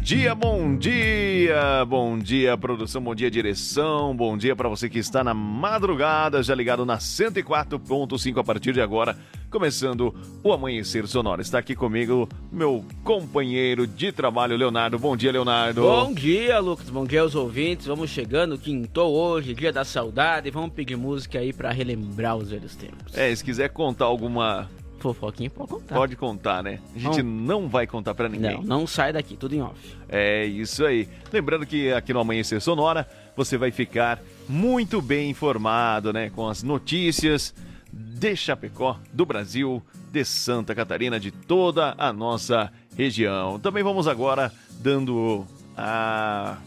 dia, 0.00 0.34
bom 0.34 0.76
dia, 0.76 1.84
bom 1.86 2.18
dia 2.18 2.56
produção, 2.56 3.02
bom 3.02 3.14
dia 3.14 3.30
direção, 3.30 4.16
bom 4.16 4.36
dia 4.36 4.56
para 4.56 4.68
você 4.68 4.88
que 4.88 4.98
está 4.98 5.22
na 5.22 5.34
madrugada, 5.34 6.42
já 6.42 6.54
ligado 6.54 6.86
na 6.86 6.96
104.5 6.96 8.38
a 8.38 8.44
partir 8.44 8.72
de 8.72 8.80
agora, 8.80 9.16
começando 9.50 10.14
o 10.42 10.52
Amanhecer 10.52 11.06
Sonora. 11.06 11.42
Está 11.42 11.58
aqui 11.58 11.74
comigo 11.74 12.28
meu 12.50 12.84
companheiro 13.04 13.86
de 13.86 14.10
trabalho, 14.10 14.56
Leonardo. 14.56 14.98
Bom 14.98 15.16
dia, 15.16 15.32
Leonardo. 15.32 15.82
Bom 15.82 16.14
dia, 16.14 16.58
Lucas. 16.60 16.88
Bom 16.88 17.04
dia 17.04 17.20
aos 17.20 17.34
ouvintes. 17.34 17.86
Vamos 17.86 18.10
chegando, 18.10 18.56
quintou 18.58 19.12
hoje, 19.12 19.54
dia 19.54 19.72
da 19.72 19.84
saudade. 19.84 20.50
Vamos 20.50 20.72
pedir 20.72 20.96
música 20.96 21.38
aí 21.38 21.52
para 21.52 21.70
relembrar 21.70 22.36
os 22.36 22.50
velhos 22.50 22.74
tempos. 22.74 23.16
É, 23.16 23.34
se 23.34 23.44
quiser 23.44 23.68
contar 23.68 24.06
alguma 24.06 24.68
Fofoquinha 25.00 25.50
pode 25.50 25.70
contar. 25.70 25.94
Pode 25.94 26.16
contar, 26.16 26.62
né? 26.62 26.78
A 26.94 26.98
gente 26.98 27.22
não, 27.22 27.62
não 27.62 27.68
vai 27.68 27.86
contar 27.86 28.14
para 28.14 28.28
ninguém. 28.28 28.56
Não, 28.56 28.62
não 28.62 28.86
sai 28.86 29.12
daqui, 29.12 29.36
tudo 29.36 29.54
em 29.54 29.62
off. 29.62 29.96
É 30.08 30.44
isso 30.44 30.84
aí. 30.84 31.08
Lembrando 31.32 31.66
que 31.66 31.92
aqui 31.92 32.12
no 32.12 32.20
Amanhecer 32.20 32.60
Sonora 32.60 33.08
você 33.36 33.56
vai 33.56 33.70
ficar 33.70 34.20
muito 34.48 35.00
bem 35.00 35.30
informado, 35.30 36.12
né? 36.12 36.30
Com 36.30 36.48
as 36.48 36.62
notícias 36.62 37.54
de 37.92 38.36
Chapecó, 38.36 38.98
do 39.12 39.24
Brasil, 39.24 39.82
de 40.12 40.24
Santa 40.24 40.74
Catarina, 40.74 41.18
de 41.18 41.30
toda 41.30 41.94
a 41.96 42.12
nossa 42.12 42.70
região. 42.96 43.58
Também 43.58 43.82
vamos 43.82 44.06
agora 44.06 44.52
dando 44.80 45.46
a. 45.76 46.58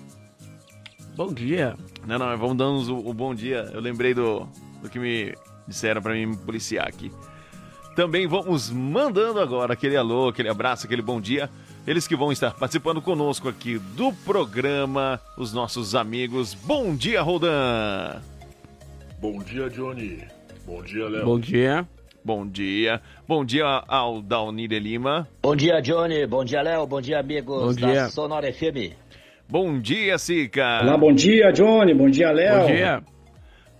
Bom 1.15 1.31
dia. 1.31 1.75
Não, 2.08 2.17
não, 2.17 2.38
vamos 2.38 2.58
dando 2.58 2.95
o, 2.95 3.09
o 3.09 3.13
bom 3.13 3.36
dia. 3.36 3.69
Eu 3.71 3.80
lembrei 3.80 4.13
do, 4.13 4.47
do 4.81 4.89
que 4.89 4.97
me 4.97 5.36
disseram 5.67 6.02
para 6.02 6.13
mim 6.13 6.33
policiar 6.33 6.88
aqui. 6.88 7.11
Também 7.95 8.27
vamos 8.27 8.72
mandando 8.72 9.39
agora 9.39 9.73
aquele 9.73 9.95
alô, 9.95 10.30
aquele 10.30 10.49
abraço, 10.49 10.86
aquele 10.86 11.02
bom 11.02 11.22
dia. 11.22 11.49
Eles 11.86 12.08
que 12.08 12.16
vão 12.16 12.31
estar 12.31 12.52
participando 12.52 13.02
conosco 13.02 13.47
aqui 13.49 13.77
do 13.77 14.11
programa, 14.25 15.19
os 15.38 15.53
nossos 15.53 15.94
amigos. 15.94 16.53
Bom 16.53 16.95
dia, 16.95 17.21
Rodan! 17.21 18.21
Bom 19.19 19.39
dia, 19.44 19.69
Johnny. 19.69 20.19
Bom 20.66 20.81
dia, 20.81 21.08
Léo. 21.08 21.25
Bom 21.25 21.39
dia. 21.39 21.88
Bom 22.25 22.47
dia. 22.47 23.02
Bom 23.27 23.45
dia 23.45 23.66
ao 23.88 24.21
Daunir 24.21 24.71
Lima. 24.71 25.27
Bom 25.41 25.55
dia, 25.55 25.81
Johnny. 25.81 26.25
Bom 26.25 26.44
dia, 26.44 26.61
Léo. 26.61 26.88
Bom 26.88 27.02
dia, 27.02 27.19
amigos 27.19 27.64
bom 27.64 27.73
dia. 27.73 27.94
da 28.03 28.09
Sonora 28.09 28.52
FM. 28.52 28.94
Bom 29.47 29.80
dia, 29.80 30.17
Sica. 30.17 30.80
Olá, 30.81 30.97
bom 30.97 31.14
dia, 31.14 31.52
Johnny. 31.52 31.94
Bom 31.94 32.09
dia, 32.09 32.31
Léo. 32.31 32.59
Bom 32.61 32.66
dia. 32.67 33.03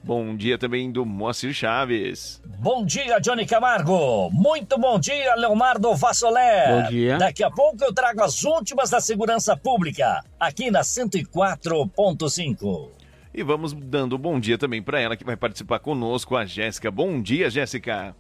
Bom 0.04 0.36
dia 0.36 0.58
também 0.58 0.92
do 0.92 1.06
Moacir 1.06 1.54
Chaves. 1.54 2.42
Bom 2.60 2.86
dia, 2.86 3.20
Johnny 3.20 3.46
Camargo. 3.46 4.30
Muito 4.32 4.78
bom 4.78 5.00
dia, 5.00 5.34
Leonardo 5.36 5.96
Vassolé. 5.96 6.68
Bom 6.68 6.90
dia. 6.90 7.18
Daqui 7.18 7.42
a 7.42 7.50
pouco 7.50 7.82
eu 7.82 7.94
trago 7.94 8.22
as 8.22 8.44
últimas 8.44 8.90
da 8.90 9.00
segurança 9.00 9.56
pública, 9.56 10.22
aqui 10.38 10.70
na 10.70 10.82
104.5. 10.82 12.90
E 13.34 13.42
vamos 13.44 13.72
dando 13.72 14.18
bom 14.18 14.42
dia 14.42 14.58
também 14.58 14.84
para 14.84 15.00
ela 15.00 15.16
que 15.16 15.24
vai 15.24 15.38
participar 15.38 15.80
conosco, 15.80 16.36
a 16.36 16.46
Jéssica. 16.46 16.92
Bom 16.92 17.22
dia, 17.22 17.50
Jéssica. 17.50 18.14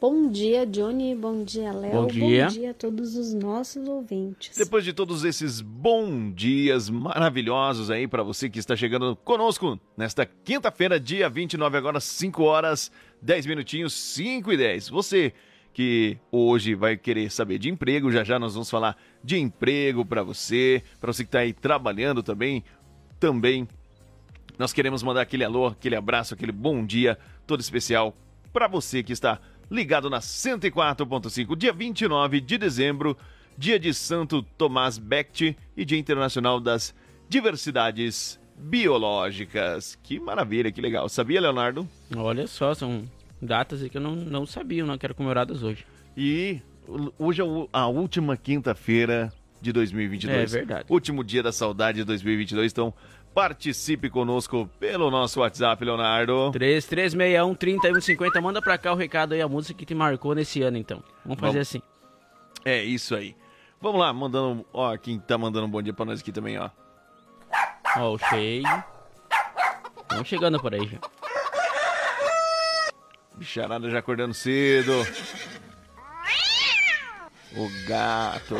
Bom 0.00 0.30
dia, 0.30 0.64
Johnny. 0.64 1.14
Bom 1.14 1.44
dia, 1.44 1.70
Léo. 1.74 1.92
Bom 1.92 2.06
dia. 2.06 2.46
Bom 2.46 2.52
dia 2.52 2.70
a 2.70 2.74
todos 2.74 3.16
os 3.16 3.34
nossos 3.34 3.86
ouvintes. 3.86 4.56
Depois 4.56 4.82
de 4.82 4.94
todos 4.94 5.24
esses 5.24 5.60
bons 5.60 6.34
dias 6.34 6.88
maravilhosos 6.88 7.90
aí 7.90 8.08
para 8.08 8.22
você 8.22 8.48
que 8.48 8.58
está 8.58 8.74
chegando 8.74 9.14
conosco 9.14 9.78
nesta 9.94 10.24
quinta-feira, 10.24 10.98
dia 10.98 11.28
29, 11.28 11.76
agora 11.76 12.00
5 12.00 12.42
horas, 12.42 12.90
10 13.20 13.44
minutinhos, 13.44 13.92
5 13.92 14.50
e 14.50 14.56
10. 14.56 14.88
Você 14.88 15.34
que 15.70 16.16
hoje 16.32 16.74
vai 16.74 16.96
querer 16.96 17.30
saber 17.30 17.58
de 17.58 17.68
emprego, 17.68 18.10
já 18.10 18.24
já 18.24 18.38
nós 18.38 18.54
vamos 18.54 18.70
falar 18.70 18.96
de 19.22 19.38
emprego 19.38 20.02
para 20.02 20.22
você, 20.22 20.82
para 20.98 21.12
você 21.12 21.24
que 21.24 21.28
está 21.28 21.40
aí 21.40 21.52
trabalhando 21.52 22.22
também, 22.22 22.64
também 23.18 23.68
nós 24.58 24.72
queremos 24.72 25.02
mandar 25.02 25.20
aquele 25.20 25.44
alô, 25.44 25.66
aquele 25.66 25.94
abraço, 25.94 26.32
aquele 26.32 26.52
bom 26.52 26.86
dia 26.86 27.18
todo 27.46 27.60
especial 27.60 28.16
para 28.50 28.66
você 28.66 29.02
que 29.02 29.12
está 29.12 29.38
ligado 29.70 30.10
na 30.10 30.18
104.5, 30.18 31.56
dia 31.56 31.72
29 31.72 32.40
de 32.40 32.58
dezembro, 32.58 33.16
dia 33.56 33.78
de 33.78 33.94
Santo 33.94 34.42
Tomás 34.42 34.98
Becht 34.98 35.56
e 35.76 35.84
Dia 35.84 35.98
Internacional 35.98 36.60
das 36.60 36.94
Diversidades 37.28 38.40
Biológicas. 38.56 39.96
Que 40.02 40.18
maravilha, 40.18 40.72
que 40.72 40.80
legal. 40.80 41.08
Sabia, 41.08 41.40
Leonardo? 41.40 41.88
Olha 42.16 42.46
só, 42.46 42.74
são 42.74 43.04
datas 43.40 43.86
que 43.88 43.96
eu 43.96 44.00
não, 44.00 44.16
não 44.16 44.44
sabia, 44.44 44.84
não 44.84 44.98
quero 44.98 45.14
comemoradas 45.14 45.62
hoje. 45.62 45.86
E 46.16 46.60
hoje 47.18 47.40
é 47.40 47.44
a 47.72 47.86
última 47.86 48.36
quinta-feira 48.36 49.32
de 49.60 49.72
2022. 49.72 50.54
É 50.54 50.58
verdade. 50.58 50.84
Último 50.88 51.22
dia 51.22 51.42
da 51.42 51.52
saudade 51.52 51.98
de 51.98 52.04
2022, 52.04 52.72
então 52.72 52.92
Participe 53.34 54.10
conosco 54.10 54.68
pelo 54.78 55.10
nosso 55.10 55.40
WhatsApp, 55.40 55.84
Leonardo. 55.84 56.50
3361-3150. 56.52 58.40
Manda 58.40 58.60
pra 58.60 58.76
cá 58.76 58.92
o 58.92 58.96
recado 58.96 59.34
aí, 59.34 59.40
a 59.40 59.48
música 59.48 59.78
que 59.78 59.86
te 59.86 59.94
marcou 59.94 60.34
nesse 60.34 60.62
ano, 60.62 60.76
então. 60.76 61.02
Vamos 61.24 61.40
fazer 61.40 61.60
assim. 61.60 61.80
É 62.64 62.82
isso 62.82 63.14
aí. 63.14 63.36
Vamos 63.80 64.00
lá, 64.00 64.12
mandando. 64.12 64.66
Ó, 64.72 64.96
quem 64.96 65.18
tá 65.18 65.38
mandando 65.38 65.66
um 65.66 65.70
bom 65.70 65.80
dia 65.80 65.92
pra 65.92 66.04
nós 66.04 66.20
aqui 66.20 66.32
também, 66.32 66.58
ó. 66.58 66.70
Ó, 67.96 68.14
o 68.14 68.18
cheio. 68.18 68.64
Vamos 70.10 70.28
chegando 70.28 70.60
por 70.60 70.74
aí 70.74 70.86
já. 70.86 70.98
Bicharada 73.36 73.88
já 73.88 74.00
acordando 74.00 74.34
cedo. 74.34 74.92
O 77.56 77.68
gato. 77.88 78.56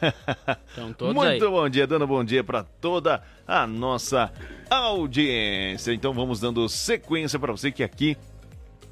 Então, 0.72 0.92
todos 0.92 1.14
Muito 1.14 1.44
aí. 1.44 1.50
bom 1.50 1.68
dia, 1.68 1.86
dando 1.86 2.06
bom 2.06 2.24
dia 2.24 2.44
para 2.44 2.62
toda 2.62 3.22
a 3.46 3.66
nossa 3.66 4.32
audiência. 4.68 5.92
Então 5.92 6.12
vamos 6.12 6.40
dando 6.40 6.68
sequência 6.68 7.38
para 7.38 7.52
você 7.52 7.72
que 7.72 7.82
aqui 7.82 8.16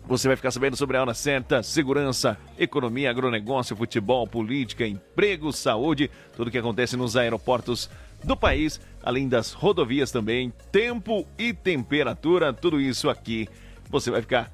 você 0.06 0.26
vai 0.26 0.36
ficar 0.36 0.50
sabendo 0.50 0.76
sobre 0.76 0.96
a 0.96 1.02
hora 1.02 1.14
certa, 1.14 1.62
segurança, 1.62 2.36
economia, 2.58 3.10
agronegócio, 3.10 3.76
futebol, 3.76 4.26
política, 4.26 4.86
emprego, 4.86 5.52
saúde, 5.52 6.10
tudo 6.34 6.50
que 6.50 6.58
acontece 6.58 6.96
nos 6.96 7.16
aeroportos 7.16 7.90
do 8.25 8.36
país, 8.36 8.80
além 9.02 9.28
das 9.28 9.52
rodovias 9.52 10.10
também, 10.10 10.52
tempo 10.72 11.26
e 11.38 11.52
temperatura, 11.52 12.52
tudo 12.52 12.80
isso 12.80 13.08
aqui 13.08 13.48
você 13.90 14.10
vai 14.10 14.22
ficar 14.22 14.50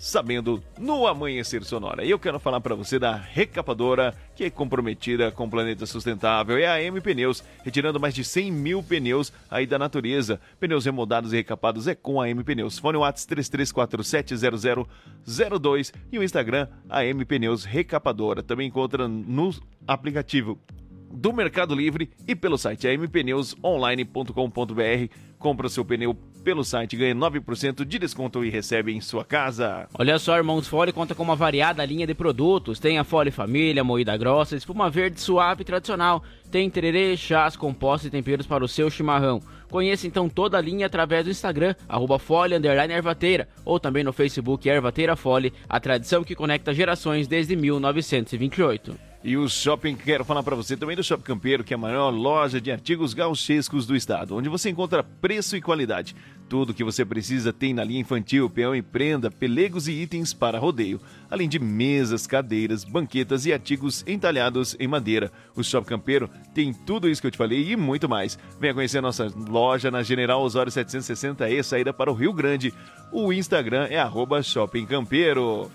sabendo 0.00 0.60
no 0.78 1.06
Amanhecer 1.06 1.62
Sonora. 1.62 2.02
E 2.02 2.10
eu 2.10 2.18
quero 2.18 2.40
falar 2.40 2.62
para 2.62 2.74
você 2.74 2.98
da 2.98 3.14
Recapadora, 3.14 4.16
que 4.34 4.44
é 4.44 4.50
comprometida 4.50 5.30
com 5.30 5.44
o 5.44 5.50
planeta 5.50 5.84
sustentável. 5.84 6.56
É 6.56 6.66
a 6.66 6.82
M 6.82 6.98
Pneus, 7.02 7.44
retirando 7.62 8.00
mais 8.00 8.14
de 8.14 8.24
100 8.24 8.50
mil 8.50 8.82
pneus 8.82 9.30
aí 9.50 9.66
da 9.66 9.78
natureza. 9.78 10.40
Pneus 10.58 10.86
remodados 10.86 11.34
e 11.34 11.36
recapados 11.36 11.86
é 11.86 11.94
com 11.94 12.18
a 12.18 12.30
M 12.30 12.42
Pneus. 12.42 12.78
Fone 12.78 12.96
WhatsApp 12.96 13.42
33470002 13.42 15.92
e 16.10 16.18
o 16.18 16.22
Instagram 16.22 16.66
a 16.88 17.04
M 17.04 17.22
Pneus 17.26 17.64
Recapadora. 17.64 18.42
Também 18.42 18.68
encontra 18.68 19.06
no 19.06 19.50
aplicativo 19.86 20.58
do 21.10 21.32
Mercado 21.32 21.74
Livre 21.74 22.10
e 22.26 22.36
pelo 22.36 22.56
site 22.56 22.86
mpneusonline.com.br. 22.96 25.12
Compra 25.38 25.66
o 25.66 25.70
seu 25.70 25.84
pneu 25.84 26.16
pelo 26.44 26.64
site, 26.64 26.96
ganha 26.96 27.14
9% 27.14 27.84
de 27.84 27.98
desconto 27.98 28.44
e 28.44 28.50
recebe 28.50 28.92
em 28.92 29.00
sua 29.00 29.24
casa. 29.24 29.86
Olha 29.98 30.18
só, 30.18 30.36
Irmãos 30.36 30.66
Fole 30.66 30.92
conta 30.92 31.14
com 31.14 31.22
uma 31.22 31.36
variada 31.36 31.84
linha 31.84 32.06
de 32.06 32.14
produtos. 32.14 32.78
Tem 32.78 32.98
a 32.98 33.04
Fole 33.04 33.30
Família, 33.30 33.84
moída 33.84 34.16
grossa, 34.16 34.56
espuma 34.56 34.90
verde 34.90 35.20
suave 35.20 35.62
e 35.62 35.64
tradicional. 35.64 36.22
Tem 36.50 36.68
tererê, 36.70 37.16
chás, 37.16 37.56
compostos 37.56 38.08
e 38.08 38.10
temperos 38.10 38.46
para 38.46 38.64
o 38.64 38.68
seu 38.68 38.90
chimarrão. 38.90 39.40
Conheça 39.70 40.06
então 40.06 40.28
toda 40.28 40.58
a 40.58 40.60
linha 40.60 40.86
através 40.86 41.24
do 41.24 41.30
Instagram, 41.30 41.74
arroba 41.88 42.20
Ervateira, 42.90 43.48
ou 43.64 43.78
também 43.78 44.02
no 44.02 44.12
Facebook 44.12 44.68
Ervateira 44.68 45.16
Fole, 45.16 45.52
a 45.68 45.78
tradição 45.78 46.24
que 46.24 46.34
conecta 46.34 46.74
gerações 46.74 47.28
desde 47.28 47.54
1928. 47.54 49.10
E 49.22 49.36
o 49.36 49.46
shopping, 49.50 49.96
quero 49.96 50.24
falar 50.24 50.42
para 50.42 50.56
você 50.56 50.78
também 50.78 50.96
do 50.96 51.04
Shopping 51.04 51.24
Campeiro, 51.24 51.62
que 51.62 51.74
é 51.74 51.76
a 51.76 51.78
maior 51.78 52.08
loja 52.08 52.58
de 52.58 52.72
artigos 52.72 53.12
gauchescos 53.12 53.86
do 53.86 53.94
estado, 53.94 54.34
onde 54.34 54.48
você 54.48 54.70
encontra 54.70 55.02
preço 55.02 55.54
e 55.54 55.60
qualidade. 55.60 56.16
Tudo 56.48 56.72
que 56.72 56.82
você 56.82 57.04
precisa 57.04 57.52
tem 57.52 57.74
na 57.74 57.84
linha 57.84 58.00
infantil, 58.00 58.48
peão 58.48 58.74
e 58.74 58.80
prenda, 58.80 59.30
pelegos 59.30 59.86
e 59.88 59.92
itens 59.92 60.32
para 60.32 60.58
rodeio, 60.58 60.98
além 61.30 61.50
de 61.50 61.58
mesas, 61.58 62.26
cadeiras, 62.26 62.82
banquetas 62.82 63.44
e 63.44 63.52
artigos 63.52 64.02
entalhados 64.06 64.74
em 64.80 64.88
madeira. 64.88 65.30
O 65.54 65.62
Shop 65.62 65.86
Campeiro 65.86 66.30
tem 66.54 66.72
tudo 66.72 67.06
isso 67.06 67.20
que 67.20 67.26
eu 67.26 67.30
te 67.30 67.38
falei 67.38 67.70
e 67.70 67.76
muito 67.76 68.08
mais. 68.08 68.38
Venha 68.58 68.74
conhecer 68.74 68.98
a 68.98 69.02
nossa 69.02 69.30
loja 69.48 69.59
na 69.90 70.02
General 70.02 70.42
Osório 70.42 70.72
760E, 70.72 71.62
saída 71.62 71.92
para 71.92 72.10
o 72.10 72.14
Rio 72.14 72.32
Grande. 72.32 72.72
O 73.12 73.32
Instagram 73.32 73.86
é 73.90 73.98
arroba 73.98 74.42
Shopping 74.42 74.86
Campeiro. 74.86 75.70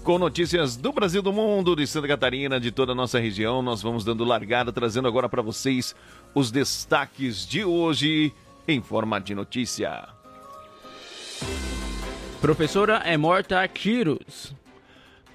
Com 0.02 0.18
notícias 0.18 0.76
do 0.76 0.92
Brasil, 0.92 1.20
do 1.20 1.32
mundo, 1.32 1.76
de 1.76 1.86
Santa 1.86 2.08
Catarina, 2.08 2.58
de 2.58 2.72
toda 2.72 2.92
a 2.92 2.94
nossa 2.94 3.20
região, 3.20 3.60
nós 3.60 3.82
vamos 3.82 4.02
dando 4.02 4.24
largada, 4.24 4.72
trazendo 4.72 5.06
agora 5.06 5.28
para 5.28 5.42
vocês 5.42 5.94
os 6.34 6.50
destaques 6.50 7.46
de 7.46 7.62
hoje 7.64 8.32
em 8.66 8.80
forma 8.80 9.20
de 9.20 9.34
notícia. 9.34 10.08
Professora 12.40 13.02
é 13.04 13.18
morta 13.18 13.60
a 13.60 13.68
tiros 13.68 14.54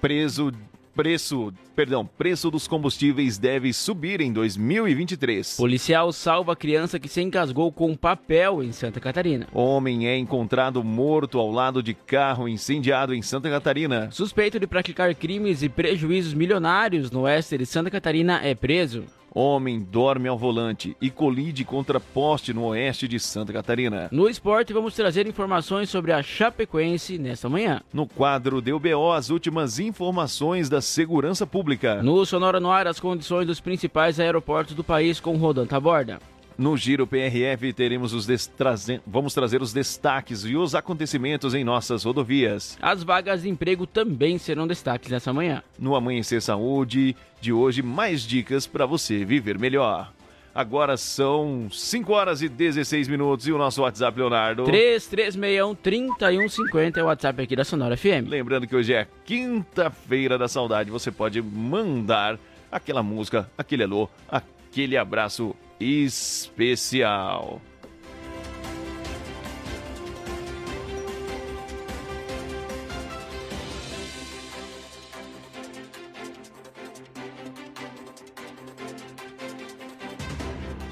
preso 0.06 0.52
preço, 0.94 1.52
perdão, 1.74 2.06
preço 2.06 2.50
dos 2.50 2.66
combustíveis 2.66 3.36
deve 3.36 3.70
subir 3.72 4.22
em 4.22 4.32
2023. 4.32 5.56
Policial 5.56 6.10
salva 6.10 6.56
criança 6.56 6.98
que 6.98 7.08
se 7.08 7.20
engasgou 7.20 7.70
com 7.70 7.94
papel 7.94 8.62
em 8.62 8.72
Santa 8.72 8.98
Catarina. 8.98 9.46
Homem 9.52 10.08
é 10.08 10.16
encontrado 10.16 10.82
morto 10.82 11.38
ao 11.38 11.50
lado 11.50 11.82
de 11.82 11.92
carro 11.92 12.48
incendiado 12.48 13.14
em 13.14 13.20
Santa 13.20 13.50
Catarina. 13.50 14.08
Suspeito 14.10 14.58
de 14.58 14.66
praticar 14.66 15.14
crimes 15.14 15.62
e 15.62 15.68
prejuízos 15.68 16.32
milionários 16.32 17.10
no 17.10 17.22
oeste 17.22 17.58
de 17.58 17.66
Santa 17.66 17.90
Catarina 17.90 18.40
é 18.42 18.54
preso. 18.54 19.04
Homem 19.38 19.78
dorme 19.80 20.28
ao 20.28 20.38
volante 20.38 20.96
e 20.98 21.10
colide 21.10 21.62
contra 21.62 22.00
poste 22.00 22.54
no 22.54 22.68
oeste 22.68 23.06
de 23.06 23.20
Santa 23.20 23.52
Catarina. 23.52 24.08
No 24.10 24.30
esporte, 24.30 24.72
vamos 24.72 24.94
trazer 24.94 25.26
informações 25.26 25.90
sobre 25.90 26.10
a 26.10 26.22
Chapecoense 26.22 27.18
nesta 27.18 27.46
manhã. 27.46 27.82
No 27.92 28.06
quadro 28.06 28.62
do 28.62 28.80
BO, 28.80 29.12
as 29.12 29.28
últimas 29.28 29.78
informações 29.78 30.70
da 30.70 30.80
segurança 30.80 31.46
pública. 31.46 32.02
No 32.02 32.24
Sonora 32.24 32.58
no 32.58 32.70
Ar, 32.70 32.86
as 32.86 32.98
condições 32.98 33.46
dos 33.46 33.60
principais 33.60 34.18
aeroportos 34.18 34.74
do 34.74 34.82
país 34.82 35.20
com 35.20 35.36
Rodan 35.36 35.66
Taborda. 35.66 36.18
No 36.58 36.74
Giro 36.74 37.06
PRF 37.06 37.70
teremos 37.74 38.14
os 38.14 38.46
traze... 38.46 38.98
vamos 39.06 39.34
trazer 39.34 39.60
os 39.60 39.74
destaques 39.74 40.42
e 40.44 40.56
os 40.56 40.74
acontecimentos 40.74 41.54
em 41.54 41.62
nossas 41.62 42.04
rodovias. 42.04 42.78
As 42.80 43.02
vagas 43.02 43.42
de 43.42 43.50
emprego 43.50 43.86
também 43.86 44.38
serão 44.38 44.66
destaques 44.66 45.10
nessa 45.10 45.34
manhã. 45.34 45.62
No 45.78 45.94
Amanhecer 45.94 46.40
Saúde 46.40 47.14
de 47.42 47.52
hoje, 47.52 47.82
mais 47.82 48.22
dicas 48.22 48.66
para 48.66 48.86
você 48.86 49.22
viver 49.22 49.58
melhor. 49.58 50.10
Agora 50.54 50.96
são 50.96 51.68
5 51.70 52.10
horas 52.14 52.40
e 52.40 52.48
16 52.48 53.06
minutos 53.08 53.46
e 53.46 53.52
o 53.52 53.58
nosso 53.58 53.82
WhatsApp, 53.82 54.18
Leonardo. 54.18 54.64
3361-3150 54.64 56.96
é 56.96 57.02
o 57.02 57.06
WhatsApp 57.06 57.42
aqui 57.42 57.54
da 57.54 57.64
Sonora 57.64 57.98
FM. 57.98 58.26
Lembrando 58.26 58.66
que 58.66 58.74
hoje 58.74 58.94
é 58.94 59.06
quinta-feira 59.26 60.38
da 60.38 60.48
saudade. 60.48 60.90
Você 60.90 61.10
pode 61.10 61.42
mandar 61.42 62.38
aquela 62.72 63.02
música, 63.02 63.50
aquele 63.58 63.82
alô, 63.82 64.08
aquele 64.26 64.96
abraço 64.96 65.54
especial. 65.80 67.60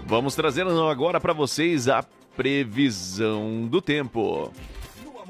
Vamos 0.06 0.34
trazendo 0.34 0.86
agora 0.86 1.20
para 1.20 1.32
vocês 1.32 1.88
a 1.88 2.04
previsão 2.36 3.66
do 3.66 3.80
tempo. 3.80 4.52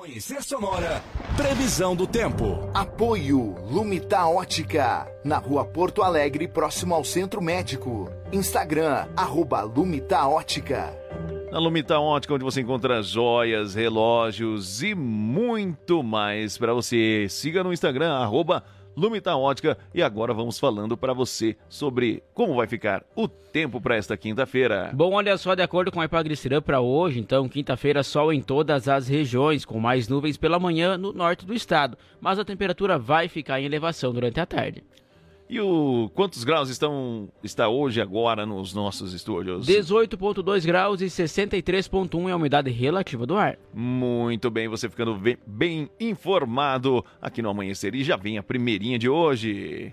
Amanhecer 0.05 0.43
Sonora, 0.43 1.03
previsão 1.35 1.97
do 1.97 2.07
tempo. 2.07 2.71
Apoio 2.75 3.57
Lumita 3.71 4.27
Ótica, 4.27 5.11
na 5.25 5.39
rua 5.39 5.65
Porto 5.65 6.03
Alegre, 6.03 6.47
próximo 6.47 6.95
ao 6.95 7.03
Centro 7.03 7.41
Médico. 7.41 8.11
Instagram, 8.33 9.07
arroba 9.17 9.63
Lumita 9.63 10.27
Ótica. 10.27 10.93
Na 11.53 11.59
Lumita 11.59 11.99
Ótica, 11.99 12.35
onde 12.35 12.45
você 12.45 12.61
encontra 12.61 13.03
joias, 13.03 13.75
relógios 13.75 14.83
e 14.83 14.95
muito 14.95 16.03
mais 16.03 16.59
para 16.59 16.75
você. 16.75 17.27
Siga 17.29 17.63
no 17.63 17.73
Instagram, 17.73 18.13
arroba 18.13 18.65
Lumita 18.97 19.37
Ótica 19.37 19.79
e 19.95 20.03
agora 20.03 20.35
vamos 20.35 20.59
falando 20.59 20.97
para 20.97 21.13
você 21.13 21.57
sobre 21.69 22.23
como 22.33 22.57
vai 22.57 22.67
ficar 22.67 23.05
o 23.15 23.29
tempo 23.29 23.81
para 23.81 23.97
esta 23.97 24.17
quinta-feira. 24.17 24.91
Bom, 24.95 25.13
olha 25.15 25.37
só, 25.37 25.55
de 25.55 25.63
acordo 25.63 25.93
com 25.93 26.01
a 26.01 26.05
Epagrecirã 26.05 26.61
para 26.61 26.81
hoje, 26.81 27.21
então, 27.21 27.49
quinta-feira, 27.49 28.03
sol 28.03 28.33
em 28.33 28.41
todas 28.41 28.89
as 28.89 29.07
regiões, 29.07 29.65
com 29.65 29.79
mais 29.79 30.09
nuvens 30.09 30.37
pela 30.37 30.59
manhã 30.59 30.97
no 30.97 31.13
norte 31.13 31.47
do 31.47 31.55
estado, 31.55 31.97
mas 32.21 32.39
a 32.39 32.45
temperatura 32.45 32.99
vai 32.99 33.29
ficar 33.29 33.61
em 33.61 33.65
elevação 33.65 34.13
durante 34.13 34.41
a 34.41 34.47
tarde. 34.47 34.83
E 35.55 35.61
o 35.61 36.11
quantos 36.13 36.43
graus 36.43 36.69
estão 36.69 37.29
está 37.41 37.69
hoje 37.69 38.01
agora 38.01 38.45
nos 38.45 38.75
nossos 38.75 39.15
estúdios? 39.15 39.69
18.2 39.69 40.67
graus 40.67 41.01
e 41.01 41.05
63.1 41.05 42.29
é 42.29 42.33
a 42.33 42.37
umidade 42.37 42.73
relativa 42.73 43.25
do 43.25 43.37
ar. 43.37 43.57
Muito 43.73 44.51
bem, 44.51 44.67
você 44.67 44.89
ficando 44.89 45.15
bem, 45.15 45.39
bem 45.47 45.89
informado 46.01 47.05
aqui 47.23 47.41
no 47.41 47.51
amanhecer 47.51 47.95
e 47.95 48.03
já 48.03 48.17
vem 48.17 48.37
a 48.37 48.43
primeirinha 48.43 48.99
de 48.99 49.09
hoje. 49.09 49.93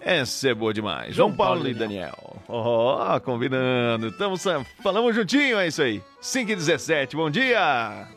Essa 0.00 0.48
é 0.48 0.54
boa 0.54 0.72
demais. 0.72 1.14
João, 1.14 1.28
João 1.28 1.36
Paulo, 1.36 1.60
Paulo, 1.64 1.68
e 1.68 1.74
Daniel. 1.74 2.38
Ó, 2.48 3.16
oh, 3.16 3.20
combinando. 3.20 4.06
Estamos 4.08 4.42
falamos 4.82 5.14
juntinho, 5.14 5.58
é 5.58 5.68
isso 5.68 5.82
aí. 5.82 6.00
5 6.22 6.50
e 6.50 6.56
17, 6.56 7.16
bom 7.16 7.28
dia. 7.28 8.08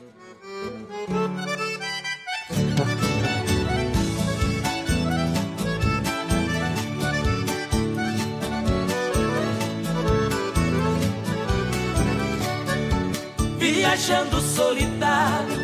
Viajando 13.72 14.40
solitário, 14.40 15.58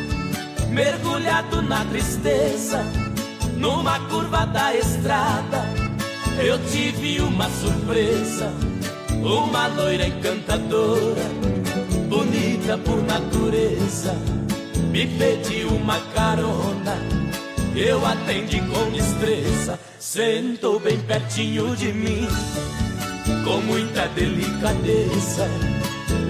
mergulhado 0.69 1.61
na 1.61 1.85
tristeza, 1.85 2.83
numa 3.55 3.97
curva 4.09 4.45
da 4.45 4.75
estrada, 4.75 5.63
eu 6.37 6.59
tive 6.65 7.21
uma 7.21 7.49
surpresa, 7.49 8.51
uma 9.21 9.67
loira 9.67 10.05
encantadora, 10.05 11.23
bonita 12.09 12.77
por 12.79 13.01
natureza, 13.03 14.13
me 14.91 15.07
pediu 15.07 15.69
uma 15.69 15.99
carona. 16.13 16.97
Eu 17.73 18.05
atendi 18.05 18.59
com 18.61 18.91
destreza, 18.91 19.79
sentou 19.97 20.79
bem 20.79 20.99
pertinho 20.99 21.75
de 21.75 21.91
mim, 21.93 22.27
com 23.45 23.61
muita 23.61 24.07
delicadeza. 24.09 25.47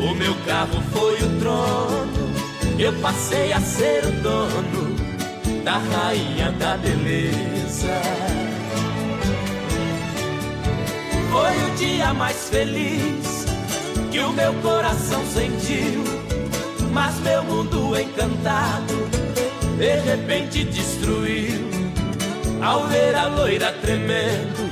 O 0.02 0.14
meu 0.16 0.36
carro 0.46 0.82
foi 0.92 1.16
o 1.16 1.40
trono, 1.40 2.34
eu 2.78 2.94
passei 3.02 3.54
a 3.54 3.60
ser 3.60 4.06
o 4.06 4.12
dono 4.22 4.96
da 5.64 5.78
rainha 5.78 6.52
da 6.54 6.78
beleza. 6.78 8.02
Foi 11.32 11.72
o 11.72 11.76
dia 11.76 12.14
mais 12.14 12.50
feliz 12.50 13.46
que 14.12 14.20
o 14.20 14.32
meu 14.34 14.54
coração 14.56 15.26
sentiu, 15.26 16.04
mas 16.92 17.20
meu 17.22 17.44
mundo 17.44 18.00
encantado 18.00 18.94
de 19.78 19.96
repente 20.02 20.64
destruiu. 20.66 21.70
Ao 22.62 22.88
ver 22.88 23.16
a 23.16 23.28
loira 23.28 23.74
tremendo, 23.82 24.70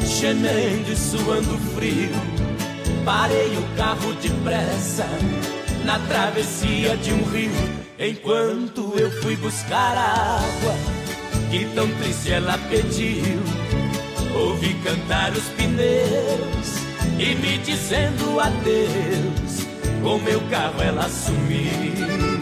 gemendo 0.00 0.90
e 0.90 0.96
suando 0.96 1.58
frio, 1.74 2.10
parei 3.06 3.56
o 3.56 3.76
carro 3.76 4.12
depressa 4.14 5.06
na 5.84 5.96
travessia 6.00 6.96
de 6.96 7.12
um 7.12 7.22
rio, 7.30 7.52
enquanto 8.00 8.92
eu 8.98 9.08
fui 9.22 9.36
buscar 9.36 9.96
água 9.96 10.74
que 11.48 11.64
tão 11.66 11.88
triste 11.98 12.32
ela 12.32 12.58
pediu. 12.68 13.40
Ouvi 14.34 14.74
cantar 14.82 15.30
os 15.30 15.44
pneus 15.50 16.68
e 17.16 17.34
me 17.36 17.58
dizendo 17.58 18.40
adeus. 18.40 19.66
Com 20.02 20.18
meu 20.18 20.40
carro 20.50 20.82
ela 20.82 21.08
sumiu. 21.08 22.35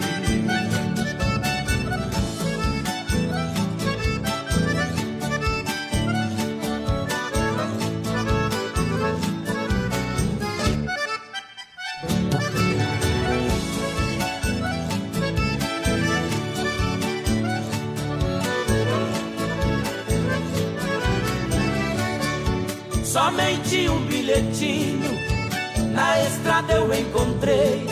Na 25.93 26.21
estrada 26.21 26.73
eu 26.73 26.93
encontrei. 26.93 27.85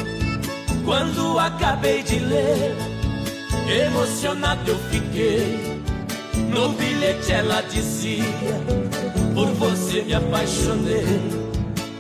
Quando 0.83 1.39
acabei 1.39 2.03
de 2.03 2.19
ler, 2.19 2.75
emocionado 3.85 4.69
eu 4.69 4.77
fiquei. 4.89 5.81
No 6.50 6.69
bilhete 6.69 7.31
ela 7.31 7.62
dizia: 7.62 8.23
Por 9.33 9.47
você 9.53 10.01
me 10.01 10.13
apaixonei. 10.13 11.43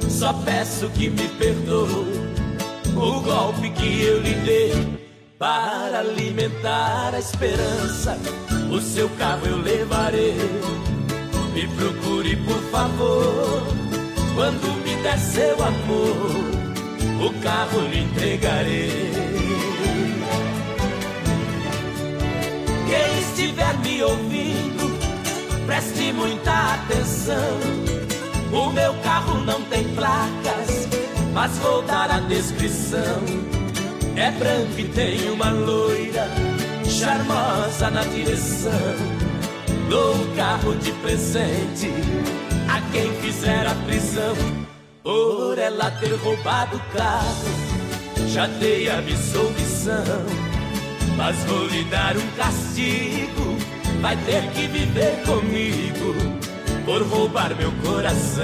Só 0.09 0.33
peço 0.33 0.89
que 0.89 1.09
me 1.09 1.27
perdoe 1.39 2.33
o 2.95 3.21
golpe 3.21 3.69
que 3.71 4.03
eu 4.03 4.21
lhe 4.21 4.35
dei. 4.45 5.03
Para 5.39 5.99
alimentar 5.99 7.11
a 7.13 7.19
esperança, 7.19 8.17
o 8.71 8.79
seu 8.81 9.09
carro 9.11 9.45
eu 9.45 9.57
levarei. 9.57 10.35
Me 11.53 11.67
procure, 11.67 12.35
por 12.37 12.61
favor, 12.71 13.82
quando 14.35 14.83
me 14.83 14.95
der 15.03 15.17
seu 15.19 15.53
amor, 15.63 16.31
o 17.21 17.41
carro 17.41 17.81
lhe 17.87 17.99
entregarei. 17.99 19.11
Quem 22.87 23.19
estiver 23.19 23.77
me 23.79 24.03
ouvindo, 24.03 25.65
preste 25.65 26.11
muita 26.13 26.73
atenção. 26.73 27.59
O 28.51 28.71
meu 28.71 28.93
carro 29.03 29.39
não 29.45 29.61
tem 29.63 29.83
placas, 29.95 30.87
mas 31.33 31.57
vou 31.59 31.81
dar 31.83 32.09
a 32.09 32.19
descrição. 32.19 33.23
É 34.15 34.31
branco 34.31 34.79
e 34.79 34.87
tem 34.89 35.31
uma 35.31 35.49
loira, 35.49 36.27
charmosa 36.85 37.89
na 37.89 38.03
direção. 38.03 38.71
Dou 39.89 40.15
o 40.15 40.35
carro 40.35 40.75
de 40.75 40.91
presente 40.93 41.91
a 42.73 42.81
quem 42.91 43.13
fizer 43.21 43.67
a 43.67 43.75
prisão 43.85 44.35
por 45.03 45.59
ela 45.59 45.91
ter 45.91 46.15
roubado 46.15 46.77
o 46.77 46.79
carro. 46.97 47.45
Já 48.27 48.47
dei 48.47 48.89
a 48.89 48.97
absolvição, 48.97 50.25
mas 51.15 51.35
vou 51.43 51.67
lhe 51.67 51.83
dar 51.83 52.17
um 52.17 52.27
castigo. 52.35 53.57
Vai 54.01 54.17
ter 54.25 54.49
que 54.53 54.67
viver 54.67 55.21
comigo 55.23 56.15
por 56.83 57.03
roubar 57.03 57.55
meu 57.55 57.71
coração. 57.83 58.43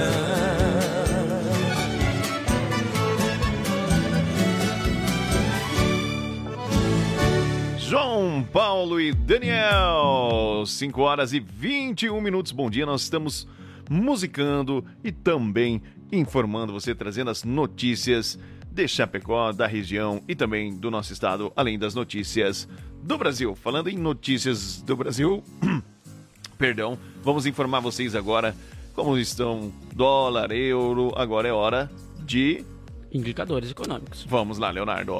João 7.79 8.47
Paulo 8.53 9.01
e 9.01 9.11
Daniel, 9.11 10.63
5 10.67 11.01
horas 11.01 11.33
e 11.33 11.39
21 11.39 12.21
minutos. 12.21 12.51
Bom 12.51 12.69
dia, 12.69 12.85
nós 12.85 13.01
estamos 13.01 13.47
musicando 13.89 14.85
e 15.03 15.11
também 15.11 15.81
informando 16.11 16.71
você, 16.71 16.93
trazendo 16.93 17.31
as 17.31 17.43
notícias 17.43 18.39
de 18.71 18.87
Chapecó, 18.87 19.51
da 19.51 19.67
região 19.67 20.21
e 20.27 20.35
também 20.35 20.75
do 20.75 20.91
nosso 20.91 21.11
estado, 21.11 21.51
além 21.55 21.77
das 21.77 21.95
notícias 21.95 22.67
do 23.03 23.17
Brasil. 23.17 23.55
Falando 23.55 23.89
em 23.89 23.97
notícias 23.97 24.81
do 24.81 24.95
Brasil, 24.95 25.43
perdão, 26.57 26.97
vamos 27.23 27.45
informar 27.45 27.79
vocês 27.79 28.15
agora 28.15 28.55
como 28.93 29.17
estão 29.17 29.71
dólar, 29.95 30.51
euro. 30.51 31.11
Agora 31.15 31.47
é 31.47 31.53
hora 31.53 31.89
de 32.19 32.63
indicadores 33.11 33.71
econômicos. 33.71 34.25
Vamos 34.29 34.57
lá, 34.57 34.69
Leonardo. 34.69 35.13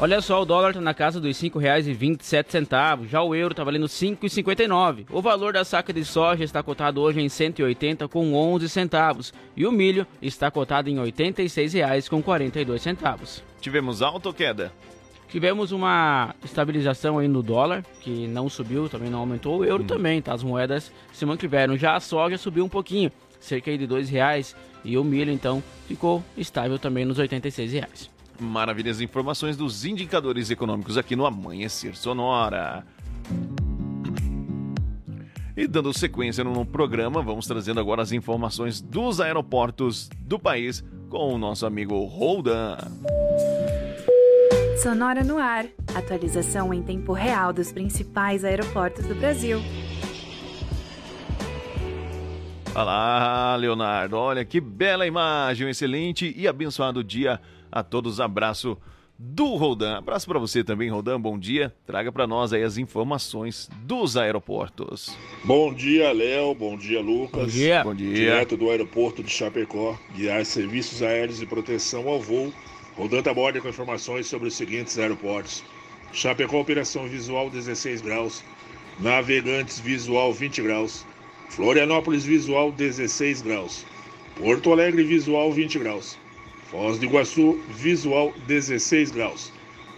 Olha 0.00 0.20
só, 0.20 0.40
o 0.40 0.44
dólar 0.44 0.70
está 0.70 0.80
na 0.80 0.94
casa 0.94 1.20
dos 1.20 1.42
R$ 1.42 1.50
5,27, 1.50 3.08
já 3.08 3.20
o 3.20 3.34
euro 3.34 3.52
está 3.52 3.64
valendo 3.64 3.82
R$ 3.82 3.88
5,59. 3.88 5.06
O 5.10 5.20
valor 5.20 5.52
da 5.52 5.64
saca 5.64 5.92
de 5.92 6.04
soja 6.04 6.44
está 6.44 6.62
cotado 6.62 7.00
hoje 7.00 7.20
em 7.20 7.28
180 7.28 8.06
com 8.06 8.32
11 8.32 8.68
centavos 8.68 9.34
e 9.56 9.66
o 9.66 9.72
milho 9.72 10.06
está 10.22 10.52
cotado 10.52 10.88
em 10.88 11.00
R$ 11.00 11.10
86,00 11.10 12.08
com 12.08 12.22
42 12.22 12.80
centavos. 12.80 13.42
Tivemos 13.60 14.00
alta 14.00 14.28
ou 14.28 14.32
queda? 14.34 14.72
Tivemos 15.28 15.72
uma 15.72 16.32
estabilização 16.44 17.18
aí 17.18 17.26
no 17.26 17.42
dólar, 17.42 17.84
que 18.00 18.28
não 18.28 18.48
subiu, 18.48 18.88
também 18.88 19.10
não 19.10 19.18
aumentou. 19.18 19.58
O 19.58 19.64
euro 19.64 19.82
hum. 19.82 19.86
também, 19.86 20.22
tá? 20.22 20.32
As 20.32 20.44
moedas 20.44 20.92
se 21.12 21.26
mantiveram. 21.26 21.76
Já 21.76 21.96
a 21.96 22.00
soja 22.00 22.38
subiu 22.38 22.64
um 22.64 22.68
pouquinho, 22.68 23.10
cerca 23.40 23.76
de 23.76 23.84
R$ 23.84 24.04
reais 24.04 24.54
e 24.84 24.96
o 24.96 25.02
milho 25.02 25.32
então 25.32 25.60
ficou 25.88 26.22
estável 26.36 26.78
também 26.78 27.04
nos 27.04 27.18
R$ 27.18 27.26
86,00. 27.26 28.17
Maravilhas 28.40 29.00
informações 29.00 29.56
dos 29.56 29.84
indicadores 29.84 30.50
econômicos 30.50 30.96
aqui 30.96 31.16
no 31.16 31.26
Amanhecer 31.26 31.96
Sonora. 31.96 32.86
E 35.56 35.66
dando 35.66 35.92
sequência 35.92 36.44
no 36.44 36.64
programa, 36.64 37.20
vamos 37.20 37.46
trazendo 37.46 37.80
agora 37.80 38.00
as 38.00 38.12
informações 38.12 38.80
dos 38.80 39.20
aeroportos 39.20 40.08
do 40.20 40.38
país 40.38 40.84
com 41.10 41.34
o 41.34 41.38
nosso 41.38 41.66
amigo 41.66 42.04
Roldan. 42.04 42.76
Sonora 44.80 45.24
no 45.24 45.36
ar. 45.38 45.66
Atualização 45.92 46.72
em 46.72 46.80
tempo 46.80 47.12
real 47.12 47.52
dos 47.52 47.72
principais 47.72 48.44
aeroportos 48.44 49.04
do 49.06 49.16
Brasil. 49.16 49.60
Olá, 52.72 53.56
Leonardo. 53.56 54.16
Olha 54.16 54.44
que 54.44 54.60
bela 54.60 55.04
imagem, 55.04 55.66
um 55.66 55.70
excelente 55.70 56.32
e 56.36 56.46
abençoado 56.46 57.02
dia 57.02 57.40
a 57.70 57.82
todos. 57.82 58.20
Abraço 58.20 58.78
do 59.18 59.56
Rodan. 59.56 59.98
Abraço 59.98 60.26
para 60.28 60.38
você 60.38 60.62
também, 60.62 60.88
Rodan. 60.88 61.20
Bom 61.20 61.36
dia. 61.36 61.74
Traga 61.84 62.12
para 62.12 62.26
nós 62.26 62.52
aí 62.52 62.62
as 62.62 62.78
informações 62.78 63.68
dos 63.82 64.16
aeroportos. 64.16 65.16
Bom 65.42 65.74
dia, 65.74 66.12
Léo. 66.12 66.54
Bom 66.54 66.76
dia, 66.76 67.00
Lucas. 67.00 67.46
Bom 67.46 67.50
dia. 67.50 67.84
Bom 67.84 67.94
dia. 67.94 68.14
Direto 68.14 68.56
do 68.56 68.70
aeroporto 68.70 69.22
de 69.22 69.30
Chapecó, 69.30 69.98
guiar 70.14 70.44
serviços 70.46 71.02
aéreos 71.02 71.38
de 71.38 71.46
proteção 71.46 72.08
ao 72.08 72.20
voo. 72.20 72.52
Rodan 72.96 73.22
Taborda 73.22 73.60
com 73.60 73.68
informações 73.68 74.26
sobre 74.26 74.48
os 74.48 74.54
seguintes 74.54 74.98
aeroportos. 74.98 75.64
Chapecó, 76.12 76.60
operação 76.60 77.06
visual 77.08 77.50
16 77.50 78.00
graus. 78.00 78.44
Navegantes, 79.00 79.78
visual 79.80 80.32
20 80.32 80.62
graus. 80.62 81.04
Florianópolis, 81.50 82.24
visual 82.24 82.70
16 82.70 83.42
graus. 83.42 83.84
Porto 84.36 84.72
Alegre, 84.72 85.02
visual 85.02 85.52
20 85.52 85.78
graus. 85.78 86.18
Foz 86.70 86.98
do 86.98 87.06
Iguaçu, 87.06 87.58
visual 87.70 88.34
16 88.46 89.10
graus. 89.10 89.50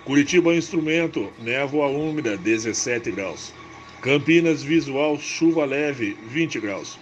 Curitiba, 0.05 0.55
instrumento, 0.55 1.29
névoa 1.41 1.89
úmida 1.89 2.37
17 2.37 3.11
graus. 3.11 3.53
Campinas, 4.01 4.63
visual, 4.63 5.19
chuva 5.19 5.65
leve 5.65 6.17
20 6.29 6.61
graus. 6.61 6.97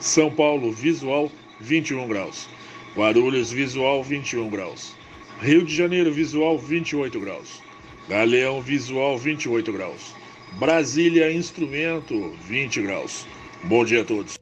São 0.00 0.30
Paulo, 0.30 0.72
visual 0.72 1.30
21 1.60 2.08
graus. 2.08 2.48
Guarulhos, 2.96 3.52
visual 3.52 4.02
21 4.02 4.48
graus. 4.48 4.94
Rio 5.42 5.62
de 5.62 5.74
Janeiro, 5.74 6.10
visual 6.10 6.58
28 6.58 7.20
graus. 7.20 7.62
Galeão, 8.08 8.62
visual 8.62 9.18
28 9.18 9.72
graus. 9.72 10.14
Brasília, 10.58 11.30
instrumento 11.30 12.34
20 12.48 12.80
graus. 12.80 13.26
Bom 13.62 13.84
dia 13.84 14.00
a 14.00 14.04
todos. 14.04 14.39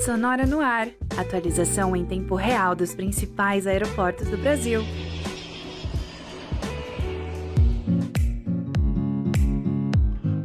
Sonora 0.00 0.46
no 0.46 0.60
ar. 0.60 0.88
Atualização 1.14 1.94
em 1.94 2.06
tempo 2.06 2.34
real 2.34 2.74
dos 2.74 2.94
principais 2.94 3.66
aeroportos 3.66 4.30
do 4.30 4.38
Brasil. 4.38 4.82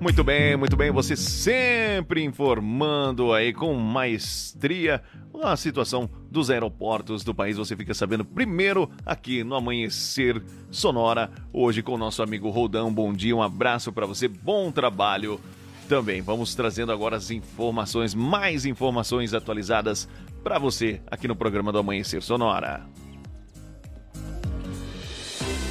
Muito 0.02 0.26
bem, 0.26 0.58
muito 0.58 0.76
bem. 0.76 0.92
Você 0.92 1.16
sempre 1.16 2.22
informando 2.22 3.32
aí 3.32 3.54
com 3.54 3.74
maestria 3.76 5.02
a 5.42 5.56
situação 5.56 6.10
dos 6.30 6.50
aeroportos 6.50 7.24
do 7.24 7.34
país. 7.34 7.56
Você 7.56 7.78
fica 7.78 7.94
sabendo 7.94 8.26
primeiro 8.26 8.90
aqui 9.06 9.42
no 9.42 9.56
Amanhecer 9.56 10.44
Sonora, 10.70 11.32
hoje 11.54 11.82
com 11.82 11.94
o 11.94 11.98
nosso 11.98 12.22
amigo 12.22 12.50
Rodão. 12.50 12.94
Bom 12.94 13.14
dia, 13.14 13.36
um 13.36 13.42
abraço 13.42 13.92
para 13.94 14.06
você, 14.06 14.28
bom 14.28 14.70
trabalho 14.70 15.40
também. 15.88 16.22
Vamos 16.22 16.56
trazendo 16.56 16.92
agora 16.92 17.16
as 17.16 17.32
informações, 17.32 18.14
mais 18.14 18.66
informações 18.66 19.34
atualizadas 19.34 20.08
para 20.44 20.60
você 20.60 21.02
aqui 21.08 21.28
no 21.28 21.36
programa 21.36 21.72
do 21.72 21.80
Amanhecer 21.80 22.22
Sonora. 22.22 22.86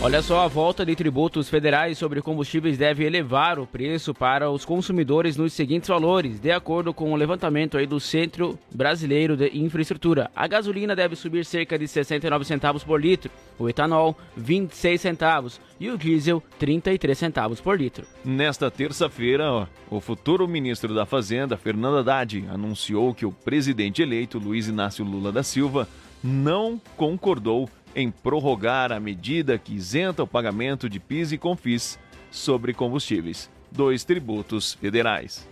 Olha 0.04 0.20
só, 0.20 0.44
a 0.44 0.48
volta 0.48 0.84
de 0.84 0.94
tributos 0.94 1.48
federais 1.48 1.96
sobre 1.96 2.20
combustíveis 2.20 2.76
deve 2.76 3.06
elevar 3.06 3.58
o 3.58 3.66
preço 3.66 4.12
para 4.12 4.50
os 4.50 4.62
consumidores 4.62 5.34
nos 5.34 5.54
seguintes 5.54 5.88
valores, 5.88 6.38
de 6.38 6.52
acordo 6.52 6.92
com 6.92 7.10
o 7.10 7.16
levantamento 7.16 7.78
aí 7.78 7.86
do 7.86 7.98
Centro 7.98 8.58
Brasileiro 8.70 9.34
de 9.34 9.56
Infraestrutura. 9.56 10.30
A 10.36 10.46
gasolina 10.46 10.94
deve 10.94 11.16
subir 11.16 11.46
cerca 11.46 11.78
de 11.78 11.88
69 11.88 12.44
centavos 12.44 12.84
por 12.84 13.00
litro, 13.00 13.30
o 13.58 13.66
etanol 13.66 14.14
26 14.36 15.00
centavos 15.00 15.58
e 15.80 15.88
o 15.88 15.96
diesel 15.96 16.42
33 16.58 17.16
centavos 17.16 17.58
por 17.58 17.80
litro. 17.80 18.04
Nesta 18.22 18.70
terça-feira, 18.70 19.66
o 19.88 20.00
futuro 20.02 20.46
ministro 20.46 20.94
da 20.94 21.06
Fazenda, 21.06 21.56
Fernando 21.56 21.96
Haddad, 21.96 22.44
anunciou 22.50 23.14
que 23.14 23.24
o 23.24 23.32
presidente 23.32 24.02
eleito 24.02 24.38
Luiz 24.38 24.68
Inácio 24.68 25.02
Lula 25.02 25.32
da 25.32 25.42
Silva 25.42 25.88
não 26.22 26.78
concordou 26.94 27.70
em 27.94 28.10
prorrogar 28.10 28.92
a 28.92 29.00
medida 29.00 29.58
que 29.58 29.74
isenta 29.74 30.22
o 30.22 30.26
pagamento 30.26 30.88
de 30.88 30.98
PIS 30.98 31.32
e 31.32 31.38
CONFIS 31.38 31.98
sobre 32.30 32.74
combustíveis, 32.74 33.50
dois 33.70 34.04
tributos 34.04 34.74
federais. 34.74 35.48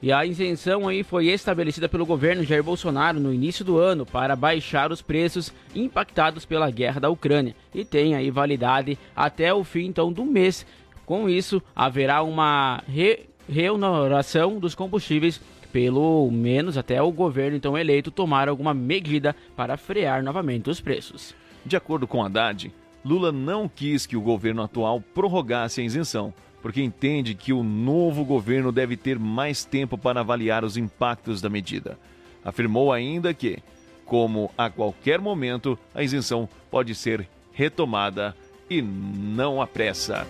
E 0.00 0.12
a 0.12 0.24
isenção 0.24 0.86
aí 0.86 1.02
foi 1.02 1.26
estabelecida 1.26 1.88
pelo 1.88 2.06
governo 2.06 2.44
Jair 2.44 2.62
Bolsonaro 2.62 3.18
no 3.18 3.34
início 3.34 3.64
do 3.64 3.78
ano 3.78 4.06
para 4.06 4.36
baixar 4.36 4.92
os 4.92 5.02
preços 5.02 5.52
impactados 5.74 6.44
pela 6.44 6.70
guerra 6.70 7.00
da 7.00 7.10
Ucrânia 7.10 7.54
e 7.74 7.84
tem 7.84 8.14
aí 8.14 8.30
validade 8.30 8.96
até 9.14 9.52
o 9.52 9.64
fim 9.64 9.86
então 9.86 10.12
do 10.12 10.24
mês. 10.24 10.64
Com 11.04 11.28
isso, 11.28 11.60
haverá 11.74 12.22
uma 12.22 12.82
re 12.86 13.26
reoneração 13.48 14.58
dos 14.58 14.74
combustíveis 14.74 15.40
pelo 15.72 16.30
menos 16.30 16.76
até 16.76 17.00
o 17.02 17.10
governo 17.10 17.56
então 17.56 17.76
eleito 17.76 18.10
tomar 18.10 18.48
alguma 18.48 18.72
medida 18.72 19.34
para 19.56 19.76
frear 19.76 20.22
novamente 20.22 20.70
os 20.70 20.80
preços. 20.80 21.34
De 21.68 21.76
acordo 21.76 22.06
com 22.06 22.24
Haddad, 22.24 22.72
Lula 23.04 23.30
não 23.30 23.68
quis 23.68 24.06
que 24.06 24.16
o 24.16 24.22
governo 24.22 24.62
atual 24.62 25.02
prorrogasse 25.02 25.82
a 25.82 25.84
isenção, 25.84 26.32
porque 26.62 26.80
entende 26.80 27.34
que 27.34 27.52
o 27.52 27.62
novo 27.62 28.24
governo 28.24 28.72
deve 28.72 28.96
ter 28.96 29.18
mais 29.18 29.66
tempo 29.66 29.98
para 29.98 30.20
avaliar 30.20 30.64
os 30.64 30.78
impactos 30.78 31.42
da 31.42 31.50
medida. 31.50 31.98
Afirmou 32.42 32.90
ainda 32.90 33.34
que, 33.34 33.58
como 34.06 34.50
a 34.56 34.70
qualquer 34.70 35.20
momento, 35.20 35.78
a 35.94 36.02
isenção 36.02 36.48
pode 36.70 36.94
ser 36.94 37.28
retomada 37.52 38.34
e 38.70 38.80
não 38.80 39.60
apressa. 39.60 40.26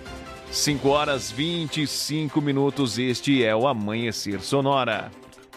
5 0.50 0.88
horas 0.88 1.30
25 1.30 2.40
minutos, 2.40 2.98
este 2.98 3.44
é 3.44 3.54
o 3.54 3.68
Amanhecer 3.68 4.40
Sonora. 4.40 5.08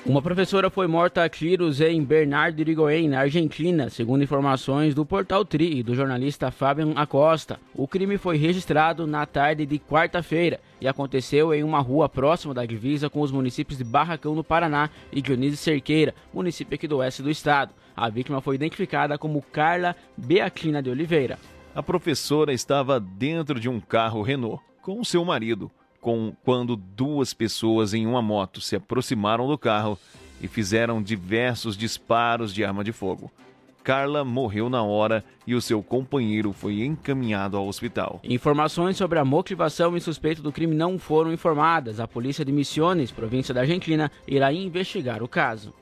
Uma 0.04 0.20
professora 0.20 0.72
foi 0.72 0.88
morta 0.88 1.24
a 1.24 1.30
tiros 1.30 1.80
em 1.80 2.04
Bernardo 2.04 2.60
Irigoyen, 2.60 3.08
na 3.08 3.20
Argentina, 3.20 3.88
segundo 3.88 4.24
informações 4.24 4.96
do 4.96 5.06
Portal 5.06 5.46
Tri 5.46 5.78
e 5.78 5.84
do 5.84 5.94
jornalista 5.94 6.50
Fábio 6.50 6.92
Acosta. 6.96 7.60
O 7.76 7.88
crime 7.88 8.18
foi 8.18 8.36
registrado 8.36 9.06
na 9.06 9.28
tarde 9.28 9.64
de 9.64 9.78
quarta-feira 9.78 10.60
e 10.82 10.88
aconteceu 10.88 11.54
em 11.54 11.64
uma 11.64 11.80
rua 11.80 12.10
próxima 12.10 12.52
da 12.52 12.66
divisa 12.66 13.12
com 13.12 13.22
os 13.22 13.32
municípios 13.32 13.78
de 13.78 13.84
Barracão, 13.84 14.34
no 14.34 14.44
Paraná, 14.44 14.90
e 15.12 15.22
Dionísio 15.22 15.58
Cerqueira, 15.58 16.16
município 16.34 16.74
aqui 16.74 16.88
do 16.88 16.98
oeste 16.98 17.22
do 17.22 17.30
estado. 17.30 17.72
A 17.96 18.10
vítima 18.10 18.42
foi 18.42 18.56
identificada 18.56 19.20
como 19.20 19.44
Carla 19.52 19.96
Beatina 20.18 20.82
de 20.82 20.90
Oliveira. 20.90 21.38
A 21.76 21.84
professora 21.84 22.52
estava 22.52 23.00
dentro 23.00 23.60
de 23.60 23.70
um 23.70 23.80
carro 23.80 24.24
Renault 24.24 24.64
com 24.82 25.04
seu 25.04 25.24
marido 25.24 25.70
com 26.02 26.36
quando 26.44 26.76
duas 26.76 27.34
pessoas 27.34 27.94
em 27.94 28.08
uma 28.08 28.22
moto 28.22 28.60
se 28.60 28.76
aproximaram 28.76 29.48
do 29.48 29.58
carro 29.58 29.98
e 30.42 30.48
fizeram 30.48 31.02
diversos 31.02 31.78
disparos 31.78 32.52
de 32.52 32.66
arma 32.66 32.84
de 32.84 32.92
fogo. 32.92 33.32
Carla 33.84 34.24
morreu 34.24 34.70
na 34.70 34.84
hora 34.84 35.24
e 35.46 35.56
o 35.56 35.62
seu 35.62 35.82
companheiro 35.82 36.54
foi 36.54 36.84
encaminhado 36.84 37.58
ao 37.58 37.68
hospital. 37.68 38.20
Informações 38.24 38.98
sobre 38.98 39.18
a 39.18 39.26
motivação 39.26 39.96
e 39.96 40.02
suspeito 40.02 40.42
do 40.42 40.52
crime 40.52 40.76
não 40.76 41.00
foram 41.00 41.32
informadas. 41.32 42.00
A 42.00 42.08
polícia 42.08 42.46
de 42.46 42.52
Misiones, 42.52 43.12
província 43.12 43.54
da 43.54 43.62
Argentina, 43.62 44.12
irá 44.28 44.52
investigar 44.54 45.24
o 45.24 45.28
caso. 45.28 45.74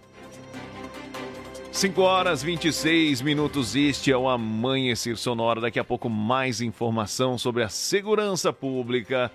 5 1.72 2.02
horas 2.02 2.42
26 2.42 3.22
minutos. 3.22 3.76
Este 3.76 4.12
é 4.12 4.18
o 4.18 4.28
Amanhecer 4.28 5.18
Sonora. 5.18 5.62
Daqui 5.62 5.80
a 5.80 5.84
pouco, 5.84 6.10
mais 6.10 6.62
informação 6.62 7.38
sobre 7.38 7.64
a 7.64 7.70
segurança 7.70 8.52
pública 8.52 9.32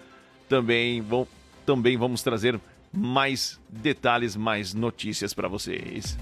também, 0.49 1.01
vão, 1.01 1.27
também 1.65 1.97
vamos 1.97 2.23
trazer 2.23 2.61
mais 2.93 3.61
detalhes, 3.69 4.37
mais 4.37 4.75
notícias 4.75 5.35
para 5.35 5.49
vocês. 5.49 6.19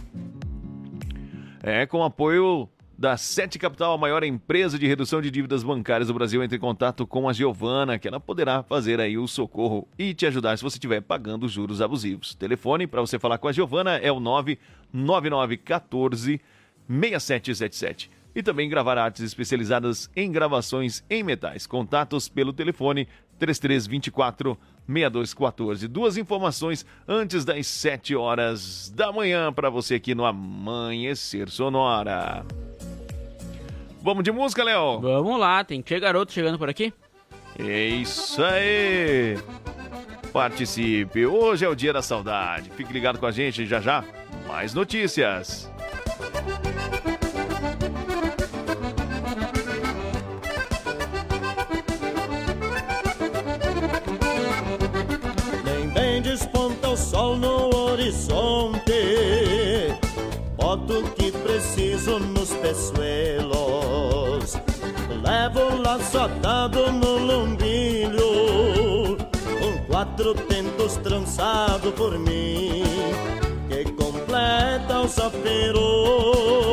É, 1.63 1.87
com 1.87 2.03
apoio 2.03 2.69
da 2.99 3.17
Sete 3.17 3.59
Capital, 3.59 3.95
a 3.95 3.99
maior 3.99 4.23
empresa 4.23 4.79
de 4.79 4.87
redução 4.87 5.21
de 5.21 5.29
dívidas 5.31 5.65
bancárias 5.65 6.09
do 6.09 6.15
Brasil, 6.15 6.43
entre 6.43 6.57
em 6.57 6.61
contato 6.61 7.07
com 7.07 7.29
a 7.29 7.33
Giovana, 7.33 7.99
que 7.99 8.07
ela 8.07 8.21
poderá 8.21 8.63
fazer 8.63 9.01
aí 9.01 9.19
o 9.19 9.27
socorro 9.27 9.89
e 9.99 10.15
te 10.15 10.27
ajudar 10.27 10.57
se 10.57 10.63
você 10.63 10.77
estiver 10.77 11.01
pagando 11.01 11.49
juros 11.49 11.83
abusivos. 11.83 12.35
Telefone 12.35 12.87
para 12.87 13.01
você 13.01 13.19
falar 13.19 13.39
com 13.39 13.49
a 13.49 13.53
Giovana 13.53 13.97
é 13.97 14.13
o 14.13 14.21
99914 14.21 16.41
6777 16.89 18.23
e 18.35 18.43
também 18.43 18.69
gravar 18.69 18.99
artes 18.99 19.23
especializadas 19.23 20.11
em 20.17 20.31
gravações 20.31 21.05
em 21.09 21.23
metais. 21.23 21.67
Contatos 21.67 22.29
pelo 22.29 22.53
telefone 22.53 23.07
3324 23.42 24.57
6214. 24.87 25.88
Duas 25.88 26.16
informações 26.16 26.87
antes 27.09 27.44
das 27.44 27.66
7 27.66 28.14
horas 28.14 28.92
da 28.94 29.11
manhã 29.11 29.52
para 29.52 29.68
você 29.68 29.96
aqui 29.96 30.14
no 30.14 30.24
Amanhecer 30.24 31.50
Sonora. 31.50 32.46
Vamos 34.00 34.22
de 34.22 34.31
música, 34.31 34.62
Léo? 34.62 35.00
Vamos 35.00 35.40
lá, 35.40 35.64
tem 35.64 35.83
que 35.83 35.98
garoto 35.98 36.33
chegando 36.33 36.57
por 36.57 36.68
aqui. 36.68 36.92
É 37.59 37.87
isso 37.87 38.42
aí! 38.44 39.37
Participe! 40.33 41.26
Hoje 41.26 41.64
é 41.64 41.68
o 41.68 41.74
dia 41.74 41.92
da 41.92 42.00
saudade. 42.00 42.70
Fique 42.70 42.92
ligado 42.92 43.18
com 43.18 43.26
a 43.26 43.33
gente 43.33 43.66
já 43.66 43.81
já. 43.81 44.05
Mais 44.46 44.72
notícias. 44.72 45.68
Sol 57.12 57.37
no 57.37 57.68
horizonte, 57.77 58.90
boto 60.57 61.03
que 61.14 61.31
preciso 61.31 62.18
nos 62.18 62.48
peçoelos, 62.55 64.57
levo 65.22 65.75
o 65.75 65.83
laço 65.83 66.18
atado 66.18 66.90
no 66.90 67.18
lombilho, 67.18 69.18
com 69.61 69.85
quatro 69.90 70.33
tentos 70.33 70.96
trançado 70.96 71.92
por 71.92 72.18
mim, 72.18 72.83
que 73.68 73.85
completa 73.92 75.03
os 75.03 75.18
aperos. 75.18 76.72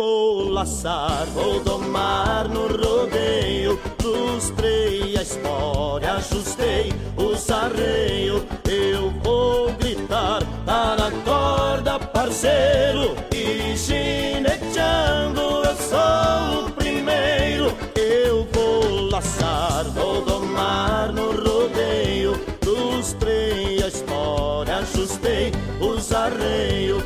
Vou 0.00 0.48
laçar, 0.48 1.26
vou 1.34 1.60
domar 1.60 2.48
no 2.48 2.68
rodeio, 2.68 3.78
lustrei 4.02 5.14
a 5.14 5.20
história, 5.20 6.12
ajustei 6.14 6.90
os 7.18 7.50
arreios. 7.50 8.42
Eu 8.66 9.10
vou 9.22 9.70
gritar, 9.74 10.42
tá 10.64 10.96
na 10.96 11.10
corda, 11.22 11.98
parceiro, 11.98 13.14
e 13.30 13.76
gineteando 13.76 15.38
eu 15.38 15.76
sou 15.76 16.68
o 16.68 16.72
primeiro. 16.72 17.66
Eu 17.94 18.48
vou 18.54 19.10
laçar, 19.10 19.84
vou 19.84 20.24
domar 20.24 21.12
no 21.12 21.32
rodeio, 21.32 22.40
lustrei 22.64 23.82
a 23.82 23.88
história, 23.88 24.76
ajustei 24.78 25.52
os 25.78 26.10
arreios. 26.10 27.04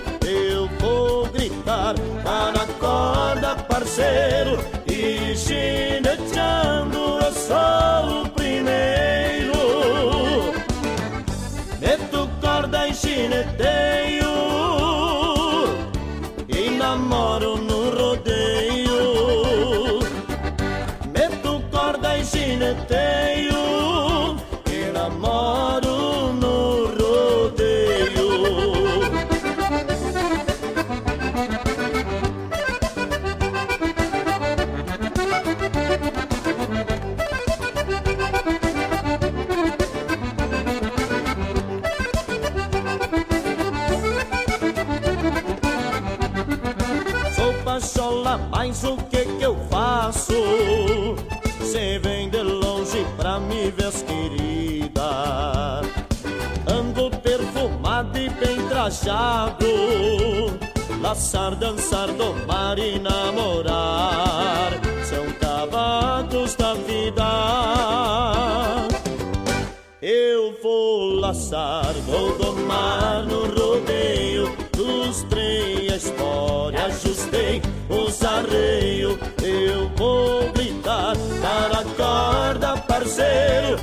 parceiro 3.95 4.59
e 4.89 5.37
Chinatown. 5.37 6.74
Trajado 59.05 60.59
Laçar, 61.01 61.55
dançar, 61.55 62.09
domar 62.13 62.79
e 62.79 62.99
namorar 62.99 64.73
São 65.05 65.31
cavalos 65.39 66.55
da 66.55 66.73
vida. 66.75 67.25
Eu 70.01 70.57
vou 70.63 71.15
laçar, 71.21 71.93
vou 72.07 72.37
domar 72.39 73.25
no 73.27 73.47
rodeio 73.47 74.55
Lustrei 74.77 75.91
a 75.91 75.97
história, 75.97 76.87
ajustei 76.87 77.61
os 77.89 78.23
arreios 78.25 79.19
Eu 79.43 79.91
vou 79.97 80.51
gritar, 80.53 81.15
dar 81.43 81.81
a 81.81 81.85
corda, 81.97 82.77
parceiro 82.83 83.74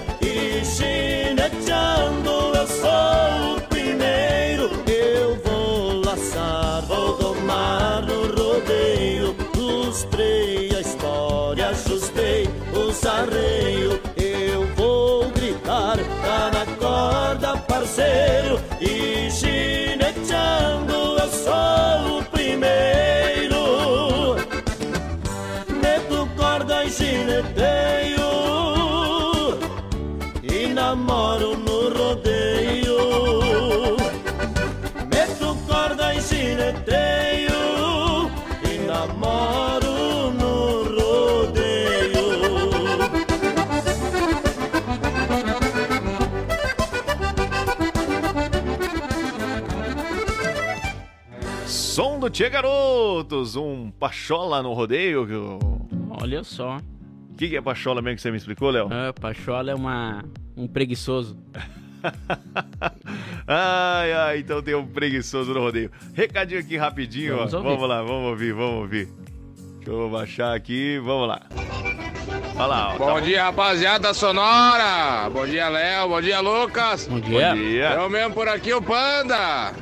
do 52.22 52.30
Tchê 52.30 52.50
Garotos, 52.50 53.56
um 53.56 53.90
pachola 53.90 54.62
no 54.62 54.74
rodeio. 54.74 55.28
Olha 56.22 56.44
só. 56.44 56.78
O 57.32 57.36
que, 57.36 57.50
que 57.50 57.58
é 57.58 57.62
pachola 57.62 58.00
mesmo 58.00 58.18
que 58.18 58.22
você 58.22 58.30
me 58.30 58.38
explicou, 58.38 58.70
Léo? 58.70 58.88
Ah, 58.92 59.12
pachola 59.12 59.72
é 59.72 59.76
uma, 59.76 60.24
um 60.56 60.68
preguiçoso. 60.68 61.36
Ai, 63.48 64.14
ai, 64.14 64.38
então 64.40 64.62
tem 64.62 64.74
um 64.74 64.86
preguiçoso 64.86 65.54
no 65.54 65.60
rodeio. 65.60 65.92
Recadinho 66.14 66.60
aqui 66.60 66.76
rapidinho, 66.78 67.38
Vamos 67.38 67.54
ó. 67.54 67.58
ouvir. 67.58 67.70
Vamos 67.70 67.90
lá, 67.90 68.02
vamos 68.02 68.30
ouvir, 68.30 68.54
vamos 68.54 68.76
ouvir. 68.82 69.08
Deixa 69.78 69.92
eu 69.92 70.10
baixar 70.10 70.56
aqui, 70.56 70.98
vamos 71.00 71.28
lá. 71.28 71.42
Olha 72.56 72.66
lá, 72.66 72.94
ó. 72.94 72.98
Bom 72.98 73.14
tá- 73.16 73.20
dia, 73.20 73.44
rapaziada 73.44 74.14
sonora. 74.14 75.30
Bom 75.30 75.46
dia, 75.46 75.70
Léo. 75.70 76.10
Bom 76.10 76.22
dia, 76.22 76.40
Lucas. 76.40 77.08
Bom 77.08 77.20
dia. 77.20 77.50
Bom 77.50 77.56
dia. 77.56 77.90
Eu 77.94 78.10
mesmo 78.10 78.34
por 78.34 78.48
aqui, 78.48 78.74
o 78.74 78.82
Panda. 78.82 79.74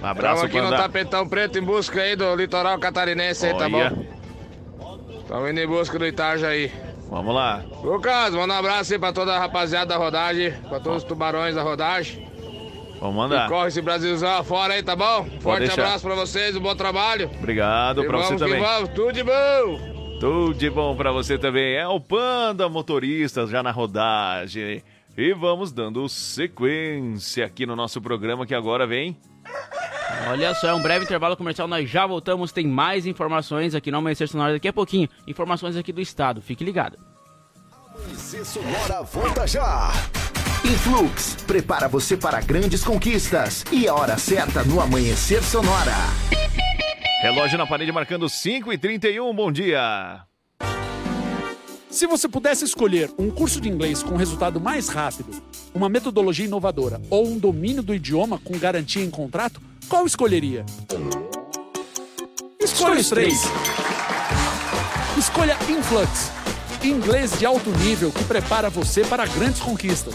Um 0.00 0.06
abraço, 0.06 0.44
Estamos 0.44 0.44
aqui 0.44 0.56
no 0.60 0.70
Panda. 0.70 0.76
tapetão 0.82 1.28
preto 1.28 1.58
em 1.58 1.62
busca 1.62 2.00
aí 2.00 2.14
do 2.14 2.34
litoral 2.36 2.78
catarinense 2.78 3.46
aí, 3.46 3.54
tá 3.56 3.68
bom? 3.68 4.04
Estamos 5.20 5.50
indo 5.50 5.60
em 5.60 5.66
busca 5.66 5.98
do 5.98 6.06
Itajaí. 6.06 6.70
Vamos 7.10 7.34
lá. 7.34 7.62
Lucas, 7.82 8.34
manda 8.34 8.54
um 8.54 8.56
abraço 8.58 8.92
aí 8.92 8.98
pra 8.98 9.12
toda 9.12 9.34
a 9.34 9.38
rapaziada 9.38 9.86
da 9.86 9.96
rodagem, 9.96 10.52
pra 10.68 10.78
todos 10.78 10.98
os 10.98 11.04
tubarões 11.04 11.54
da 11.54 11.62
rodagem. 11.62 12.26
Vamos 13.00 13.14
E 13.14 13.16
mandar. 13.18 13.48
corre 13.48 13.68
esse 13.68 13.80
Brasilzão 13.80 14.38
afora 14.38 14.74
aí, 14.74 14.82
tá 14.82 14.94
bom? 14.96 15.26
Forte 15.40 15.60
deixar. 15.60 15.82
abraço 15.82 16.04
pra 16.06 16.14
vocês, 16.14 16.56
um 16.56 16.60
bom 16.60 16.74
trabalho. 16.74 17.30
Obrigado 17.38 18.02
E 18.02 18.06
pra 18.06 18.18
você 18.18 18.36
também. 18.36 18.60
vamos, 18.60 18.90
tudo 18.90 19.12
de 19.12 19.22
bom. 19.22 20.18
Tudo 20.20 20.54
de 20.54 20.68
bom 20.68 20.96
pra 20.96 21.12
você 21.12 21.38
também. 21.38 21.76
É 21.76 21.86
o 21.86 22.00
Panda 22.00 22.68
Motorista 22.68 23.46
já 23.46 23.62
na 23.62 23.70
rodagem. 23.70 24.82
E 25.16 25.32
vamos 25.32 25.70
dando 25.72 26.08
sequência 26.08 27.44
aqui 27.46 27.64
no 27.66 27.74
nosso 27.76 28.00
programa 28.00 28.44
que 28.46 28.54
agora 28.54 28.86
vem. 28.86 29.16
Olha 30.28 30.54
só, 30.54 30.68
é 30.68 30.74
um 30.74 30.82
breve 30.82 31.04
intervalo 31.04 31.36
comercial, 31.36 31.66
nós 31.68 31.88
já 31.88 32.06
voltamos, 32.06 32.52
tem 32.52 32.66
mais 32.66 33.06
informações 33.06 33.74
aqui 33.74 33.90
no 33.90 33.98
Amanhecer 33.98 34.28
Sonora 34.28 34.52
daqui 34.52 34.68
a 34.68 34.72
pouquinho. 34.72 35.08
Informações 35.26 35.76
aqui 35.76 35.92
do 35.92 36.00
estado, 36.00 36.42
fique 36.42 36.64
ligado. 36.64 36.98
Amanhecer 37.94 38.44
Sonora 38.44 39.02
volta 39.02 39.46
já. 39.46 39.90
Influx 40.64 41.36
prepara 41.46 41.88
você 41.88 42.16
para 42.16 42.40
grandes 42.40 42.84
conquistas 42.84 43.64
e 43.72 43.88
a 43.88 43.94
hora 43.94 44.18
certa 44.18 44.62
no 44.64 44.80
Amanhecer 44.80 45.42
Sonora. 45.42 45.94
Relógio 47.22 47.56
na 47.56 47.66
parede 47.66 47.90
marcando 47.90 48.28
5 48.28 48.72
e 48.72 48.78
31 48.78 49.34
bom 49.34 49.50
dia. 49.50 50.27
Se 51.90 52.06
você 52.06 52.28
pudesse 52.28 52.64
escolher 52.64 53.10
um 53.18 53.30
curso 53.30 53.60
de 53.60 53.68
inglês 53.68 54.02
com 54.02 54.14
resultado 54.14 54.60
mais 54.60 54.88
rápido, 54.88 55.30
uma 55.74 55.88
metodologia 55.88 56.44
inovadora 56.44 57.00
ou 57.08 57.26
um 57.26 57.38
domínio 57.38 57.82
do 57.82 57.94
idioma 57.94 58.38
com 58.44 58.58
garantia 58.58 59.02
em 59.02 59.10
contrato, 59.10 59.60
qual 59.88 60.06
escolheria? 60.06 60.66
Escolha 62.60 63.00
os 63.00 63.08
três. 63.08 63.42
Escolha 65.16 65.56
Influx, 65.68 66.30
inglês 66.84 67.38
de 67.38 67.46
alto 67.46 67.70
nível 67.78 68.12
que 68.12 68.24
prepara 68.24 68.68
você 68.68 69.02
para 69.02 69.26
grandes 69.26 69.60
conquistas. 69.60 70.14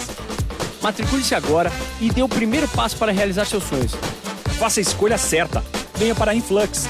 Matricule-se 0.80 1.34
agora 1.34 1.72
e 2.00 2.12
dê 2.12 2.22
o 2.22 2.30
primeiro 2.30 2.68
passo 2.68 2.98
para 2.98 3.12
realizar 3.12 3.46
seus 3.46 3.64
sonhos. 3.64 3.94
Faça 4.60 4.80
a 4.80 4.82
escolha 4.82 5.18
certa. 5.18 5.64
Venha 5.96 6.14
para 6.14 6.36
Influx. 6.36 6.88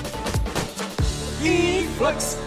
Influx. 1.41 2.37